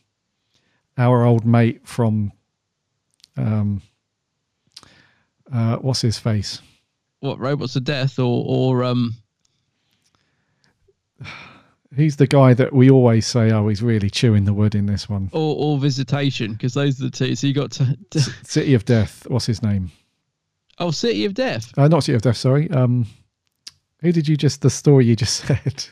[0.97, 2.33] Our old mate from,
[3.37, 3.81] um,
[5.53, 6.61] uh, what's his face?
[7.21, 9.15] What robots of death or or um
[11.95, 15.09] He's the guy that we always say, oh, he's really chewing the wood in this
[15.09, 15.29] one.
[15.33, 17.33] or, or visitation because those are the two.
[17.35, 19.25] So you got to, to City of Death.
[19.27, 19.91] What's his name?
[20.77, 21.73] oh City of Death.
[21.77, 22.37] Uh, not City of Death.
[22.37, 22.69] Sorry.
[22.69, 23.07] Um,
[24.01, 25.85] who did you just the story you just said?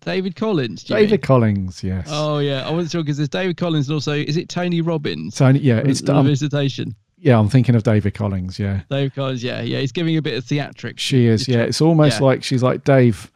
[0.00, 0.84] David Collings.
[0.84, 1.20] David mean?
[1.20, 1.82] Collings.
[1.84, 2.08] Yes.
[2.10, 5.36] Oh yeah, I wasn't sure because there's David Collings and also is it Tony Robbins?
[5.36, 5.58] Tony.
[5.60, 6.94] Yeah, it's the um, visitation.
[7.18, 7.38] yeah.
[7.38, 8.58] I'm thinking of David Collings.
[8.58, 8.80] Yeah.
[8.90, 10.98] David Collings, yeah, yeah, he's giving a bit of theatrics.
[11.00, 11.58] She is, yeah.
[11.62, 12.26] It's almost Yeah.
[12.26, 13.30] like she's like, Dave,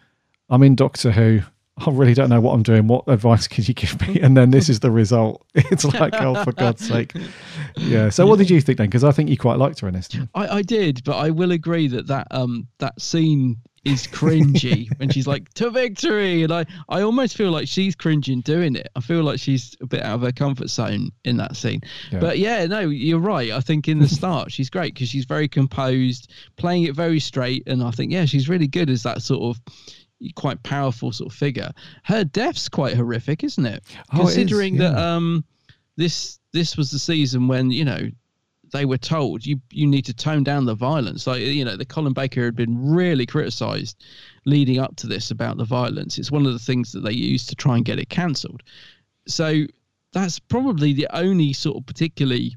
[0.49, 1.41] I'm in Doctor Who.
[1.77, 2.87] I really don't know what I'm doing.
[2.87, 4.21] What advice could you give me?
[4.21, 5.45] And then this is the result.
[5.57, 7.13] It's like, oh, for God's sake.
[7.77, 8.11] Yeah.
[8.11, 8.87] So, what did you think then?
[8.87, 10.09] Because I think you quite liked her in this.
[10.37, 15.11] I, I did, but I will agree that that um that scene is cringy when
[15.11, 16.43] she's like to victory!
[16.43, 18.89] And I, I almost feel like she's cringing doing it.
[18.97, 21.81] I feel like she's a bit out of her comfort zone in that scene.
[22.11, 22.21] Yeah.
[22.21, 23.51] but yeah no you're right.
[23.51, 27.63] I think in the start she's great because she's very composed playing it very straight
[27.67, 29.63] and i think yeah she's really good as that sort of
[30.35, 31.71] quite powerful sort of figure.
[32.05, 33.83] Her death's quite horrific isn't it?
[34.13, 35.45] Oh, it is, considering that um
[35.97, 38.09] this this was the season when you know
[38.75, 41.29] they were told you you need to tone down the violence.
[41.29, 44.05] Like you know, the Colin Baker had been really criticised
[44.47, 46.19] leading up to this about the violence.
[46.19, 48.65] It's one of the things that they used to try and get it cancelled.
[49.29, 49.65] So
[50.13, 52.57] that's probably the only sort of particularly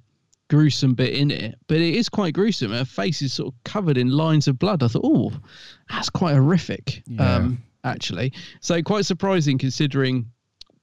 [0.49, 2.71] gruesome bit in it, but it is quite gruesome.
[2.71, 4.81] Her face is sort of covered in lines of blood.
[4.81, 5.31] I thought, oh,
[5.87, 7.03] that's quite horrific.
[7.05, 7.35] Yeah.
[7.35, 10.31] Um, actually, so quite surprising considering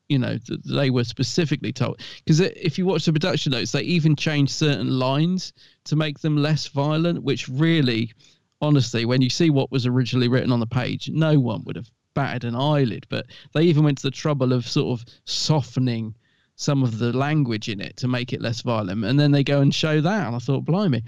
[0.09, 4.15] you know they were specifically told because if you watch the production notes they even
[4.15, 5.53] changed certain lines
[5.85, 8.13] to make them less violent which really
[8.61, 11.91] honestly when you see what was originally written on the page no one would have
[12.15, 16.15] batted an eyelid but they even went to the trouble of sort of softening
[16.57, 19.61] some of the language in it to make it less violent and then they go
[19.61, 21.03] and show that and i thought blimey.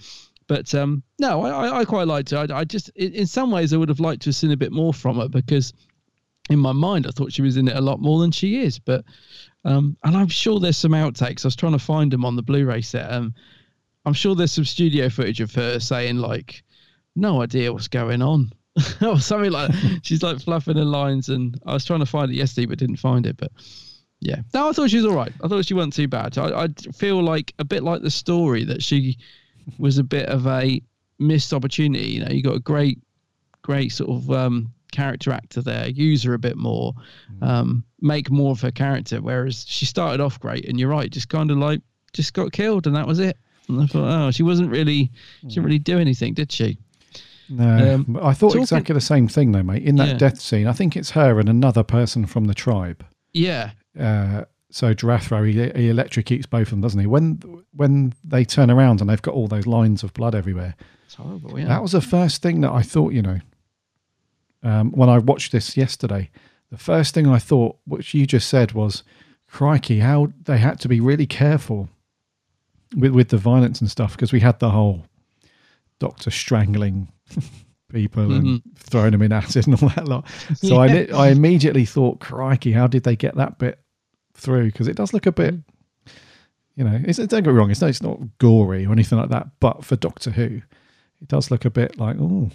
[0.48, 2.51] But um no i I- quite liked it.
[2.51, 4.73] I, I just in some ways i would have liked to have seen a bit
[4.73, 5.73] more from it because
[6.51, 8.78] in my mind, I thought she was in it a lot more than she is.
[8.78, 9.05] But
[9.64, 11.44] um, and I'm sure there's some outtakes.
[11.44, 13.10] I was trying to find them on the Blu-ray set.
[13.10, 13.35] Um,
[14.05, 16.62] I'm sure there's some studio footage of her saying like,
[17.16, 18.52] "No idea what's going on,"
[19.02, 19.73] or something like.
[19.73, 20.01] That.
[20.02, 22.97] She's like fluffing her lines, and I was trying to find it yesterday, but didn't
[22.97, 23.36] find it.
[23.36, 23.51] But
[24.20, 25.32] yeah, no, I thought she was all right.
[25.43, 26.39] I thought she wasn't too bad.
[26.39, 29.18] I, I feel like a bit like the story that she
[29.78, 30.81] was a bit of a
[31.18, 32.06] missed opportunity.
[32.06, 33.01] You know, you got a great,
[33.62, 35.89] great sort of um, character actor there.
[35.89, 36.95] Use her a bit more,
[37.43, 39.21] um, make more of her character.
[39.21, 41.81] Whereas she started off great, and you're right, just kind of like
[42.13, 43.37] just got killed, and that was it.
[43.69, 45.11] And I thought, oh, she wasn't really,
[45.43, 46.79] she didn't really do anything, did she?
[47.49, 49.83] No, Um, I thought talking- exactly the same thing though, mate.
[49.85, 50.15] In that Yeah.
[50.19, 53.05] death scene, I think it's her and another person from the tribe.
[53.33, 57.07] Yeah, Uh, so Drathro, he, he electrocutes both of them, doesn't he?
[57.07, 57.41] When
[57.75, 60.75] when they turn around and they've got all those lines of blood everywhere,
[61.07, 61.59] it's horrible.
[61.59, 63.13] Yeah, that was the first thing that I thought.
[63.13, 63.39] You know,
[64.62, 66.31] um, when I watched this yesterday,
[66.70, 69.03] the first thing I thought, which you just said, was,
[69.49, 71.89] "Crikey, how they had to be really careful
[72.97, 75.07] with with the violence and stuff," because we had the whole
[76.01, 77.09] doctor strangling
[77.93, 78.62] people and Mhm.
[78.77, 80.28] throwing them in acid and all that lot.
[80.55, 80.93] So I Yeah.
[80.95, 83.78] li- I immediately thought, "Crikey, how did they get that bit
[84.35, 85.55] through?" Because it does look a bit.
[86.74, 87.70] You know, it's, don't get me wrong.
[87.70, 89.49] It's not, it's not gory or anything like that.
[89.61, 90.61] But for Doctor Who,
[91.23, 92.51] it does look a bit like, oh,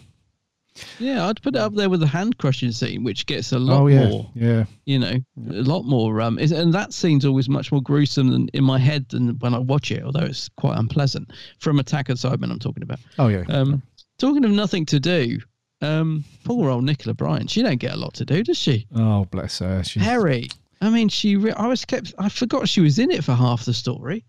[1.00, 3.82] yeah, I'd put it up there with the hand crushing scene, which gets a lot
[3.82, 4.30] oh yeah, more.
[4.34, 4.66] yeah.
[4.86, 5.14] you know,
[5.50, 6.22] a lot more.
[6.22, 9.54] Um, is, and that scene's always much more gruesome than in my head than when
[9.54, 11.32] I watch it, although it's quite unpleasant.
[11.60, 13.00] From Attack of Cybermen, I'm talking about.
[13.20, 13.44] Oh yeah.
[13.50, 13.82] Um,
[14.18, 15.40] talking of nothing to do,
[15.82, 17.50] um, poor old Nicola Bryant.
[17.50, 18.88] She don't get a lot to do, does she?
[18.96, 19.84] Oh bless her.
[19.84, 20.48] She's, Harry.
[20.80, 21.36] I mean, she.
[21.36, 22.14] Re- I was kept.
[22.18, 24.24] I forgot she was in it for half the story.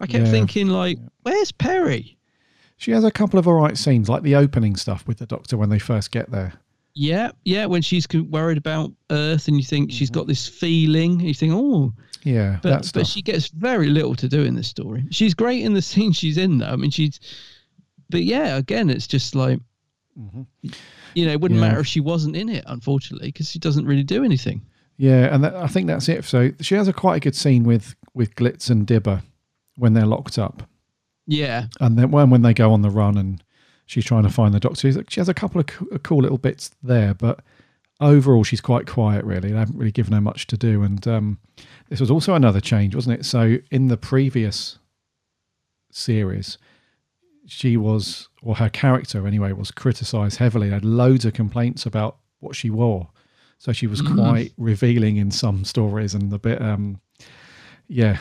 [0.00, 0.30] I kept Yeah.
[0.30, 2.17] thinking, like, where's Peri?
[2.78, 5.68] She has a couple of alright scenes, like the opening stuff with the Doctor when
[5.68, 6.54] they first get there.
[6.94, 7.66] Yeah, yeah.
[7.66, 11.92] When she's worried about Earth, and you think she's got this feeling, you think, oh,
[12.24, 15.04] Yeah, but that but she gets very little to do in this story.
[15.10, 16.66] She's great in the scene she's in, though.
[16.66, 17.20] I mean, she's,
[18.10, 19.60] but yeah, again, it's just like,
[21.14, 21.64] you know, it wouldn't Mm-hmm.
[21.64, 21.68] Yeah.
[21.70, 24.62] matter if she wasn't in it, unfortunately, because she doesn't really do anything.
[24.96, 26.24] Yeah, and that, I think that's it.
[26.24, 29.22] So she has a quite a good scene with with Glitz and Dibber
[29.76, 30.64] when they're locked up,
[31.30, 33.42] Yeah, and then when when they go on the run and
[33.86, 34.90] she's trying to find the Doctor.
[35.08, 37.40] She has a couple of cool little bits there, but
[38.00, 39.24] overall she's quite quiet.
[39.24, 40.82] Really, they haven't really given her much to do.
[40.82, 41.38] And um,
[41.90, 43.24] this was also another change, wasn't it?
[43.24, 44.78] So in the previous
[45.90, 46.58] series,
[47.46, 50.70] she was, or her character anyway, was criticised heavily.
[50.70, 53.08] Had loads of complaints about what she wore.
[53.58, 54.14] So she was Mhm.
[54.14, 57.00] quite revealing in some stories and a bit, um,
[57.88, 58.18] yeah,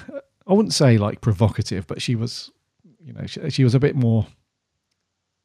[0.47, 2.51] I wouldn't say like provocative, but she was,
[3.07, 4.27] you know, she, she was a bit more,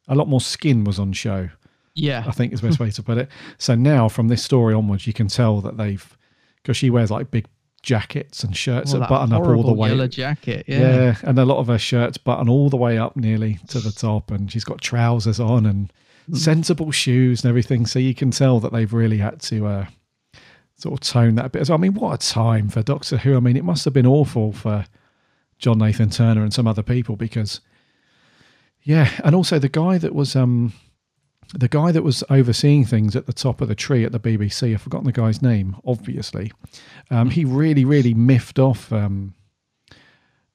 [0.09, 1.49] a lot more skin was on show.
[1.95, 3.29] yeah, I think is the best way to put it.
[3.59, 6.17] So now from this story onwards, you can tell that they've,
[6.57, 7.47] because she wears like big
[7.83, 9.91] jackets and shirts Well, that that button up all the way.
[9.91, 10.65] yellow jacket.
[10.67, 10.79] Yeah.
[10.81, 13.93] Yeah, and a lot of her shirts button all the way up nearly to the
[13.93, 15.93] top, and she's got trousers on and
[16.29, 16.35] Hmm.
[16.37, 17.85] sensible shoes and everything.
[17.85, 19.87] So you can tell that they've really had to uh,
[20.77, 21.67] sort of tone that a bit.
[21.67, 23.37] So I mean, what a time for Doctor Who!
[23.37, 24.85] I mean, it must have been awful for
[25.63, 27.61] John Nathan Turner and some other people because,
[28.83, 30.73] yeah, and also the guy that was um
[31.55, 34.75] the guy that was overseeing things at the top of the tree at the BBC.
[34.75, 35.77] I've forgotten the guy's name.
[35.87, 36.53] Obviously,
[37.11, 38.93] um, he really, really miffed off.
[38.93, 39.35] Um,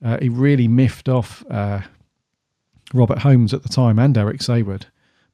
[0.03, 1.81] uh, he really miffed off uh,
[2.93, 4.85] Robert Holmes at the time and Eric Saward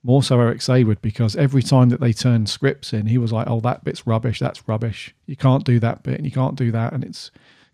[0.04, 3.48] more so Eric Saward because every time that they turned scripts in, he was like,
[3.50, 4.38] "Oh, that bit's rubbish.
[4.40, 5.16] That's rubbish.
[5.26, 7.32] You can't do that bit, and you can't do that, and it's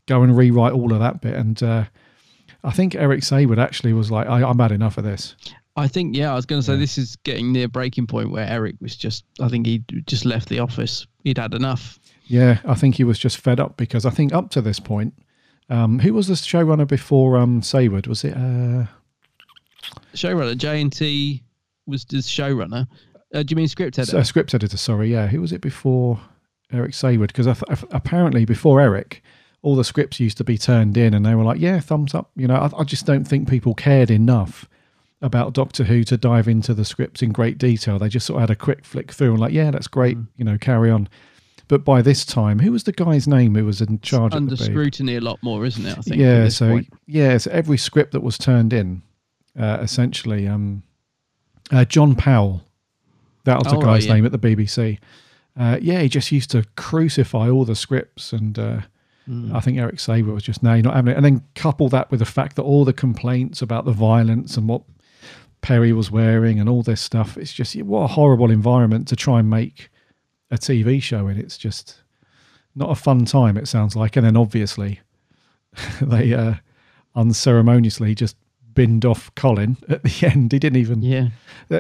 [0.09, 1.85] go and rewrite all of that bit." And uh,
[2.63, 5.35] I think Eric Saward actually was like, I, "I'm had enough of this."
[5.75, 8.45] I think yeah, I was going to say this is getting near breaking point where
[8.47, 9.23] Eric was just.
[9.39, 11.07] I think he just left the office.
[11.23, 11.99] He'd had enough.
[12.25, 15.13] Yeah, I think he was just fed up because I think up to this point,
[15.69, 18.07] um, who was the showrunner before um, Saward?
[18.07, 18.35] Was it?
[18.35, 18.85] Uh,
[20.13, 21.41] Showrunner JNT
[21.87, 22.87] was the showrunner.
[23.33, 24.17] Uh, do you mean script editor?
[24.17, 25.11] uh, script editor, sorry.
[25.11, 26.19] Yeah, who was it before
[26.71, 27.27] Eric Saward?
[27.27, 29.23] Because I th- apparently before Eric,
[29.61, 32.31] all the scripts used to be turned in, and they were like, "Yeah, thumbs up."
[32.35, 34.67] You know, I, I just don't think people cared enough
[35.21, 37.99] about Doctor Who to dive into the scripts in great detail.
[37.99, 40.27] They just sort of had a quick flick through and like, "Yeah, that's great." Mm.
[40.37, 41.09] You know, carry on.
[41.67, 44.33] But by this time, who was the guy's name who was in charge?
[44.33, 45.97] under at the scrutiny a lot more, isn't it?
[45.97, 46.15] I think.
[46.17, 46.87] yeah so point.
[47.05, 49.03] yeah so every script that was turned in
[49.59, 50.81] uh, essentially um
[51.71, 52.63] uh, john powell
[53.43, 54.13] that was the Oh, right, guy's yeah.
[54.15, 54.97] name at the bbc
[55.59, 58.57] uh, yeah he just used to crucify all the scripts and
[59.29, 59.55] uh, Hmm.
[59.55, 62.09] i think eric saward was just no you're not having it and then couple that
[62.09, 64.81] with the fact that all the complaints about the violence and what
[65.61, 69.39] peri was wearing and all this stuff it's just what a horrible environment to try
[69.39, 69.89] and make
[70.49, 72.01] a tv show in it's just
[72.75, 74.99] not a fun time it sounds like and then obviously
[76.01, 76.53] they uh,
[77.15, 78.35] unceremoniously just
[78.73, 80.51] binned off Colin at the end.
[80.51, 81.01] He didn't even.
[81.01, 81.29] Yeah.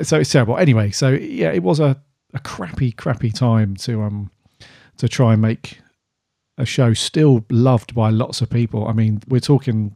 [0.03, 0.57] So it's terrible.
[0.57, 2.01] Anyway, so yeah, it was a,
[2.33, 4.31] a crappy, crappy time to um
[4.97, 5.79] to try and make
[6.59, 8.87] a show still loved by lots of people.
[8.87, 9.95] I mean, we're talking.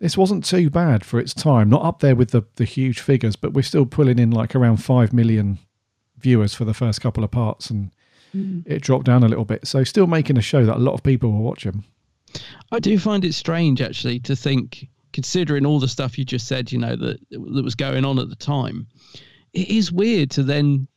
[0.00, 1.68] This wasn't too bad for its time.
[1.68, 4.76] Not up there with the the huge figures, but we're still pulling in like around
[4.76, 5.58] five million
[6.18, 7.90] viewers for the first couple of parts, and
[8.36, 8.62] Mm.
[8.66, 9.66] it dropped down a little bit.
[9.66, 11.82] So still making a show that a lot of people were watching.
[12.70, 16.70] I do find it strange actually to think, considering all the stuff you just said,
[16.70, 18.86] you know, that that was going on at the time.
[19.54, 20.88] It is weird to then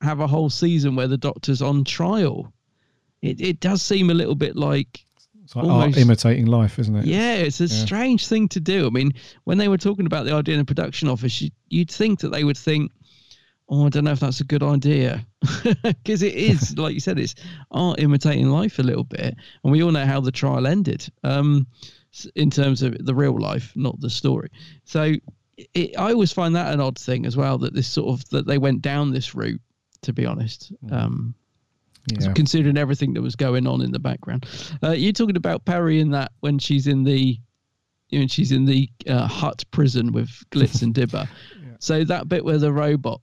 [0.00, 2.52] have a whole season where the Doctor's on trial.
[3.22, 5.04] It it does seem a little bit like
[5.44, 7.04] It's like art imitating life, isn't it?
[7.04, 7.84] yeah, it's a Yeah.
[7.84, 8.86] strange thing to do.
[8.86, 9.12] I mean,
[9.44, 12.30] when they were talking about the idea in the production office, you, you'd think that
[12.32, 12.92] they would think,
[13.68, 15.26] "Oh, I don't know if that's a good idea,"
[15.82, 17.34] because it is, like you said, it's
[17.70, 19.34] art imitating life a little bit,
[19.64, 21.66] and we all know how the trial ended, um,
[22.34, 24.50] in terms of the real life, not the story.
[24.84, 25.14] So,
[25.74, 28.46] it, I always find that an odd thing as well that this sort of that
[28.46, 29.60] they went down this route.
[30.04, 31.34] To be honest, um,
[32.06, 32.32] Yeah.
[32.32, 34.46] considering everything that was going on in the background.
[34.82, 37.38] Uh, you're talking about Peri in that when she's in the,
[38.08, 41.28] you know, she's in the uh, hut prison with Glitz and Dibber.
[41.82, 43.22] So that bit where the robot,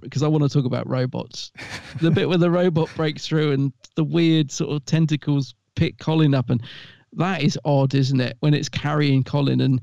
[0.00, 1.52] because I want to talk about robots,
[2.00, 6.34] the bit where the robot breaks through and the weird sort of tentacles pick Colin
[6.34, 6.62] up, and
[7.12, 8.38] that is odd, isn't it?
[8.40, 9.78] When it's carrying Colin, and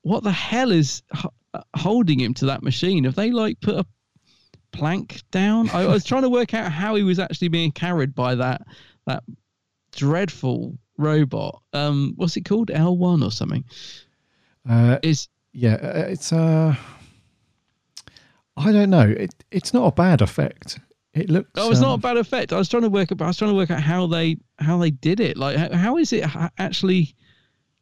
[0.00, 1.26] what the hell is h-
[1.76, 3.04] holding him to that machine?
[3.04, 3.84] Have they like put a
[4.72, 5.70] plank down.
[5.70, 8.62] I, I was trying to work out how he was actually being carried by that
[9.06, 9.22] that
[9.92, 11.62] dreadful robot.
[11.72, 12.70] Um, what's it called?
[12.70, 13.64] L one or something?
[14.68, 16.74] Uh, is yeah, uh, it's uh,
[18.56, 19.08] I don't know.
[19.08, 20.78] It it's not a bad effect.
[21.14, 21.50] It looks.
[21.56, 22.52] Oh, it's not a um, bad effect.
[22.52, 23.10] I was trying to work.
[23.12, 25.36] I was trying to work out how they how they did it.
[25.36, 26.24] Like, how, how is it
[26.58, 27.14] actually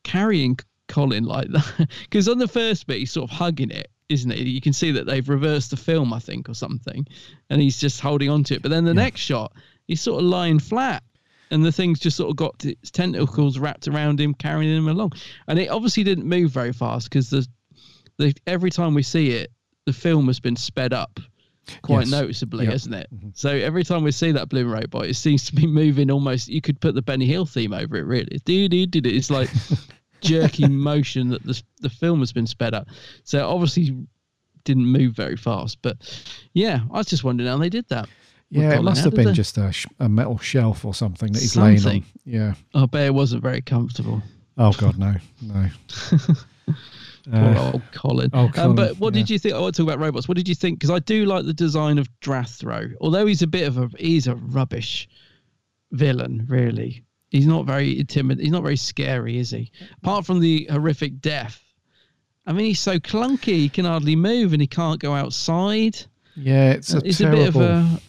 [0.03, 0.59] carrying
[0.89, 1.89] Colin like that?
[2.03, 4.39] Because on the first bit, he's sort of hugging it, isn't it?
[4.41, 7.07] You can see that they've reversed the film, I think, or something,
[7.49, 8.63] and he's just holding on to it.
[8.63, 9.53] But then the next shot,
[9.87, 11.03] he's sort of lying flat,
[11.51, 15.13] and the thing's just sort of got its tentacles wrapped around him, carrying him along.
[15.49, 17.47] And it obviously didn't move very fast because the
[18.19, 19.51] the every time we see it,
[19.87, 21.19] the film has been sped up
[21.83, 22.11] quite Yes.
[22.11, 22.73] noticeably, Yeah.
[22.73, 23.07] hasn't it?
[23.15, 23.29] Mm-hmm.
[23.35, 26.49] So every time we see that blue robot, it seems to be moving almost.
[26.49, 28.05] You could put the Benny Hill theme over it.
[28.05, 28.41] Really.
[28.47, 29.51] It's like
[30.21, 32.89] jerky motion that the the film has been sped up.
[33.25, 33.97] So obviously
[34.65, 35.79] didn't move very fast.
[35.83, 35.97] But
[36.55, 38.09] yeah, I was just wondering how they did that.
[38.51, 41.41] Yeah, it must have been they- just a, sh- a metal shelf or something that
[41.41, 42.05] he's laying on.
[42.25, 42.55] Yeah.
[42.75, 44.23] I bet it wasn't very comfortable.
[44.59, 45.69] Oh God, no, no.
[47.31, 48.31] Poor Uh, old Colin.
[48.33, 49.21] oh, Um, Colin, but what yeah.
[49.21, 49.55] did you think?
[49.55, 50.27] I want to talk about robots.
[50.27, 50.79] What did you think?
[50.81, 52.93] Because I do like the design of Drathro.
[53.01, 55.09] Although he's a bit of a he's a rubbish
[55.93, 57.05] villain, really.
[57.31, 58.45] He's not very intimidating.
[58.47, 59.71] He's not very scary, is he?
[60.03, 61.63] Apart from the horrific death.
[62.47, 63.55] I mean, he's so clunky.
[63.57, 65.99] He can hardly move, and he can't go outside.
[66.37, 67.39] Yeah, it's a It's terrible.
[67.41, 68.01] a bit of a.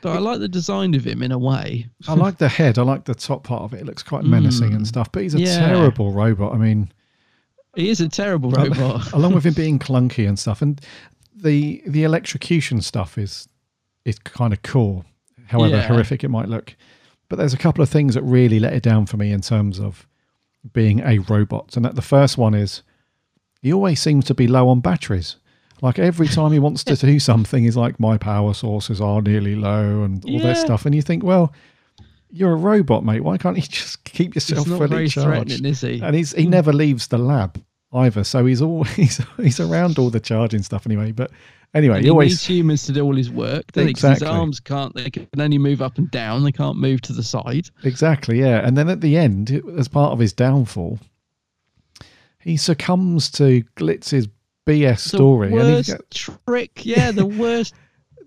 [0.00, 1.86] But I like the design of him in a way.
[2.08, 2.76] I like the head.
[2.78, 3.80] I like the top part of it.
[3.82, 4.76] It looks quite menacing Mm.
[4.76, 5.12] and stuff.
[5.12, 5.58] But he's a Yeah.
[5.68, 6.54] terrible robot.
[6.54, 6.90] I mean,
[7.76, 9.12] He is a terrible robot.
[9.14, 10.80] along with him being clunky and stuff, and
[11.34, 13.48] the the electrocution stuff is
[14.04, 15.04] is kind of cool.
[15.46, 15.86] However Yeah.
[15.86, 16.74] horrific it might look,
[17.32, 19.80] but there's a couple of things that really let it down for me in terms
[19.80, 20.06] of
[20.74, 21.74] being a robot.
[21.76, 22.82] And that the first one is
[23.62, 25.36] he always seems to be low on batteries.
[25.80, 29.54] Like every time he wants to do something, he's like, "My power sources are nearly
[29.56, 30.62] low," and all that Yeah.
[30.62, 30.84] stuff.
[30.84, 31.54] And you think, well,
[32.30, 33.24] you're a robot, mate.
[33.24, 35.64] Why can't you just keep yourself not fully very charged?
[35.64, 36.02] is he?
[36.02, 36.50] And he's he hmm.
[36.50, 37.64] never leaves the lab
[37.94, 41.12] either, so he's always he's around all the charging stuff anyway.
[41.12, 41.30] But
[41.74, 43.70] anyway, And he always needs humans to do all his work.
[43.72, 43.94] doesn't he?
[43.94, 44.26] 'Cause Exactly.
[44.28, 44.94] His arms can't.
[44.94, 46.42] They can only move up and down.
[46.44, 47.68] They can't move to the side.
[47.84, 48.66] Exactly, yeah.
[48.66, 50.98] And then at the end, as part of his downfall,
[52.38, 54.28] he succumbs to Glitz's
[54.66, 55.50] BS story.
[55.50, 56.84] The and he worst go- trick.
[56.84, 57.74] Yeah, the worst.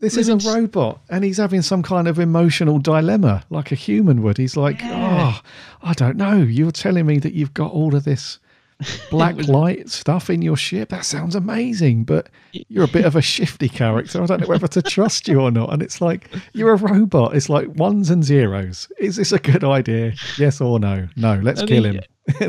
[0.02, 4.22] this is a robot, and he's having some kind of emotional dilemma, like a human
[4.24, 4.38] would.
[4.38, 5.40] He's like, "Oh,
[5.82, 6.38] I don't know.
[6.38, 8.40] You're telling me that you've got all of this
[9.10, 10.90] black light stuff in your ship.
[10.90, 14.22] That sounds amazing, but you're a bit of a shifty character.
[14.22, 17.36] I don't know whether to trust you or not." And it's like, "You're a robot.
[17.36, 18.90] It's like ones and zeros.
[19.00, 20.14] Is this a good idea?
[20.38, 21.08] Yes or no?
[21.16, 21.40] No.
[21.42, 22.02] Let's And kill he- him."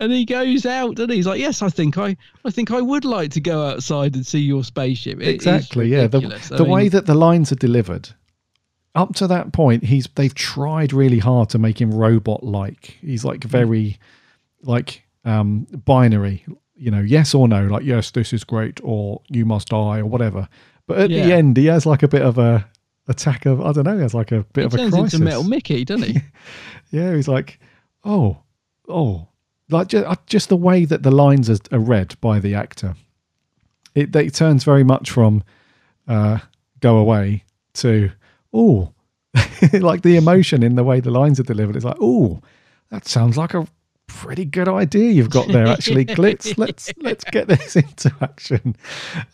[0.00, 3.04] and he goes out, and he's like, "Yes, I think I, I think I would
[3.04, 6.20] like to go outside and see your spaceship." It exactly yeah the,
[6.50, 8.08] the mean, way that the lines are delivered
[8.94, 13.24] up to that point he's they've tried really hard to make him robot like he's
[13.24, 13.44] like mm.
[13.44, 13.98] very
[14.62, 16.44] like um binary
[16.74, 20.06] you know yes or no like yes this is great or you must die or
[20.06, 20.48] whatever.
[20.86, 22.68] But at the end he has like a bit of a
[23.08, 25.14] attack of i don't know he has like a bit he of a turns crisis.
[25.14, 26.20] Into Metal Mickey, doesn't he?
[26.90, 27.60] yeah he's like
[28.04, 28.38] oh
[28.88, 29.28] oh.
[29.70, 32.94] Like just, just the way that the lines are, are read by the actor.
[33.94, 35.42] It, it turns very much from
[36.06, 36.38] uh,
[36.80, 37.44] go away
[37.74, 38.10] to
[38.52, 38.92] oh
[39.72, 42.42] like the emotion in the way the lines are delivered it's like oh
[42.90, 43.66] that sounds like a
[44.12, 46.04] pretty good idea you've got there actually.
[46.18, 48.76] Glitz let's let's get this into action.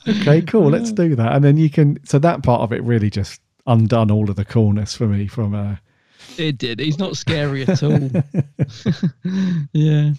[0.07, 1.35] Okay cool let's do that.
[1.35, 4.45] And then you can so that part of it really just undone all of the
[4.45, 5.77] coolness for me from uh
[6.39, 6.79] It did.
[6.79, 7.91] He's not scary at all.
[9.73, 10.13] yeah.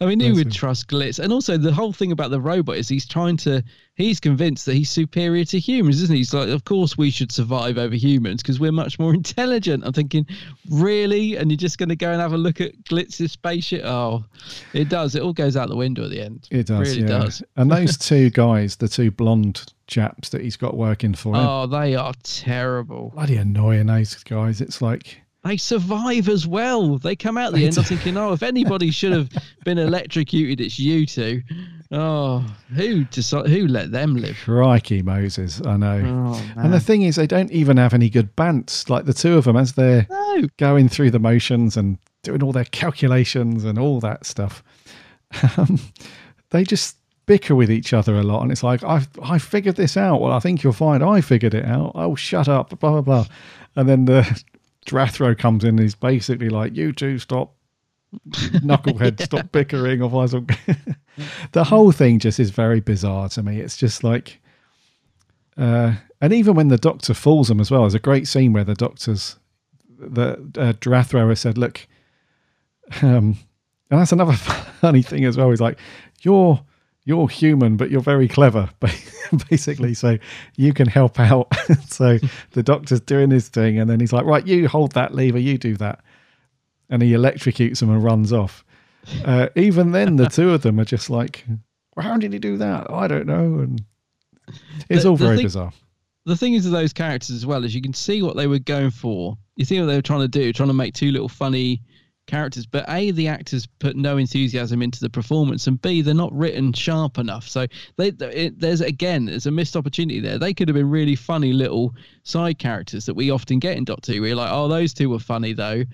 [0.00, 1.18] I mean, who Bless would trust Glitz?
[1.18, 3.62] And also, the whole thing about the robot is he's trying to,
[3.94, 6.20] he's convinced that he's superior to humans, isn't he?
[6.20, 9.84] He's like, of course we should survive over humans because we're much more intelligent.
[9.84, 10.26] I'm thinking,
[10.70, 11.36] really?
[11.36, 13.82] And you're just going to go and have a look at Glitz's spaceship?
[13.84, 14.24] Oh,
[14.72, 15.14] it does.
[15.14, 16.48] It all goes out the window at the end.
[16.50, 17.18] It does, really yeah.
[17.18, 17.42] does.
[17.56, 21.66] and those two guys, the two blonde chaps that he's got working for him, Oh,
[21.66, 23.10] they are terrible.
[23.14, 23.86] bloody annoying.
[23.86, 26.98] Those guys, it's like They survive as well.
[26.98, 27.78] They come out the end.
[27.78, 29.28] I'm thinking, oh, if anybody should have
[29.64, 31.42] been electrocuted, it's you two.
[31.92, 32.44] Oh,
[32.74, 34.36] who decide, Who let them live?
[34.42, 35.62] crikey, Moses.
[35.64, 36.02] I know.
[36.34, 38.90] Oh, and the thing is, they don't even have any good bants.
[38.90, 40.48] Like the two of them, as they're No.
[40.56, 44.64] going through the motions and doing all their calculations and all that stuff,
[45.56, 45.78] um,
[46.50, 46.96] they just
[47.26, 48.42] bicker with each other a lot.
[48.42, 50.20] And it's like, I I figured this out.
[50.20, 51.92] Well, I think you'll find I figured it out.
[51.94, 52.70] Oh, shut up.
[52.80, 53.26] Blah blah blah.
[53.76, 54.42] And then the
[54.86, 57.54] Drathro comes in and he's basically like, "You two stop."
[58.30, 60.46] Knucklehead, stop bickering, otherwise I'm
[61.52, 63.60] the whole thing just is very bizarre to me.
[63.60, 64.40] It's just like,
[65.56, 68.64] uh, and even when the doctor fools him as well, there's a great scene where
[68.64, 69.36] the doctor's
[69.98, 71.86] the uh, Drathro has said, "Look,"
[73.02, 73.36] um,
[73.90, 74.32] and that's another
[74.80, 75.50] funny thing as well.
[75.50, 75.78] He's like,
[76.22, 76.60] "You're
[77.06, 78.68] you're human, but you're very clever,"
[79.48, 79.94] basically.
[79.94, 80.18] So
[80.56, 81.48] you can help out.
[81.88, 82.18] so
[82.50, 85.56] the doctor's doing his thing, and then he's like, "Right, you hold that lever, you
[85.56, 86.00] do that,"
[86.90, 88.62] and he electrocutes him and runs off.
[89.24, 91.46] Uh, even then, the two of them are just like,
[91.96, 92.90] well, "How did he do that?
[92.90, 93.84] I don't know." And
[94.90, 95.72] it's The- all very thing- bizarre.
[96.24, 98.58] The thing is with those characters as well is you can see what they were
[98.58, 99.38] going for.
[99.54, 101.82] You see what they were trying to do, trying to make two little funny
[102.26, 102.66] characters.
[102.66, 106.72] But a, the actors put no enthusiasm into the performance, and b, they're not written
[106.72, 107.48] sharp enough.
[107.48, 107.66] So
[107.96, 110.38] they, it, there's again, there's a missed opportunity there.
[110.38, 111.94] They could have been really funny little
[112.24, 114.24] side characters that we often get in Doctor Who.
[114.24, 115.84] You're like, oh, those two were funny though,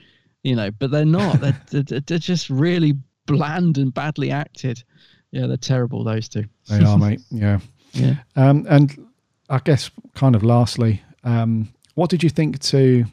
[0.42, 1.40] you know, but they're not.
[1.40, 2.94] they're, they're, they're just really
[3.26, 4.82] bland and badly acted.
[5.30, 6.04] Yeah, they're terrible.
[6.04, 6.44] Those two.
[6.68, 7.20] They are, mate.
[7.30, 7.60] Yeah.
[7.92, 8.16] Yeah.
[8.36, 9.06] Um, and
[9.50, 13.04] I guess, kind of lastly, um, what did you think to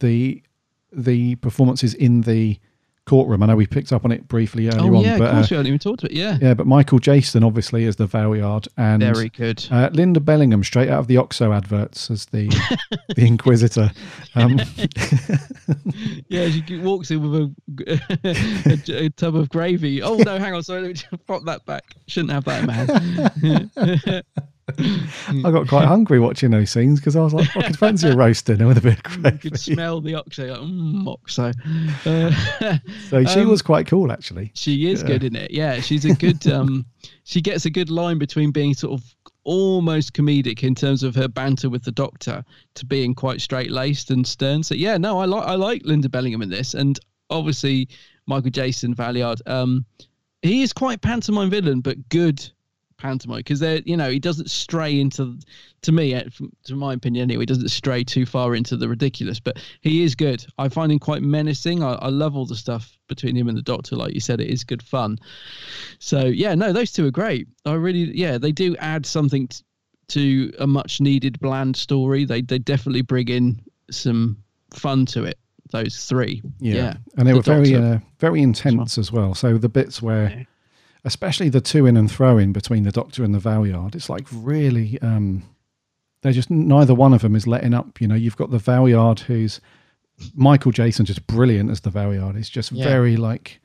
[0.00, 0.42] the
[0.94, 2.58] the performances in the
[3.06, 3.42] courtroom?
[3.42, 5.46] I know we picked up on it briefly earlier oh on, yeah, but of course
[5.46, 6.16] uh, we haven't even talked about it.
[6.16, 6.38] Yeah.
[6.40, 9.66] yeah, but Michael Jayston obviously is the Valeyard, and Very good.
[9.70, 12.48] Uh, Linda Bellingham, straight out of the Oxo adverts, as the
[13.14, 13.90] the Inquisitor.
[14.34, 14.60] Um,
[16.28, 18.00] Yeah, she walks in with a,
[18.98, 20.02] a, a tub of gravy.
[20.02, 21.94] Oh no, hang on, sorry, let me just pop that back.
[22.06, 24.44] Shouldn't have that in my hand.
[24.68, 28.16] I got quite hungry watching those scenes because I was like, I could fancy a
[28.16, 29.30] roast dinner with a bit of gravy.
[29.44, 30.46] you could smell the oxo.
[30.46, 31.52] Like, mm, oxo.
[32.06, 32.78] Uh,
[33.08, 34.50] So she um, was quite cool, actually.
[34.54, 35.06] She is Yeah.
[35.08, 35.50] good in it.
[35.50, 36.46] Yeah, she's a good.
[36.52, 36.86] um
[37.24, 39.14] She gets a good line between being sort of
[39.44, 42.42] almost comedic in terms of her banter with the Doctor
[42.74, 44.62] to being quite straight laced and stern.
[44.62, 46.98] So yeah, no, I like I like Linda Bellingham in this, and
[47.30, 47.88] obviously
[48.26, 49.40] Michael Jayston Valeyard.
[49.46, 49.84] Um,
[50.42, 52.46] he is quite pantomime villain, but good
[53.04, 55.38] pantomime because they're you know he doesn't stray into
[55.82, 56.18] to me
[56.62, 60.14] to my opinion anyway he doesn't stray too far into the ridiculous but he is
[60.14, 60.42] good.
[60.56, 61.82] I find him quite menacing.
[61.82, 64.48] I, I love all the stuff between him and the doctor like you said it
[64.48, 65.18] is good fun.
[65.98, 67.46] So yeah no those two are great.
[67.66, 69.62] I really yeah they do add something t-
[70.08, 72.24] to a much needed bland story.
[72.24, 73.60] They they definitely bring in
[73.90, 74.38] some
[74.72, 75.38] fun to it
[75.72, 76.42] those three.
[76.58, 79.34] Yeah, and they The were very uh, very intense as well.
[79.34, 80.46] So the bits where,
[81.04, 84.26] especially the two in and throw in between the Doctor and the Valeyard, it's like
[84.32, 84.98] really.
[85.02, 85.42] Um,
[86.22, 88.00] they're just neither one of them is letting up.
[88.00, 89.60] You know, you've got the Valeyard who's
[90.34, 92.36] Michael Jayston, just brilliant as the Valeyard.
[92.36, 92.84] He's just Yeah.
[92.84, 93.60] very like.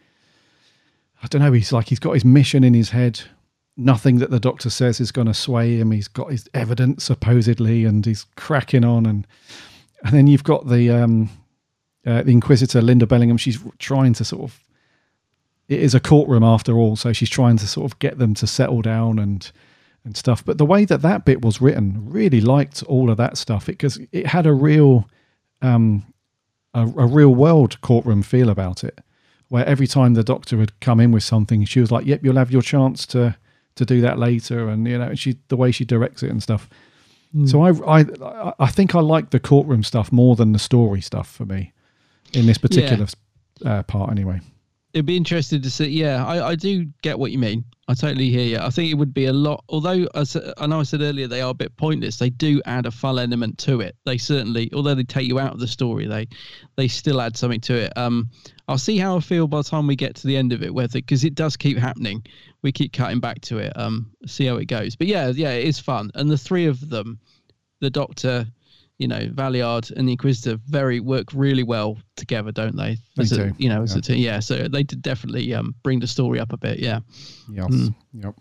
[1.23, 1.51] I don't know.
[1.53, 3.21] He's like he's got his mission in his head.
[3.77, 5.91] Nothing that the Doctor says is going to sway him.
[5.91, 9.25] He's got his evidence supposedly, and he's cracking on and.
[10.01, 11.29] And then you've got the um,
[12.05, 13.35] uh, the Inquisitor Lynda Bellingham.
[13.37, 14.57] She's trying to sort of.
[15.69, 18.47] It is a courtroom after all, so she's trying to sort of get them to
[18.47, 19.49] settle down and
[20.03, 20.43] and stuff.
[20.43, 23.99] But the way that that bit was written, really liked all of that stuff because
[24.11, 25.07] it had a real,
[25.61, 26.11] um,
[26.73, 28.99] a, a real world courtroom feel about it,
[29.49, 32.37] where every time the Doctor would come in with something, she was like, "Yep, you'll
[32.37, 33.37] have your chance to
[33.75, 36.67] to do that later," and you know, she the way she directs it and stuff.
[37.45, 41.29] So I, I I think I like the courtroom stuff more than the story stuff
[41.29, 41.73] for me
[42.33, 43.05] in this particular
[43.63, 44.41] uh, part anyway.
[44.93, 45.87] It'd be interesting to see.
[45.87, 47.63] Yeah, I, I do get what you mean.
[47.87, 48.57] I totally hear you.
[48.59, 49.63] I think it would be a lot.
[49.67, 52.17] Although as I know I said earlier, they are a bit pointless.
[52.17, 53.95] They do add a fun element to it.
[54.05, 56.27] They certainly, although they take you out of the story, they
[56.75, 57.93] they still add something to it.
[57.97, 58.29] Um,
[58.67, 60.73] I'll see how I feel by the time we get to the end of it,
[60.73, 62.23] whether because it does keep happening.
[62.61, 63.73] We keep cutting back to it.
[63.75, 64.95] Um, see how it goes.
[64.95, 66.11] But yeah, yeah, it is fun.
[66.13, 67.19] And the three of them,
[67.79, 68.45] the Doctor,
[68.99, 72.97] you know, Valeyard and the Inquisitor, very work really well together, don't they?
[73.17, 73.99] As a- you know, as yeah.
[73.99, 74.17] a team.
[74.17, 76.79] Yeah, so they did definitely um, bring the story up a bit.
[76.79, 76.99] Yeah.
[77.49, 77.69] Yes.
[77.69, 77.95] Mm.
[78.13, 78.35] Yep.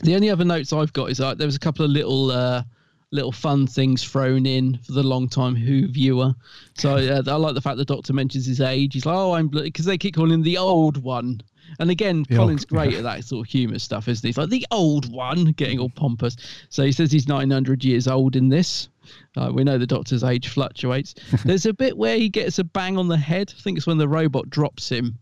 [0.00, 2.64] The only other notes I've got is uh, there was a couple of little uh,
[3.12, 6.34] little fun things thrown in for the long time Who viewer.
[6.74, 8.94] So uh, I like the fact the Doctor mentions his age.
[8.94, 11.40] He's like, oh, I'm because they keep calling him the old one.
[11.78, 12.98] And again, The Colin's old- great yeah.
[12.98, 14.28] at that sort of humour stuff, isn't he?
[14.30, 16.36] He's like the old one, getting all pompous.
[16.70, 18.88] So he says he's 900 years old in this.
[19.36, 21.14] Uh, we know the Doctor's age fluctuates.
[21.44, 23.52] There's a bit where he gets a bang on the head.
[23.56, 25.18] I think it's when the robot drops him,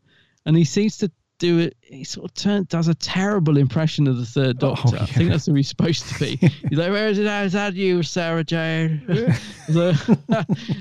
[0.46, 1.76] and he seems to do it.
[1.80, 4.98] He sort of turn, does a terrible impression of the Third Doctor.
[4.98, 6.36] I think that's who he's supposed to be.
[6.68, 7.26] He's like, "Where is it?
[7.26, 9.02] Is that you, Sarah Jane?"
[9.72, 9.92] so,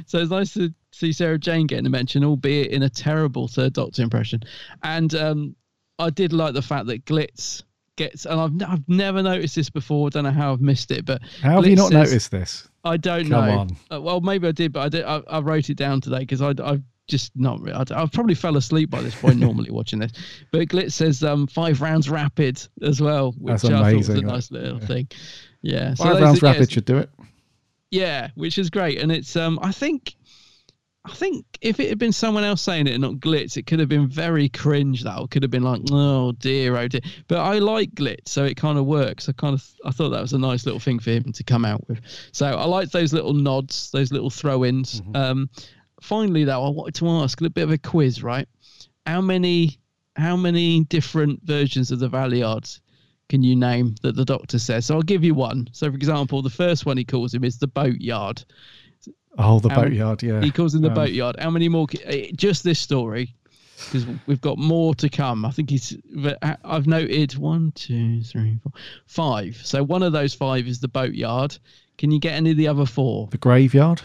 [0.05, 3.73] so it's nice to see Sarah Jane getting a mention, albeit in a terrible Third
[3.73, 4.41] Doctor impression.
[4.83, 5.55] And um,
[5.97, 7.63] I did like the fact that Glitz
[7.95, 10.07] gets, and I've, I've never noticed this before.
[10.07, 12.67] I don't know how I've missed it, but How have you not says- noticed this?
[12.89, 13.95] I don't Come know.
[13.97, 15.03] Uh, well, maybe I did, but I did.
[15.05, 17.59] I, I wrote it down today because I I just not.
[17.69, 20.11] I, I probably fell asleep by this point normally watching this.
[20.51, 24.21] But Glitz says um five rounds rapid as well, which That's I thought was a
[24.21, 24.85] nice little yeah.
[24.85, 25.07] thing.
[25.61, 27.09] Yeah, Five those rounds are- yeah, rapid should do it.
[27.91, 30.15] yeah, which is great, and it's um I think.
[31.09, 33.79] I think if it had been someone else saying it and not Glitz, it could
[33.79, 35.03] have been very cringe.
[35.03, 37.01] That it could have been like, oh dear, oh dear.
[37.27, 39.27] But I like Glitz, so it kind of works.
[39.27, 41.65] I kind of I thought that was a nice little thing for him to come
[41.65, 41.99] out with.
[42.31, 45.01] So I like those little nods, those little throw-ins.
[45.15, 45.49] Um,
[46.01, 48.21] finally, though, I wanted to ask a little bit of a quiz.
[48.21, 48.47] Right,
[49.05, 49.79] how many
[50.15, 52.81] how many different versions of the Valeyards
[53.29, 54.85] can you name that the Doctor says?
[54.85, 55.69] So I'll give you one.
[55.71, 58.43] So, for example, the first one he calls him is the boatyard.
[59.37, 60.41] Oh, the How- boatyard, yeah.
[60.41, 61.35] He calls him the Um, boatyard.
[61.39, 61.87] How many more?
[62.05, 63.33] eh, Just this story,
[63.85, 65.45] because we've got more to come.
[65.45, 65.95] I think he's.
[66.41, 68.71] I- I've noted one, two, three, four,
[69.05, 69.59] five.
[69.63, 71.57] So one of those five is the boatyard.
[71.97, 73.27] Can you get any of the other four?
[73.31, 74.01] The graveyard.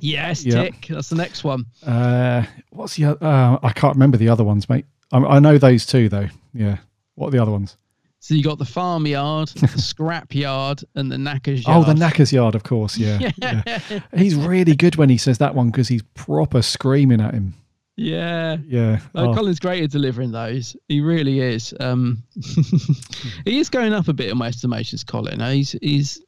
[0.00, 0.64] Yes, Yeah.
[0.64, 0.86] tick.
[0.90, 1.66] That's the next one.
[1.86, 3.04] Uh, what's the?
[3.22, 4.86] Uh, I can't remember the other ones, mate.
[5.12, 6.28] I, I know those two though.
[6.52, 6.78] Yeah.
[7.14, 7.76] What are the other ones?
[8.24, 11.84] So you got the farmyard, the scrap yard, and the knackers yard.
[11.86, 12.96] Oh, the Knackers Yard, of course.
[12.96, 13.18] Yeah.
[13.36, 13.62] Yeah.
[13.66, 14.00] yeah.
[14.16, 17.52] He's really good when he says that one because he's proper screaming at him.
[17.96, 18.56] Yeah.
[18.64, 19.00] Yeah.
[19.14, 19.34] No, Oh.
[19.34, 20.74] Colin's great at delivering those.
[20.88, 21.74] He really is.
[21.80, 22.22] Um,
[23.44, 25.42] he is going up a bit in my estimations, Colin.
[25.42, 26.22] Uh, He's he's.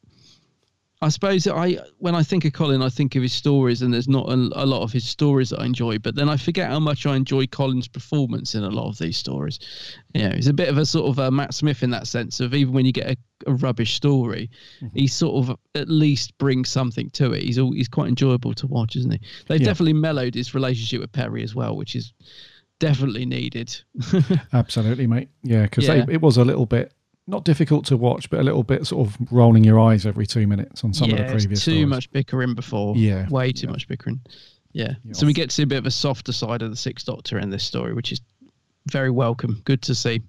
[1.02, 4.08] I suppose I when I think of Colin, I think of his stories, and there's
[4.08, 5.98] not a, a lot of his stories that I enjoy.
[5.98, 9.18] But then I forget how much I enjoy Colin's performance in a lot of these
[9.18, 9.58] stories.
[10.14, 12.40] You know, he's a bit of a sort of a Matt Smith in that sense
[12.40, 13.16] of even when you get a,
[13.46, 14.48] a rubbish story,
[14.80, 14.98] mm-hmm.
[14.98, 17.42] he sort of at least brings something to it.
[17.42, 19.20] He's all, he's quite enjoyable to watch, isn't he?
[19.48, 19.66] They've Yeah.
[19.66, 22.14] definitely mellowed his relationship with Peri as well, which is
[22.78, 23.76] definitely needed.
[24.54, 25.28] Absolutely, mate.
[25.42, 26.06] Yeah, because Yeah.
[26.08, 26.92] it was a little bit
[27.26, 30.46] not difficult to watch, but a little bit sort of rolling your eyes every two
[30.46, 31.64] minutes on some yeah, of the previous.
[31.64, 31.86] too stories.
[31.86, 32.96] much bickering before.
[32.96, 34.20] Yeah, way too much bickering.
[34.72, 34.94] Yeah.
[35.12, 37.38] So we get to see a bit of a softer side of the Sixth Doctor
[37.38, 38.20] in this story, which is
[38.90, 39.62] very welcome.
[39.64, 40.20] Good to see.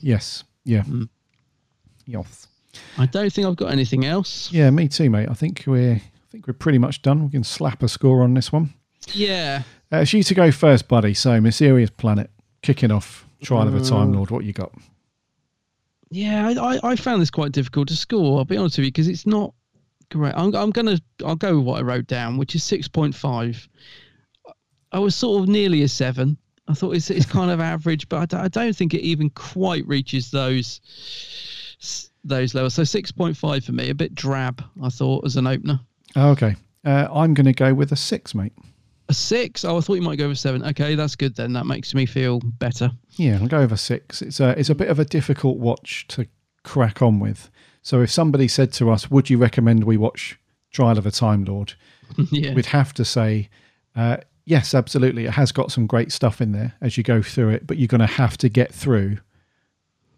[0.00, 0.44] Yes.
[0.64, 0.82] Yeah.
[0.84, 1.08] Mm.
[2.06, 2.46] Yes.
[2.96, 4.50] I don't think I've got anything else.
[4.52, 5.28] Yeah, me too, mate.
[5.28, 7.24] I think we're I think we're pretty much done.
[7.24, 8.72] We can slap a score on this one.
[9.12, 9.62] Yeah.
[9.92, 11.12] Uh, it's you to go first, buddy.
[11.12, 12.30] So, Mysterious Planet,
[12.62, 14.30] kicking off Trial of a Time Uh, Lord.
[14.30, 14.72] What you got?
[16.10, 18.38] Yeah, I, I, I found this quite difficult to score.
[18.38, 19.54] I'll be honest with you because it's not
[20.10, 20.34] great.
[20.36, 23.68] I'm, I'm gonna I'll go with what I wrote down, which is six point five.
[24.92, 26.36] I was sort of nearly a seven.
[26.68, 30.30] I thought it's it's kind of average, but I don't, think it even quite reaches
[30.30, 30.80] those
[32.24, 32.74] those levels.
[32.74, 34.64] So six point five for me, a bit drab.
[34.82, 35.80] I thought as an opener.
[36.16, 36.56] Okay.
[36.84, 38.54] Uh, I'm going to go with a six, mate.
[39.10, 39.64] A six?
[39.64, 40.62] Oh, I thought you might go with seven.
[40.64, 41.52] Okay, that's good then.
[41.54, 42.92] That makes me feel better.
[43.16, 44.22] Yeah, I'll go over six.
[44.22, 46.28] It's a it's a bit of a difficult watch to
[46.62, 47.50] crack on with.
[47.82, 50.38] So if somebody said to us, "Would you recommend we watch
[50.70, 51.74] Trial of a Time Lord?"
[52.30, 52.54] Yeah.
[52.54, 53.48] we'd have to say,
[53.96, 55.24] uh, "Yes, absolutely.
[55.24, 57.88] It has got some great stuff in there as you go through it, but you're
[57.88, 59.18] going to have to get through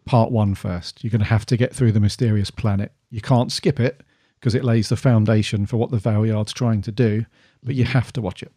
[0.05, 1.03] part one first.
[1.03, 2.93] You're going to have to get through the mysterious planet.
[3.09, 4.03] You can't skip it
[4.39, 7.25] because it lays the foundation for what the Valeyard's trying to do,
[7.63, 8.53] but you have to watch it."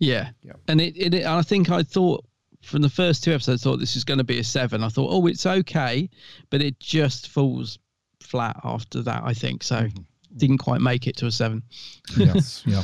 [0.00, 0.30] Yeah.
[0.66, 2.24] And it, it, I think I thought
[2.62, 4.82] from the first two episodes, I thought this is going to be a seven.
[4.82, 6.08] I thought, oh, it's okay,
[6.50, 7.78] but it just falls
[8.20, 9.22] flat after that.
[9.24, 9.86] I think so.
[10.36, 11.62] Didn't quite make it to a seven.
[12.16, 12.82] yes, yeah.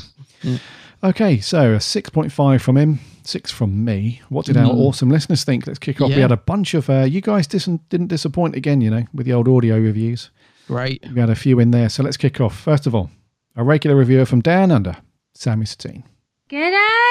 [1.04, 4.20] Okay, so a 6.5 from him, six from me.
[4.30, 4.76] What did our Mm.
[4.78, 5.66] awesome listeners think?
[5.66, 6.08] Let's kick off.
[6.08, 9.26] We had a bunch of, uh, you guys dis- didn't disappoint again, you know, with
[9.26, 10.30] the old audio reviews.
[10.66, 11.04] Great.
[11.12, 11.88] We had a few in there.
[11.90, 12.58] So let's kick off.
[12.58, 13.10] First of all,
[13.54, 14.96] a regular reviewer from Down Under,
[15.34, 16.02] Sammy Satine.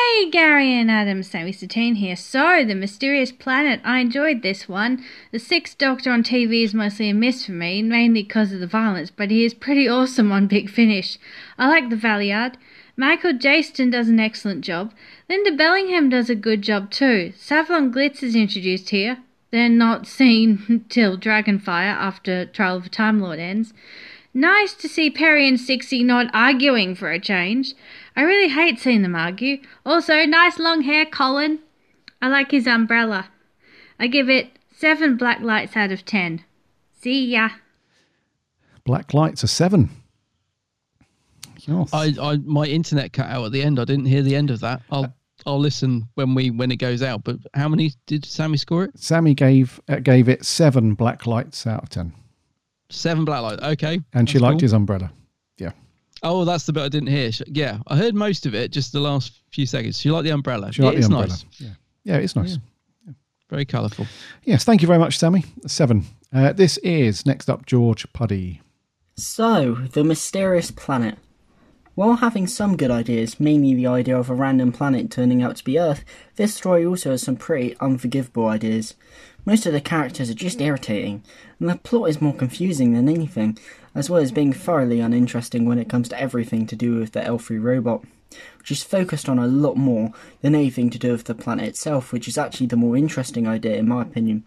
[0.05, 1.23] G'day, Gary and Adam.
[1.23, 2.15] Sammy Satine here.
[2.15, 3.81] So, The Mysterious Planet.
[3.83, 5.03] I enjoyed this one.
[5.31, 8.67] The Sixth Doctor on TV is mostly a miss for me, mainly because of the
[8.67, 11.17] violence, but he is pretty awesome on Big Finish.
[11.57, 12.55] I like the Valeyard.
[12.95, 14.93] Michael Jayston does an excellent job.
[15.29, 17.33] Lynda Bellingham does a good job too.
[17.35, 19.17] Sabalom Glitz is introduced here.
[19.49, 23.73] They're not seen till Dragonfire after Trial of a Time Lord ends.
[24.37, 27.73] Nice to see Peri and Sixie not arguing for a change.
[28.15, 29.57] I really hate seeing them argue.
[29.85, 31.59] Also, nice long hair, Colin.
[32.21, 33.29] I like his umbrella.
[33.99, 36.43] I give it seven black lights out of ten.
[37.01, 37.49] See ya.
[38.85, 39.89] Black Lights, are seven.
[41.67, 41.89] Yes.
[41.91, 43.79] I, I, my internet cut out at the end.
[43.79, 44.83] I didn't hear the end of that.
[44.91, 45.11] I'll,
[45.45, 47.23] I'll listen when we when it goes out.
[47.23, 48.91] But how many did Sammy score it?
[48.97, 52.13] Sammy gave uh, gave it seven Black Lights out of 10.
[52.89, 53.63] Seven black lights.
[53.63, 53.99] Okay.
[54.13, 54.61] And she that's liked cool.
[54.61, 55.11] his umbrella.
[55.57, 55.71] Yeah.
[56.25, 57.29] Oh, that's the bit I didn't hear.
[57.47, 58.71] Yeah, I heard most of it.
[58.71, 59.99] Just the last few seconds.
[59.99, 60.73] She liked the umbrella.
[60.73, 61.27] She liked It the umbrella.
[61.27, 61.45] Nice.
[61.59, 61.69] Yeah.
[62.03, 62.57] Yeah, it's nice.
[63.49, 64.07] Very colourful.
[64.43, 65.45] Yes, thank you very much, Sammy.
[65.67, 66.05] Seven.
[66.33, 68.61] Uh, this is next up George Puddy.
[69.15, 71.17] So, the mysterious planet.
[71.93, 75.63] While having some good ideas, mainly the idea of a random planet turning out to
[75.63, 76.03] be Earth,
[76.35, 78.95] this story also has some pretty unforgivable ideas.
[79.47, 81.21] Most of the characters are just irritating,
[81.59, 83.59] and the plot is more confusing than anything,
[83.93, 87.19] as well as being thoroughly uninteresting when it comes to everything to do with the
[87.19, 88.03] L3 robot,
[88.57, 90.11] which is focused on a lot more
[90.41, 93.75] than anything to do with the planet itself, which is actually the more interesting idea
[93.75, 94.43] in my opinion.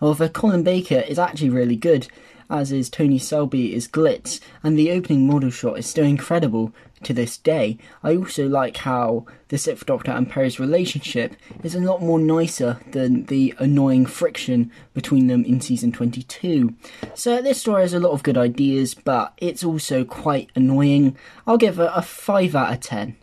[0.00, 2.08] However, Colin Baker is actually really good,
[2.48, 7.14] as is Tony Selby is Glitz, and the opening model shot is still incredible to
[7.14, 7.78] this day.
[8.02, 12.80] I also like how the Sixth Doctor and Peri's relationship is a lot more nicer
[12.90, 16.74] than the annoying friction between them in season 22.
[17.14, 21.16] So this story has a lot of good ideas, but it's also quite annoying.
[21.46, 23.16] I'll give it a 5 out of 10.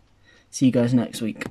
[0.50, 1.46] See you guys next week.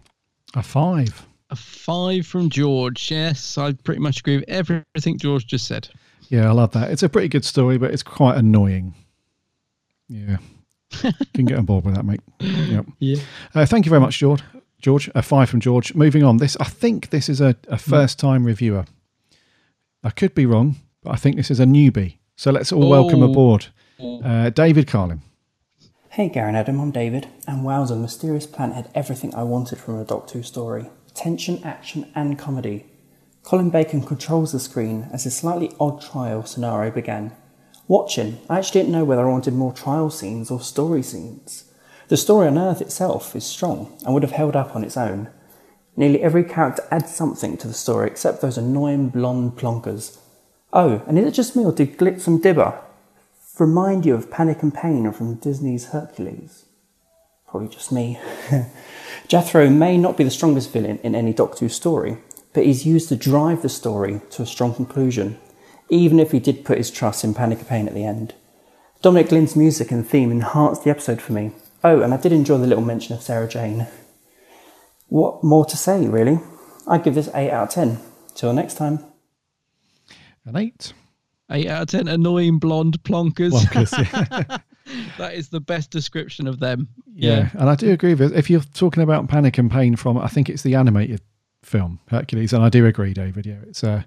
[0.55, 1.27] A five.
[1.51, 3.11] A five from George.
[3.11, 5.89] Yes, I pretty much agree with everything George just said.
[6.29, 6.91] Yeah, I love that.
[6.91, 8.95] It's a pretty good story, but it's quite annoying.
[10.09, 10.39] Yeah.
[11.35, 12.21] Can get on board with that, mate.
[12.41, 12.87] Yep.
[12.99, 13.21] Yeah.
[13.55, 14.43] Uh, thank you very much, George.
[14.81, 15.95] George, a five from George.
[15.95, 16.37] Moving on.
[16.37, 18.85] This, I think, this is a, a first-time reviewer.
[20.05, 22.17] I could be wrong, but I think this is a newbie.
[22.37, 23.31] So let's all welcome Oh.
[23.31, 23.67] aboard
[24.01, 25.23] uh, David Carlin.
[26.11, 29.79] Hey Gary and Adam, I'm David, and wowza, the Mysterious Planet had everything I wanted
[29.79, 30.89] from a Doctor Who story.
[31.15, 32.87] Tension, action, and comedy.
[33.43, 37.33] Colin Baker controls the screen as a slightly odd trial scenario began.
[37.89, 41.71] Watching, I actually didn't know whether I wanted more trial scenes or story scenes.
[42.09, 45.29] The story on Earth itself is strong and would have held up on its own.
[45.97, 50.19] Nearly every character adds something to the story except those annoying blonde plonkers.
[50.73, 52.79] Oh, and is it just me or did Glitz and Dibber
[53.59, 56.65] remind you of Panic and Pain from Disney's Hercules?
[57.49, 58.19] Probably just me.
[59.29, 62.19] Drathro may not be the strongest villain in any Doctor Who story,
[62.53, 65.39] but he's used to drive the story to a strong conclusion,
[65.89, 68.35] even if he did put his trust in Panic and Pain at the end.
[69.03, 71.53] Dominic Glynn's music and theme enhanced the episode for me.
[71.85, 73.87] Oh, and I did enjoy the little mention of Sarah Jane.
[75.09, 76.41] What more to say, really?
[76.89, 77.99] I'd give this 8 out of 10.
[78.35, 79.01] Till next time.
[80.45, 80.93] An eight.
[81.51, 83.53] Eight out of ten annoying blonde plonkers.
[83.53, 84.63] Plonkers,
[85.19, 86.89] that is the best description of them.
[87.15, 87.51] Yeah.
[87.55, 90.51] and I do agree with if you're talking about panic and pain from I think
[90.51, 91.21] it's the animated
[91.63, 93.47] film Hercules, and I do agree, David.
[93.47, 94.03] Yeah, it's uh.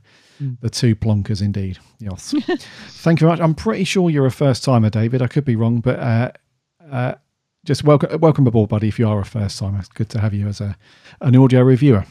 [0.62, 1.80] The two plonkers indeed.
[2.00, 2.34] Yes.
[2.88, 3.42] Thank you very much.
[3.42, 5.22] I'm pretty sure you're a first timer, David.
[5.22, 6.32] I could be wrong, but uh,
[6.90, 7.16] uh,
[7.66, 8.88] just welcome welcome aboard, buddy.
[8.88, 10.78] If you are a first timer, it's good to have you as a
[11.22, 12.06] an audio reviewer.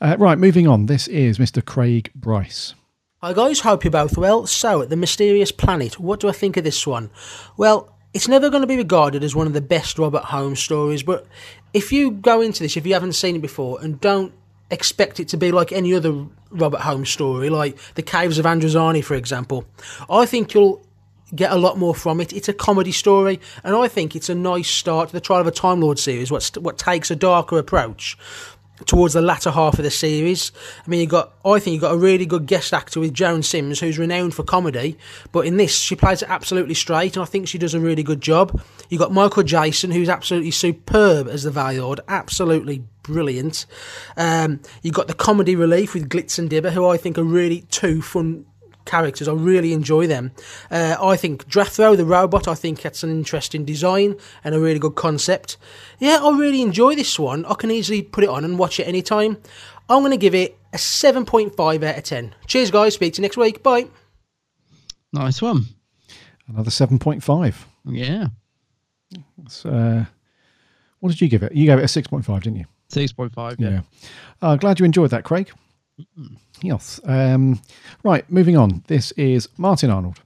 [0.00, 0.86] Uh, right, moving on.
[0.86, 1.64] This is Mr.
[1.64, 2.74] Craig Bryce.
[3.22, 4.48] Hi guys, hope you're both well.
[4.48, 7.08] So, The Mysterious Planet, what do I think of this one?
[7.56, 11.04] Well, it's never going to be regarded as one of the best Robert Holmes stories,
[11.04, 11.28] but
[11.72, 14.32] if you go into this, if you haven't seen it before, and don't
[14.72, 19.04] expect it to be like any other Robert Holmes story, like The Caves of Androzani,
[19.04, 19.64] for example,
[20.10, 20.84] I think you'll
[21.34, 22.32] get a lot more from it.
[22.32, 25.46] It's a comedy story, and I think it's a nice start to the Trial of
[25.46, 28.18] a Time Lord series, what, what takes a darker approach
[28.86, 30.52] towards the latter half of the series.
[30.84, 33.42] I mean, you got I think you got a really good guest actor with Joan
[33.42, 34.96] Sims, who's renowned for comedy,
[35.32, 38.02] but in this she plays it absolutely straight, and I think she does a really
[38.02, 38.62] good job.
[38.88, 43.66] You got Michael Jayston, who's absolutely superb as the Valeyard, absolutely brilliant.
[44.16, 47.62] Um, you got the comedy relief with Glitz and Dibber, who I think are really
[47.70, 48.46] two fun
[48.84, 49.28] characters.
[49.28, 50.32] I really enjoy them.
[50.70, 54.78] Uh, I think Drathro, the robot, I think that's an interesting design and a really
[54.78, 55.56] good concept.
[55.98, 57.44] Yeah, I really enjoy this one.
[57.46, 59.38] I can easily put it on and watch it anytime.
[59.88, 62.34] I'm going to give it a 7.5 out of 10.
[62.46, 62.94] Cheers, guys.
[62.94, 63.62] Speak to you next week.
[63.62, 63.86] Bye.
[65.12, 65.66] Nice one.
[66.48, 67.66] Another seven point five.
[67.84, 68.28] Yeah.
[69.38, 70.04] That's, uh,
[71.00, 71.52] what did you give it?
[71.52, 72.64] You gave it a six point five, didn't you?
[72.88, 73.56] Six point five.
[73.58, 73.70] Yeah.
[73.70, 73.80] Yeah.
[74.40, 75.50] Uh, glad you enjoyed that, Craig.
[76.62, 77.00] Yes.
[77.04, 77.60] Um,
[78.04, 78.84] right, moving on.
[78.86, 80.20] This is Martin Arnold.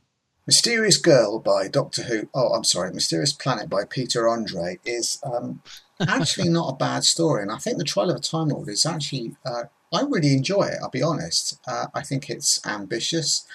[0.46, 2.28] Mysterious Girl by Doctor Who.
[2.34, 2.92] Oh, I'm sorry.
[2.92, 5.62] Mysterious Planet by Peter Andre is um,
[6.06, 8.86] actually not a bad story, and I think the Trial of a Time Lord is
[8.86, 9.34] actually.
[9.44, 10.78] Uh, I really enjoy it.
[10.82, 11.58] I'll be honest.
[11.66, 13.46] Uh, I think it's ambitious.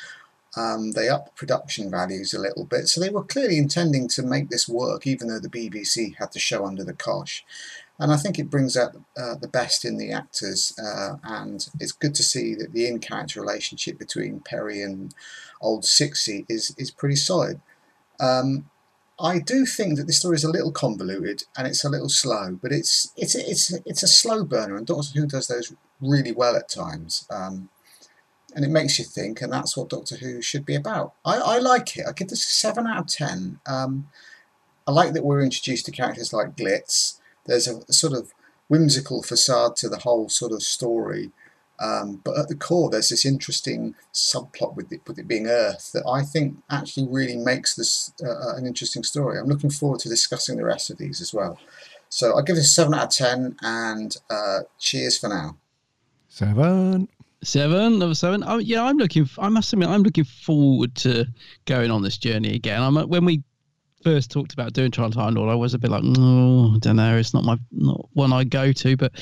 [0.58, 4.50] Um, they up production values a little bit, so they were clearly intending to make
[4.50, 7.46] this work, even though the BBC had the show under the cosh.
[8.02, 11.92] And I think it brings out uh, the best in the actors, uh, and it's
[11.92, 15.14] good to see that the in-character relationship between Peri and
[15.62, 17.62] Old Sixty is is pretty solid.
[18.20, 18.70] Um,
[19.20, 22.58] I do think that this story is a little convoluted and it's a little slow,
[22.60, 25.72] but it's it's it's it's a slow burner, and Doctor Who does those
[26.02, 27.28] really well at times.
[27.30, 27.70] Um,
[28.56, 31.14] and it makes you think, and that's what Doctor Who should be about.
[31.24, 32.06] I, I like it.
[32.08, 33.60] I give this a seven out of ten.
[33.68, 34.10] Um,
[34.88, 37.20] I like that we're introduced to characters like Glitz.
[37.46, 38.32] There's a, a sort of
[38.68, 41.32] whimsical facade to the whole sort of story,
[41.80, 45.92] um, but at the core, there's this interesting subplot with it, with it being Earth
[45.94, 49.40] that I think actually really makes this uh, an interesting story.
[49.40, 51.58] I'm looking forward to discussing the rest of these as well.
[52.10, 55.58] So I give this a seven out of ten, and uh, cheers for now.
[56.30, 57.08] Seven.
[57.44, 58.44] Seven, number seven.
[58.46, 59.28] Oh, yeah, I'm looking.
[59.40, 61.26] I must admit, I'm looking forward to
[61.66, 62.80] going on this journey again.
[62.80, 63.44] I'm when we
[64.04, 67.18] first talked about doing Trial Lord, I was a bit like, no, I don't know,
[67.18, 69.14] it's not my not one I go to, but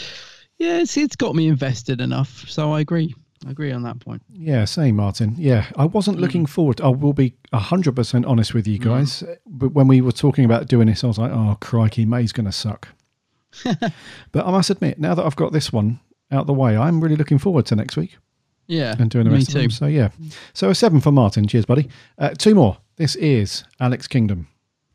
[0.57, 2.45] yeah, it's it's got me invested enough.
[2.49, 3.13] So I agree.
[3.47, 4.21] I agree on that point.
[4.29, 5.35] Yeah, same, Martin.
[5.37, 6.21] Yeah, I wasn't mm.
[6.21, 6.81] looking forward.
[6.81, 8.83] I will be hundred percent honest with you mm.
[8.83, 9.23] guys.
[9.45, 12.45] But when we were talking about doing this, I was like, "Oh crikey, May's going
[12.45, 12.89] to suck."
[13.63, 15.99] but I must admit, now that I've got this one
[16.31, 18.15] out the way, I'm really looking forward to next week
[18.67, 19.57] Yeah, and doing the me rest too.
[19.57, 19.71] of them.
[19.71, 20.09] So yeah,
[20.53, 21.47] so a seven for Martin.
[21.47, 21.89] Cheers, buddy.
[22.17, 22.77] Uh, two more.
[22.97, 24.49] This is Alex Kingdom.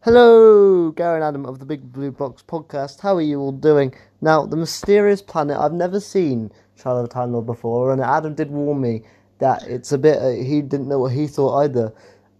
[0.05, 3.01] Hello, Gary and Adam of the Big Blue Box podcast.
[3.01, 3.94] How are you all doing?
[4.20, 9.05] Now, the mysterious planet, I've never seen Trial of before, and Adam did warn me
[9.39, 11.94] that it's a bit, uh, he didn't know what he thought either.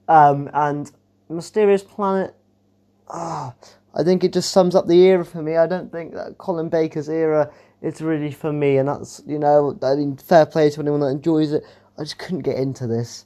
[0.09, 0.93] Um, and
[1.31, 2.35] Mysterious Planet,
[3.09, 3.55] ah,
[3.95, 5.57] I think it just sums up the era for me.
[5.57, 7.51] I don't think that Colin Baker's era
[7.81, 11.07] is really for me, and that's, you know, I mean, fair play to anyone that
[11.07, 11.65] enjoys it.
[11.97, 13.25] I just couldn't get into this.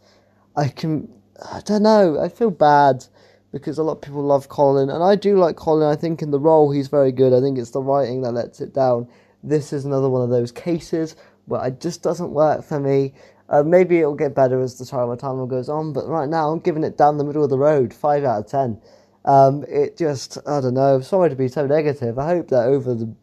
[0.55, 1.09] I can,
[1.45, 3.05] I don't know, I feel bad
[3.53, 5.89] because a lot of people love Colin, and I do like Colin.
[5.89, 7.33] I think in the role he's very good.
[7.33, 9.09] I think it's the writing that lets it down.
[9.43, 11.17] This is another one of those cases
[11.47, 13.15] where it just doesn't work for me.
[13.49, 16.51] Uh, maybe it'll get better as the trial of time goes on, but right now
[16.51, 18.81] I'm giving it down the middle of the road, five out of ten.
[19.25, 21.01] Um, it just, I don't know.
[21.01, 22.19] Sorry to be so negative.
[22.19, 23.15] I hope that over the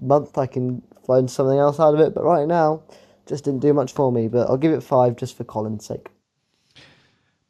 [0.00, 2.82] month I can find something else out of it, but right now,
[3.26, 4.28] just didn't do much for me.
[4.28, 6.08] But I'll give it five just for Colin's sake.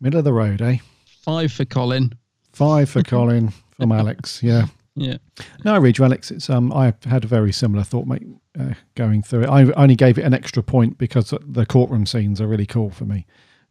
[0.01, 0.79] Middle of the road, eh?
[1.23, 2.13] Five for Colin.
[2.53, 4.43] Five for Colin from Alex.
[4.43, 4.67] Yeah.
[4.95, 5.17] Yeah.
[5.65, 6.31] No, I read you, Alex.
[6.31, 8.27] It's um, I had a very similar thought, mate,
[8.59, 9.49] uh, going through it.
[9.49, 13.07] I only gave it an extra point because the courtroom scenes are really cool for
[13.07, 13.27] me.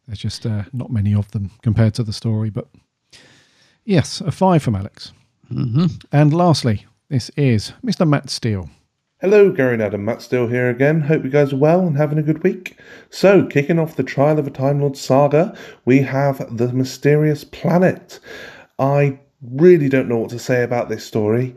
[0.06, 2.66] There's just uh, not many of them compared to the story, but
[3.84, 5.12] yes, a five from Alex.
[5.50, 5.86] Mm-hmm.
[6.10, 8.08] And lastly, this is Mr.
[8.08, 8.68] Matt Steele.
[9.20, 10.04] Hello, Gary and Adam.
[10.04, 11.02] Matt Steele here again.
[11.02, 12.76] Hope you guys are well and having a good week.
[13.08, 18.18] So, kicking off the Trial of a Time Lord saga, we have The Mysterious Planet.
[18.82, 21.54] I really don't know what to say about this story.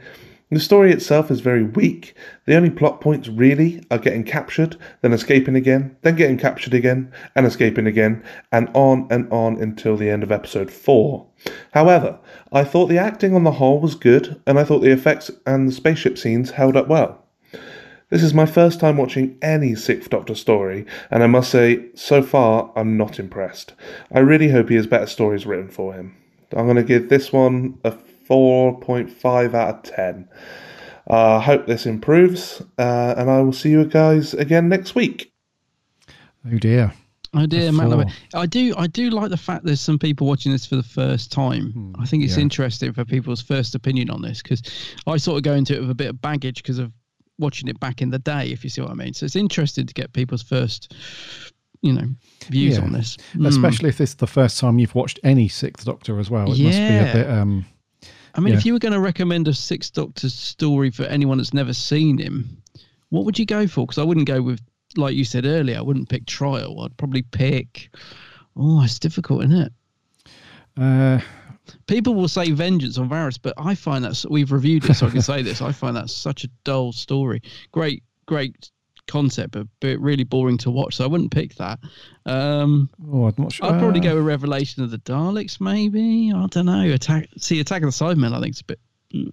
[0.52, 2.14] The story itself is very weak.
[2.46, 7.12] The only plot points really are getting captured, then escaping again, then getting captured again,
[7.36, 11.26] and escaping again, and on and on until the end of episode 4.
[11.74, 12.20] However,
[12.52, 15.68] I thought the acting on the whole was good, and I thought the effects and
[15.68, 17.26] the spaceship scenes held up well.
[18.12, 22.22] This is my first time watching any Sixth Doctor story, and I must say, so
[22.22, 23.74] far, I'm not impressed.
[24.14, 26.16] I really hope he has better stories written for him.
[26.54, 30.30] I'm going to give this one a 4.5 out of 10.
[31.08, 35.32] I uh, hope this improves, uh, and I will see you guys again next week.
[36.52, 36.94] Oh dear.
[37.36, 40.66] Oh dear, Matt I do, I do like the fact there's some people watching this
[40.66, 41.72] for the first time.
[41.72, 42.44] Hmm, I think it's yeah.
[42.44, 44.64] interesting for people's first opinion on this because
[45.06, 46.92] I sort of go into it with a bit of baggage because of
[47.38, 49.14] watching it back in the day, if you see what I mean.
[49.14, 50.96] So it's interesting to get people's first,
[51.86, 52.08] you know,
[52.48, 52.84] views yeah.
[52.84, 53.90] on this, especially mm.
[53.90, 56.52] if this is the first time you've watched any Sixth Doctor as well.
[56.52, 56.68] It yeah.
[56.68, 57.32] must be a bit.
[57.32, 57.66] Um,
[58.34, 58.60] I mean, yeah.
[58.60, 62.18] if you were going to recommend a Sixth Doctor story for anyone that's never seen
[62.18, 62.62] him,
[63.10, 63.86] what would you go for?
[63.86, 64.62] Because I wouldn't go with,
[64.98, 66.82] like you said earlier, I wouldn't pick Trial.
[66.82, 67.90] I'd probably pick.
[68.58, 69.74] Oh, it's difficult, isn't it?
[70.78, 71.20] Uh,
[71.88, 75.10] People will say Vengeance on Varos, but I find that we've reviewed it, so I
[75.10, 75.62] can say this.
[75.62, 77.42] I find that such a dull story.
[77.72, 78.70] Great, great
[79.08, 80.96] concept, but, but really boring to watch.
[80.96, 81.80] So I wouldn't pick that.
[82.26, 83.68] Um, oh, I'm not sure.
[83.68, 86.32] I'd probably go with Revelation of the Daleks, maybe.
[86.34, 86.94] I don't know.
[86.94, 87.30] Attack.
[87.38, 88.34] See, Attack of the Cybermen.
[88.34, 88.80] I think it's a bit.
[89.14, 89.32] Mm,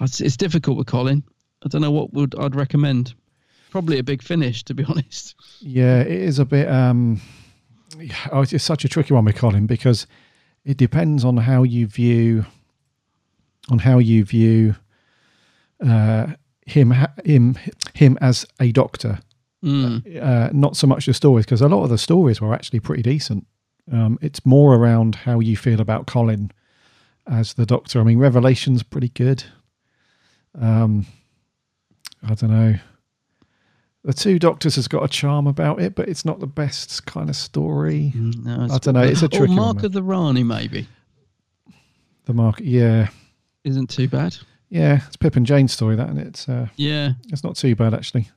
[0.00, 1.22] it's, it's difficult with Colin.
[1.64, 3.14] I don't know what would I'd recommend.
[3.70, 5.34] Probably a big finish, to be honest.
[5.60, 6.68] Yeah, it is a bit.
[6.68, 7.20] Um,
[8.30, 10.06] oh, it's such a tricky one with Colin because
[10.64, 12.46] it depends on how you view
[13.70, 14.74] on how you view
[15.86, 16.26] uh,
[16.66, 16.94] him
[17.24, 17.56] him
[17.94, 19.20] him as a doctor.
[19.64, 20.20] Mm.
[20.20, 23.02] Uh, not so much the stories because a lot of the stories were actually pretty
[23.02, 23.46] decent.
[23.90, 26.50] Um, it's more around how you feel about Colin
[27.26, 28.00] as the Doctor.
[28.00, 29.44] I mean, Revelation's pretty good.
[30.60, 31.06] Um,
[32.22, 32.74] I don't know.
[34.04, 37.28] The Two Doctors has got a charm about it, but it's not the best kind
[37.30, 38.12] of story.
[38.16, 39.02] Mm, no, I don't know.
[39.02, 40.88] It's a tricky or Mark one, of the Rani, maybe.
[42.24, 43.08] The Mark, yeah,
[43.64, 44.36] isn't too bad.
[44.72, 47.92] Yeah, it's Pip and Jane's story, that, and it's uh, yeah, it's not too bad
[47.92, 48.30] actually.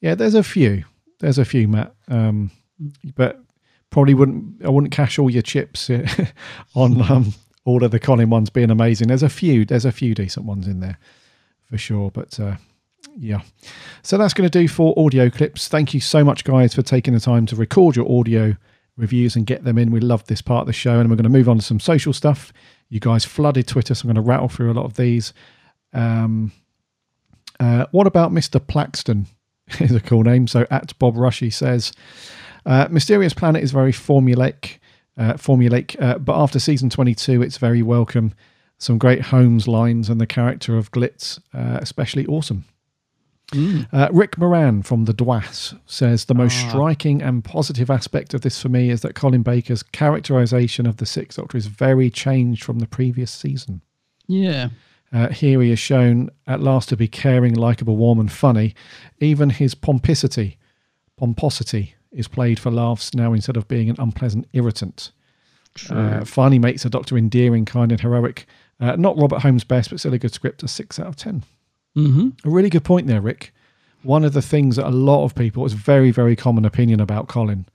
[0.00, 0.84] Yeah, there's a few.
[1.20, 1.94] There's a few, Matt.
[2.08, 2.50] Um,
[3.14, 3.42] but
[3.90, 4.64] probably wouldn't.
[4.64, 5.90] I wouldn't cash all your chips
[6.74, 7.34] on um,
[7.66, 9.08] all of the Colin ones being amazing.
[9.08, 9.66] There's a few.
[9.66, 10.98] There's a few decent ones in there
[11.68, 12.10] for sure.
[12.10, 12.56] But uh,
[13.14, 13.42] yeah.
[14.02, 15.68] So that's going to do for audio clips.
[15.68, 18.56] Thank you so much, guys, for taking the time to record your audio
[18.96, 19.90] reviews and get them in.
[19.90, 21.78] We love this part of the show, and we're going to move on to some
[21.78, 22.54] social stuff.
[22.88, 25.34] You guys flooded Twitter, so I'm going to rattle through a lot of these.
[25.94, 26.52] Um,
[27.60, 28.64] uh, what about Mr.
[28.64, 29.26] Plaxton?
[29.80, 30.46] is a cool name.
[30.46, 31.92] So at Bob Rushy says,
[32.66, 34.78] uh, Mysterious Planet is very formulaic,
[35.16, 38.34] uh, formulaic, uh, but after season 22, it's very welcome.
[38.78, 42.64] Some great Holmes lines and the character of Glitz, uh, especially awesome.
[43.52, 43.86] Mm.
[43.92, 46.68] Uh, Rick Moran from the Dwas says the most ah.
[46.70, 51.06] striking and positive aspect of this for me is that Colin Baker's characterization of the
[51.06, 53.82] Sixth Doctor is very changed from the previous season.
[54.26, 54.70] Yeah.
[55.14, 58.74] Uh, here he is shown at last to be caring, likable, warm, and funny.
[59.20, 60.58] Even his pomposity,
[61.16, 65.12] pomposity is played for laughs now instead of being an unpleasant irritant.
[65.88, 68.46] Uh, finally makes the Doctor endearing, kind, and heroic.
[68.80, 70.64] Uh, not Robert Holmes' best, but still a good script.
[70.64, 71.44] A six out of 10
[71.96, 72.28] mm-hmm.
[72.44, 73.52] A really good point there, Rick.
[74.02, 77.28] One of the things that a lot of people, it's very, very common opinion about
[77.28, 77.66] Colin,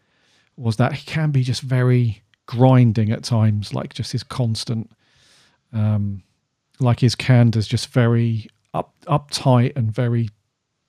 [0.58, 4.92] was that he can be just very grinding at times, like just his constant.
[5.72, 6.24] Um,
[6.80, 10.30] like his candor is just very up uptight and very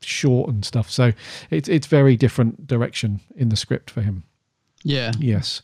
[0.02, 0.90] short and stuff.
[0.90, 1.12] So
[1.50, 4.24] it's it's very different direction in the script for him.
[4.82, 5.12] Yeah.
[5.18, 5.62] Yes.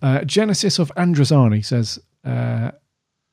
[0.00, 2.70] Uh, Genesis of Androzani says uh,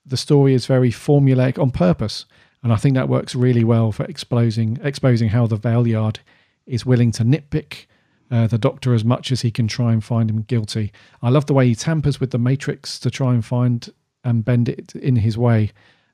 [0.06, 2.26] the story is very formulaic on purpose,
[2.64, 6.18] and I think that works really well for exposing exposing how the Valeyard
[6.66, 7.86] is willing to nitpick.
[8.32, 10.92] Uh, the doctor as much as he can try and find him guilty.
[11.24, 13.90] I love the way he tampers with the Matrix to try and find
[14.24, 15.72] and bend it in his way.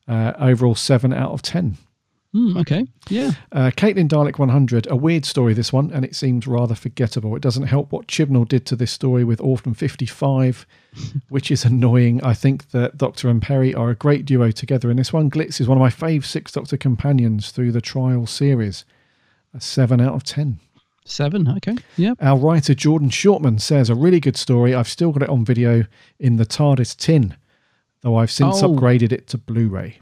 [0.07, 1.77] Uh, overall, seven out of ten.
[2.35, 3.31] Mm, okay, yeah.
[3.53, 7.33] Uh, Caitlin Dalek 100, a weird story, this one, and it seems rather forgettable.
[7.33, 10.67] It doesn't help what Chibnall did to this story with Orphan 55,
[11.29, 12.21] which is annoying.
[12.25, 15.29] I think that Doctor and Peri are a great duo together in this one.
[15.29, 18.83] Glitz is one of my fave Six Doctor companions through the Trial series.
[19.53, 20.59] A 7 out of 10.
[21.07, 22.15] Seven, okay, yeah.
[22.19, 24.73] Our writer Jordan Shortman says a really good story.
[24.73, 25.85] I've still got it on video
[26.19, 27.37] in the TARDIS tin
[28.05, 28.69] though I've since Oh.
[28.69, 29.97] upgraded it to Blu ray.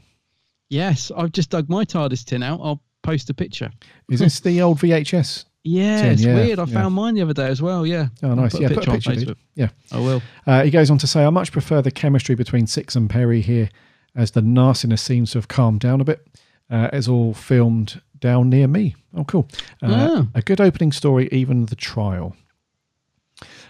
[0.68, 2.60] Yes, I've just dug my TARDIS tin out.
[2.62, 3.70] I'll post a picture.
[4.10, 5.46] Is this the old VHS?
[5.66, 6.12] Yeah, tin?
[6.12, 6.58] it's weird.
[6.58, 6.74] I yeah.
[6.74, 7.86] found mine the other day as well.
[7.86, 8.08] Yeah.
[8.22, 8.52] Oh, nice.
[8.52, 9.34] Put yeah, a put a on picture.
[9.54, 10.20] Yeah, I will.
[10.46, 13.40] Uh, he goes on to say, I much prefer the chemistry between Six and Peri
[13.40, 13.70] here,
[14.14, 16.26] as the nastiness seems to have calmed down a bit.
[16.68, 18.94] Uh, it's all filmed down near me.
[19.16, 19.48] Oh, cool.
[19.82, 19.86] Uh,
[20.26, 20.26] Ah.
[20.34, 22.36] A good opening story, even the trial.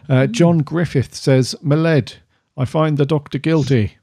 [0.08, 2.16] Uh, John Griffith says, Maled,
[2.56, 3.96] I find the doctor guilty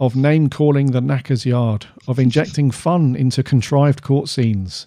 [0.00, 4.86] of name calling the knacker's yard, of injecting fun into contrived court scenes,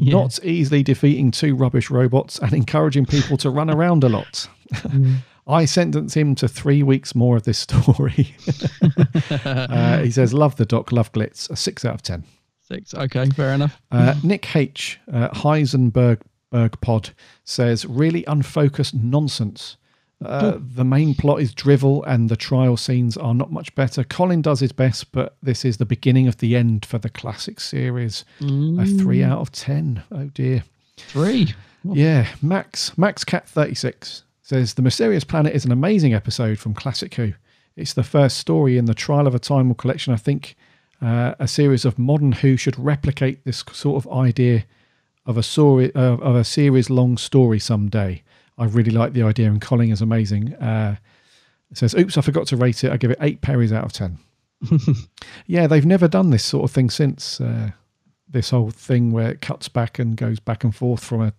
[0.00, 4.48] not easily defeating two rubbish robots, and encouraging people to run around a lot.
[5.46, 8.34] I sentence him to three weeks more of this story.
[9.44, 11.50] uh, he says, Love the doc, love glitz.
[11.50, 12.24] A six out of 10.
[12.62, 12.94] Six.
[12.94, 13.82] Okay, fair enough.
[13.90, 15.00] Uh, Nick H.
[15.12, 17.10] Uh, Heisenberg Berg Pod
[17.44, 19.76] says, really unfocused nonsense.
[20.22, 24.04] Uh, the main plot is drivel and the trial scenes are not much better.
[24.04, 27.58] Colin does his best, but this is the beginning of the end for the classic
[27.58, 28.24] series.
[28.80, 30.02] A three out of 10.
[30.12, 30.64] Oh dear.
[30.96, 31.54] Three.
[31.84, 37.14] Yeah, Max Max Cat 36 says the mysterious planet is an amazing episode from Classic
[37.14, 37.32] Who.
[37.76, 40.12] It's the first story in the Trial of a Time collection.
[40.12, 40.56] I think
[41.00, 44.64] uh, a series of modern Who should replicate this sort of idea
[45.24, 48.22] of a story uh, of a series long story someday.
[48.60, 50.54] I really like the idea, and Colling is amazing.
[50.54, 50.96] Uh,
[51.72, 52.92] says, "Oops, I forgot to rate it.
[52.92, 54.18] I give it eight Peris out of ten.
[55.46, 57.40] yeah, they've never done this sort of thing since.
[57.40, 57.70] Uh,
[58.28, 61.32] this whole thing where it cuts back and goes back and forth from a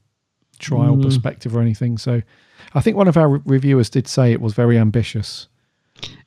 [0.59, 1.03] trial Mm.
[1.03, 1.97] perspective or anything.
[1.97, 2.21] So,
[2.73, 5.47] I think one of our re- reviewers did say it was very ambitious.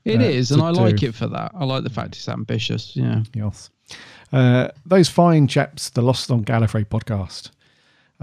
[0.04, 1.52] It uh, is, and I like it for that.
[1.54, 2.94] I like the fact it's ambitious.
[2.96, 3.22] Yeah.
[3.34, 3.70] Yes.
[4.32, 7.50] Uh, those fine chaps, the Lost on Gallifrey podcast.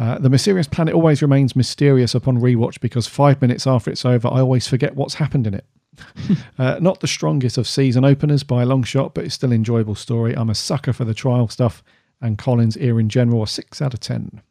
[0.02, 4.28] Uh, the mysterious planet always remains mysterious upon rewatch because five minutes after it's over,
[4.30, 5.66] I always forget what's happened in it.
[6.58, 9.56] uh, not the strongest of season openers by a long shot, but it's still an
[9.58, 10.34] enjoyable story.
[10.36, 11.84] I'm a sucker for the trial stuff,
[12.20, 14.42] and Collins' ear in general, a six out of ten.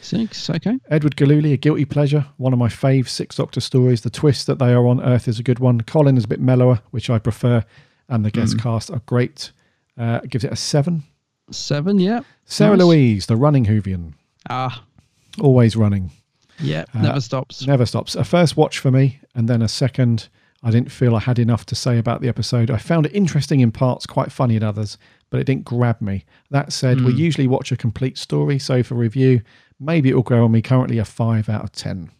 [0.00, 0.50] Six.
[0.50, 0.78] Okay.
[0.90, 4.02] Edward Galuli, a guilty pleasure, one of my fave Six Doctor stories.
[4.02, 5.80] The twist that they are on Earth is a good one.
[5.80, 7.64] Colin is a bit mellower, which I prefer,
[8.08, 8.62] and the guest Mm.
[8.62, 9.50] cast are great.
[9.98, 11.04] Uh, gives it a seven.
[11.50, 11.98] Seven.
[11.98, 12.20] Yeah.
[12.44, 12.86] Sarah Nice.
[12.86, 14.12] Louise, the running Whovian,
[14.48, 14.84] Ah.
[15.40, 16.10] always running.
[16.58, 16.84] Yeah.
[16.94, 17.66] Uh, never stops.
[17.66, 18.14] Never stops.
[18.14, 20.28] A first watch for me, and then a second.
[20.62, 22.70] I didn't feel I had enough to say about the episode.
[22.70, 24.96] I found it interesting in parts, quite funny in others,
[25.30, 26.24] but it didn't grab me.
[26.50, 27.18] That said, we Mm.
[27.18, 29.42] usually watch a complete story, so for review,
[29.78, 30.62] maybe it will grow on me.
[30.62, 32.10] Currently, a five out of ten.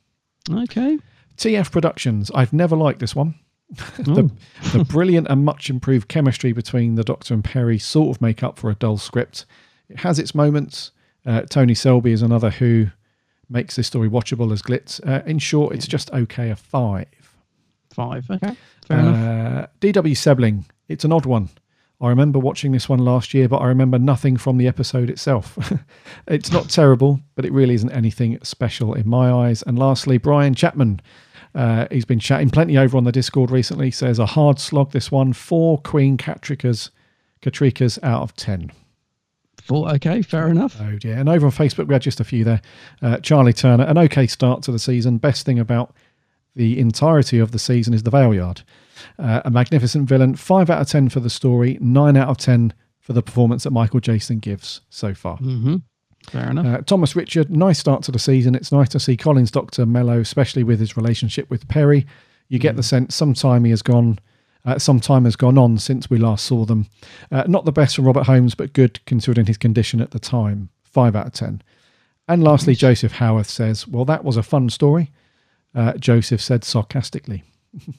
[0.51, 0.98] Okay.
[1.39, 2.31] TF Productions.
[2.35, 3.35] I've never liked this one.
[3.98, 4.31] the,
[4.73, 8.59] the brilliant and much improved chemistry between the Doctor and Peri sort of make up
[8.59, 9.44] for a dull script.
[9.89, 10.93] It has its moments.
[11.27, 12.86] Uh, Tony Selby is another who
[13.48, 15.01] makes this story watchable as glitz.
[15.07, 16.51] Uh, in short, it's just okay.
[16.51, 17.07] A five.
[17.93, 18.31] Five.
[18.31, 18.57] Okay.
[18.86, 19.65] Fair enough.
[19.65, 20.65] Uh, DW Sebling.
[20.89, 21.48] It's an odd one.
[22.01, 25.59] I remember watching this one last year, but I remember nothing from the episode itself.
[26.28, 29.62] it's not terrible, but it really isn't anything special in my eyes.
[29.62, 31.01] And lastly, Brian Chapman.
[31.55, 33.90] Uh, he's been chatting plenty over on the Discord recently.
[33.90, 34.93] Says a hard slog.
[34.93, 36.90] This one, four Queen Katrycas,
[37.40, 38.70] Katrycas out of ten.
[39.70, 40.22] Okay.
[40.22, 40.76] Fair enough.
[40.80, 41.16] Oh dear.
[41.16, 42.60] And over on Facebook, we had just a few there.
[43.02, 45.18] Uh, Charlie Turner, an okay start to the season.
[45.18, 45.94] Best thing about
[46.55, 48.62] the entirety of the season is the Valeyard.
[49.18, 50.34] Uh, a magnificent villain.
[50.36, 51.78] Five out of ten for the story.
[51.80, 55.38] Nine out of ten for the performance that Michael Jayston gives so far.
[55.38, 55.76] Mm-hmm.
[56.30, 56.66] Fair enough.
[56.66, 58.55] Uh, Thomas Richard, nice start to the season.
[58.55, 62.05] It's nice to see Collins Doctor mellow, especially with his relationship with Peri.
[62.48, 64.18] You get the sense some time he has gone,
[64.66, 66.86] uh, some time has gone on since we last saw them.
[67.30, 70.68] Uh, not the best from Robert Holmes, but good considering his condition at the time.
[70.82, 71.62] Five out of ten.
[72.28, 75.12] And lastly, Joseph Howarth says, "Well, that was a fun story."
[75.74, 77.44] Uh, Joseph said sarcastically.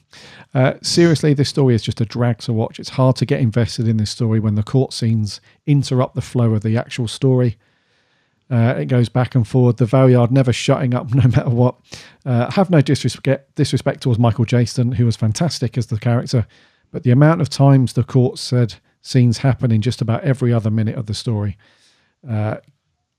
[0.54, 2.80] Uh, seriously, this story is just a drag to watch.
[2.80, 6.54] It's hard to get invested in this story when the court scenes interrupt the flow
[6.54, 7.58] of the actual story.
[8.50, 9.76] Uh, it goes back and forward.
[9.76, 11.76] The Valeyard never shutting up, no matter what.
[12.24, 16.46] Uh, have no disrespect disrespect towards Michael Jayston, who was fantastic as the character,
[16.90, 20.70] but the amount of times the court said scenes happen in just about every other
[20.70, 21.56] minute of the story.
[22.28, 22.56] Uh,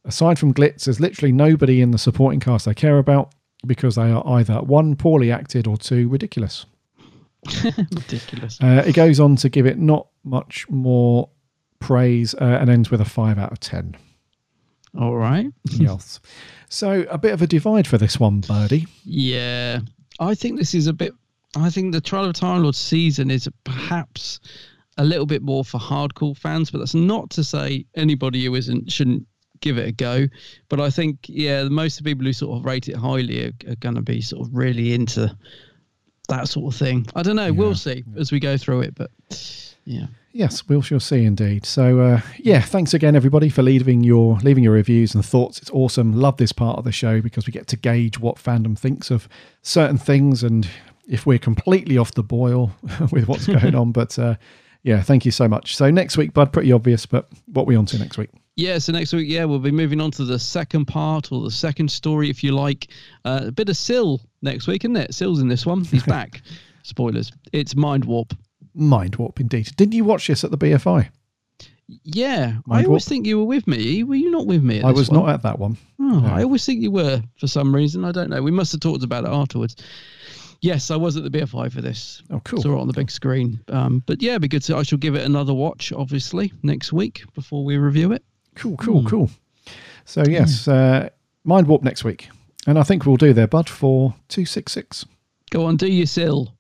[0.05, 3.33] aside from Glitz, there's literally nobody in the supporting cast I care about
[3.65, 6.65] because they are either one poorly acted or two ridiculous.
[7.63, 8.59] Ridiculous.
[8.61, 11.29] Uh, it goes on to give it not much more
[11.79, 13.95] praise uh, and ends with a five out of ten.
[14.97, 15.47] All right.
[15.63, 16.19] yes.
[16.69, 18.87] So a bit of a divide for this one, Birdie.
[19.03, 19.79] Yeah,
[20.19, 21.13] I think this is a bit.
[21.55, 24.39] I think the Trial of Time Lord season is perhaps
[24.97, 28.91] a little bit more for hardcore fans, but that's not to say anybody who isn't
[28.91, 29.25] shouldn't
[29.61, 30.27] give it a go.
[30.67, 33.53] But I think yeah, most of the people who sort of rate it highly are,
[33.67, 35.35] are going to be sort of really into
[36.27, 37.07] that sort of thing.
[37.15, 37.51] I don't know.
[37.51, 39.09] We'll see as we go through it, but
[39.85, 40.05] yeah.
[40.31, 41.65] Yes, we shall see indeed.
[41.65, 45.59] So uh, yeah, thanks again everybody for leaving your leaving your reviews and thoughts.
[45.59, 46.13] It's awesome.
[46.13, 49.27] Love this part of the show because we get to gauge what fandom thinks of
[49.63, 50.67] certain things and
[51.07, 52.71] if we're completely off the boil
[53.11, 53.91] with what's going on.
[53.91, 54.35] But uh,
[54.83, 55.75] yeah, thank you so much.
[55.75, 58.29] So next week, Bud, pretty obvious, but what we on to next week?
[58.55, 61.51] Yeah, so next week, yeah, we'll be moving on to the second part or the
[61.51, 62.89] second story, if you like.
[63.23, 65.13] Uh, a bit of Sil next week, isn't it?
[65.15, 65.85] Sil's in this one.
[65.85, 66.41] He's back.
[66.83, 67.31] Spoilers.
[67.53, 68.33] It's Mind Warp.
[68.79, 69.71] Mind Warp, indeed.
[69.77, 71.09] Didn't you watch this at the BFI?
[72.03, 73.01] Yeah, Mind I always Warp?
[73.03, 74.03] think you were with me.
[74.03, 74.81] Were you not with me?
[74.81, 75.21] I was one?
[75.21, 75.77] not at that one.
[75.99, 76.27] Oh, No.
[76.29, 78.05] I always think you were for some reason.
[78.05, 78.41] I don't know.
[78.43, 79.75] We must have talked about it afterwards.
[80.61, 82.21] Yes, I was at the BFI for this.
[82.29, 82.61] Oh, cool.
[82.61, 83.59] Saw it on the big screen.
[83.69, 84.75] Um, but yeah, it'd be good to.
[84.77, 88.23] I shall give it another watch, obviously, next week before we review it.
[88.55, 89.29] Cool, cool, cool.
[90.05, 91.09] So yes, uh,
[91.45, 92.29] Mind Warp next week,
[92.67, 95.05] and I think we'll do there, Bud, for two six six.
[95.49, 96.51] Go on, do your Sil.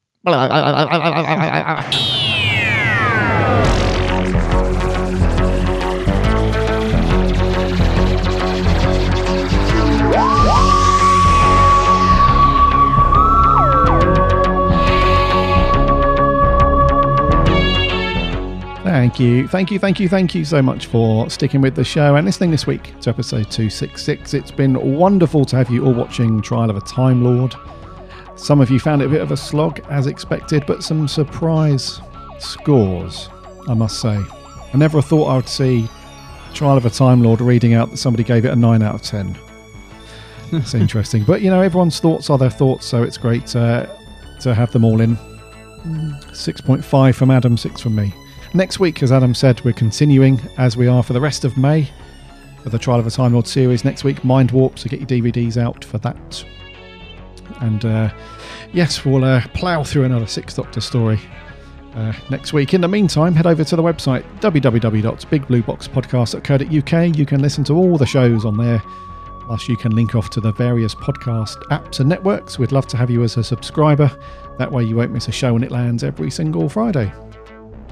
[18.83, 22.17] Thank you, thank you, thank you, thank you so much for sticking with the show
[22.17, 24.33] and listening this week to episode 266.
[24.33, 27.55] It's been wonderful to have you all watching Trial of a Time Lord.
[28.39, 32.01] Some of you found it a bit of a slog, as expected, but some surprise
[32.39, 33.29] scores,
[33.67, 34.17] I must say.
[34.17, 35.87] I never thought I would see
[36.53, 39.01] Trial of a Time Lord reading out that somebody gave it a 9 out of
[39.01, 39.37] 10.
[40.53, 41.23] It's interesting.
[41.25, 43.85] But, you know, everyone's thoughts are their thoughts, so it's great uh,
[44.39, 45.15] to have them all in.
[45.85, 48.13] 6.5 from Adam, 6 from me.
[48.53, 51.89] Next week, as Adam said, we're continuing as we are for the rest of May
[52.63, 53.85] for the Trial of a Time Lord series.
[53.85, 56.45] Next week, Mind Warp, so get your DVDs out for that.
[57.61, 58.11] And uh,
[58.73, 61.19] yes, we'll uh, plough through another Six Doctor story
[61.95, 62.73] uh, next week.
[62.73, 67.17] In the meantime, head over to the website www.bigblueboxpodcast.co.uk.
[67.17, 68.81] You can listen to all the shows on there.
[69.45, 72.59] Plus, you can link off to the various podcast apps and networks.
[72.59, 74.15] We'd love to have you as a subscriber.
[74.59, 77.11] That way, you won't miss a show when it lands every single Friday.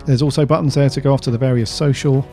[0.06, 2.28] There's also buttons there to go off to the various social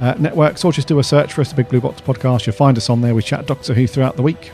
[0.00, 2.46] uh, networks, or just do a search for us, the Big Blue Box Podcast.
[2.46, 3.14] You'll find us on there.
[3.14, 4.50] We chat Doctor Who throughout the week.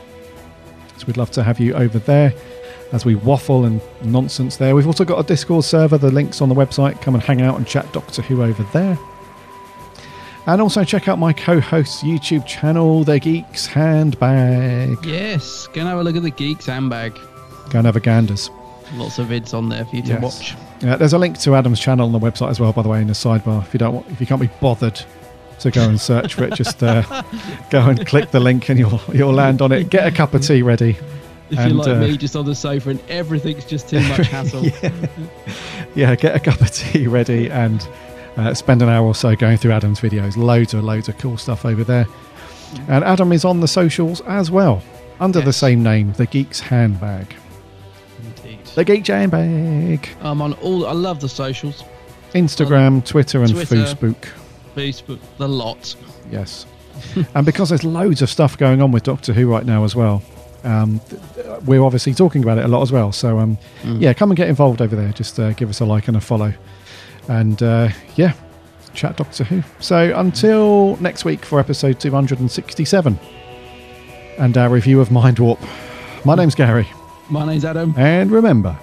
[1.01, 2.31] So we'd love to have you over there
[2.91, 4.75] as we waffle and nonsense there.
[4.75, 5.97] We've also got a Discord server.
[5.97, 7.01] The link's on the website.
[7.01, 8.99] Come and hang out and chat Doctor Who over there.
[10.45, 15.03] And also check out my co-host's YouTube channel, The Geeks Handbag.
[15.03, 17.15] Yes, go and have a look at the Geeks handbag.
[17.71, 18.51] Go and have a ganders.
[18.93, 20.21] Lots of vids on there for you to Yes.
[20.21, 20.55] watch.
[20.81, 23.01] Yeah, there's a link to Adam's channel on the website as well, by the way,
[23.01, 23.63] in the sidebar.
[23.65, 25.01] If you don't, want, if you can't be bothered
[25.61, 27.23] to go and search for it, just uh,
[27.69, 29.89] go and click the link, and you'll you'll land on it.
[29.89, 30.97] Get a cup of tea ready.
[31.49, 34.27] If and, you're like uh, me, just on the sofa and everything's just too much
[34.27, 34.65] hassle.
[35.95, 37.85] yeah, get a cup of tea ready and
[38.37, 40.37] uh, spend an hour or so going through Adam's videos.
[40.37, 42.07] Loads of loads of cool stuff over there.
[42.87, 44.81] And Adam is on the socials as well,
[45.19, 47.35] under the same name, the Geeks Handbag.
[48.23, 48.65] Indeed.
[48.67, 50.07] The Geeks Handbag.
[50.21, 50.87] I'm on all.
[50.87, 51.83] I love the socials.
[52.33, 53.75] Instagram, Twitter, and Twitter.
[53.75, 54.29] Facebook.
[54.75, 55.95] Facebook, the lot.
[56.31, 56.65] Yes.
[57.35, 60.21] and because there's loads of stuff going on with Doctor Who right now as well,
[60.63, 61.21] um, th-
[61.65, 63.11] we're obviously talking about it a lot as well.
[63.11, 65.11] So, um, yeah, come and get involved over there.
[65.11, 66.53] Just uh, give us a like and a follow.
[67.27, 68.33] And uh, yeah,
[68.93, 69.63] chat Doctor Who.
[69.79, 73.19] So, until next week for episode 267
[74.37, 75.59] and our review of Mind Warp,
[76.25, 76.87] my name's Gary.
[77.29, 77.93] My name's Adam.
[77.97, 78.77] And remember,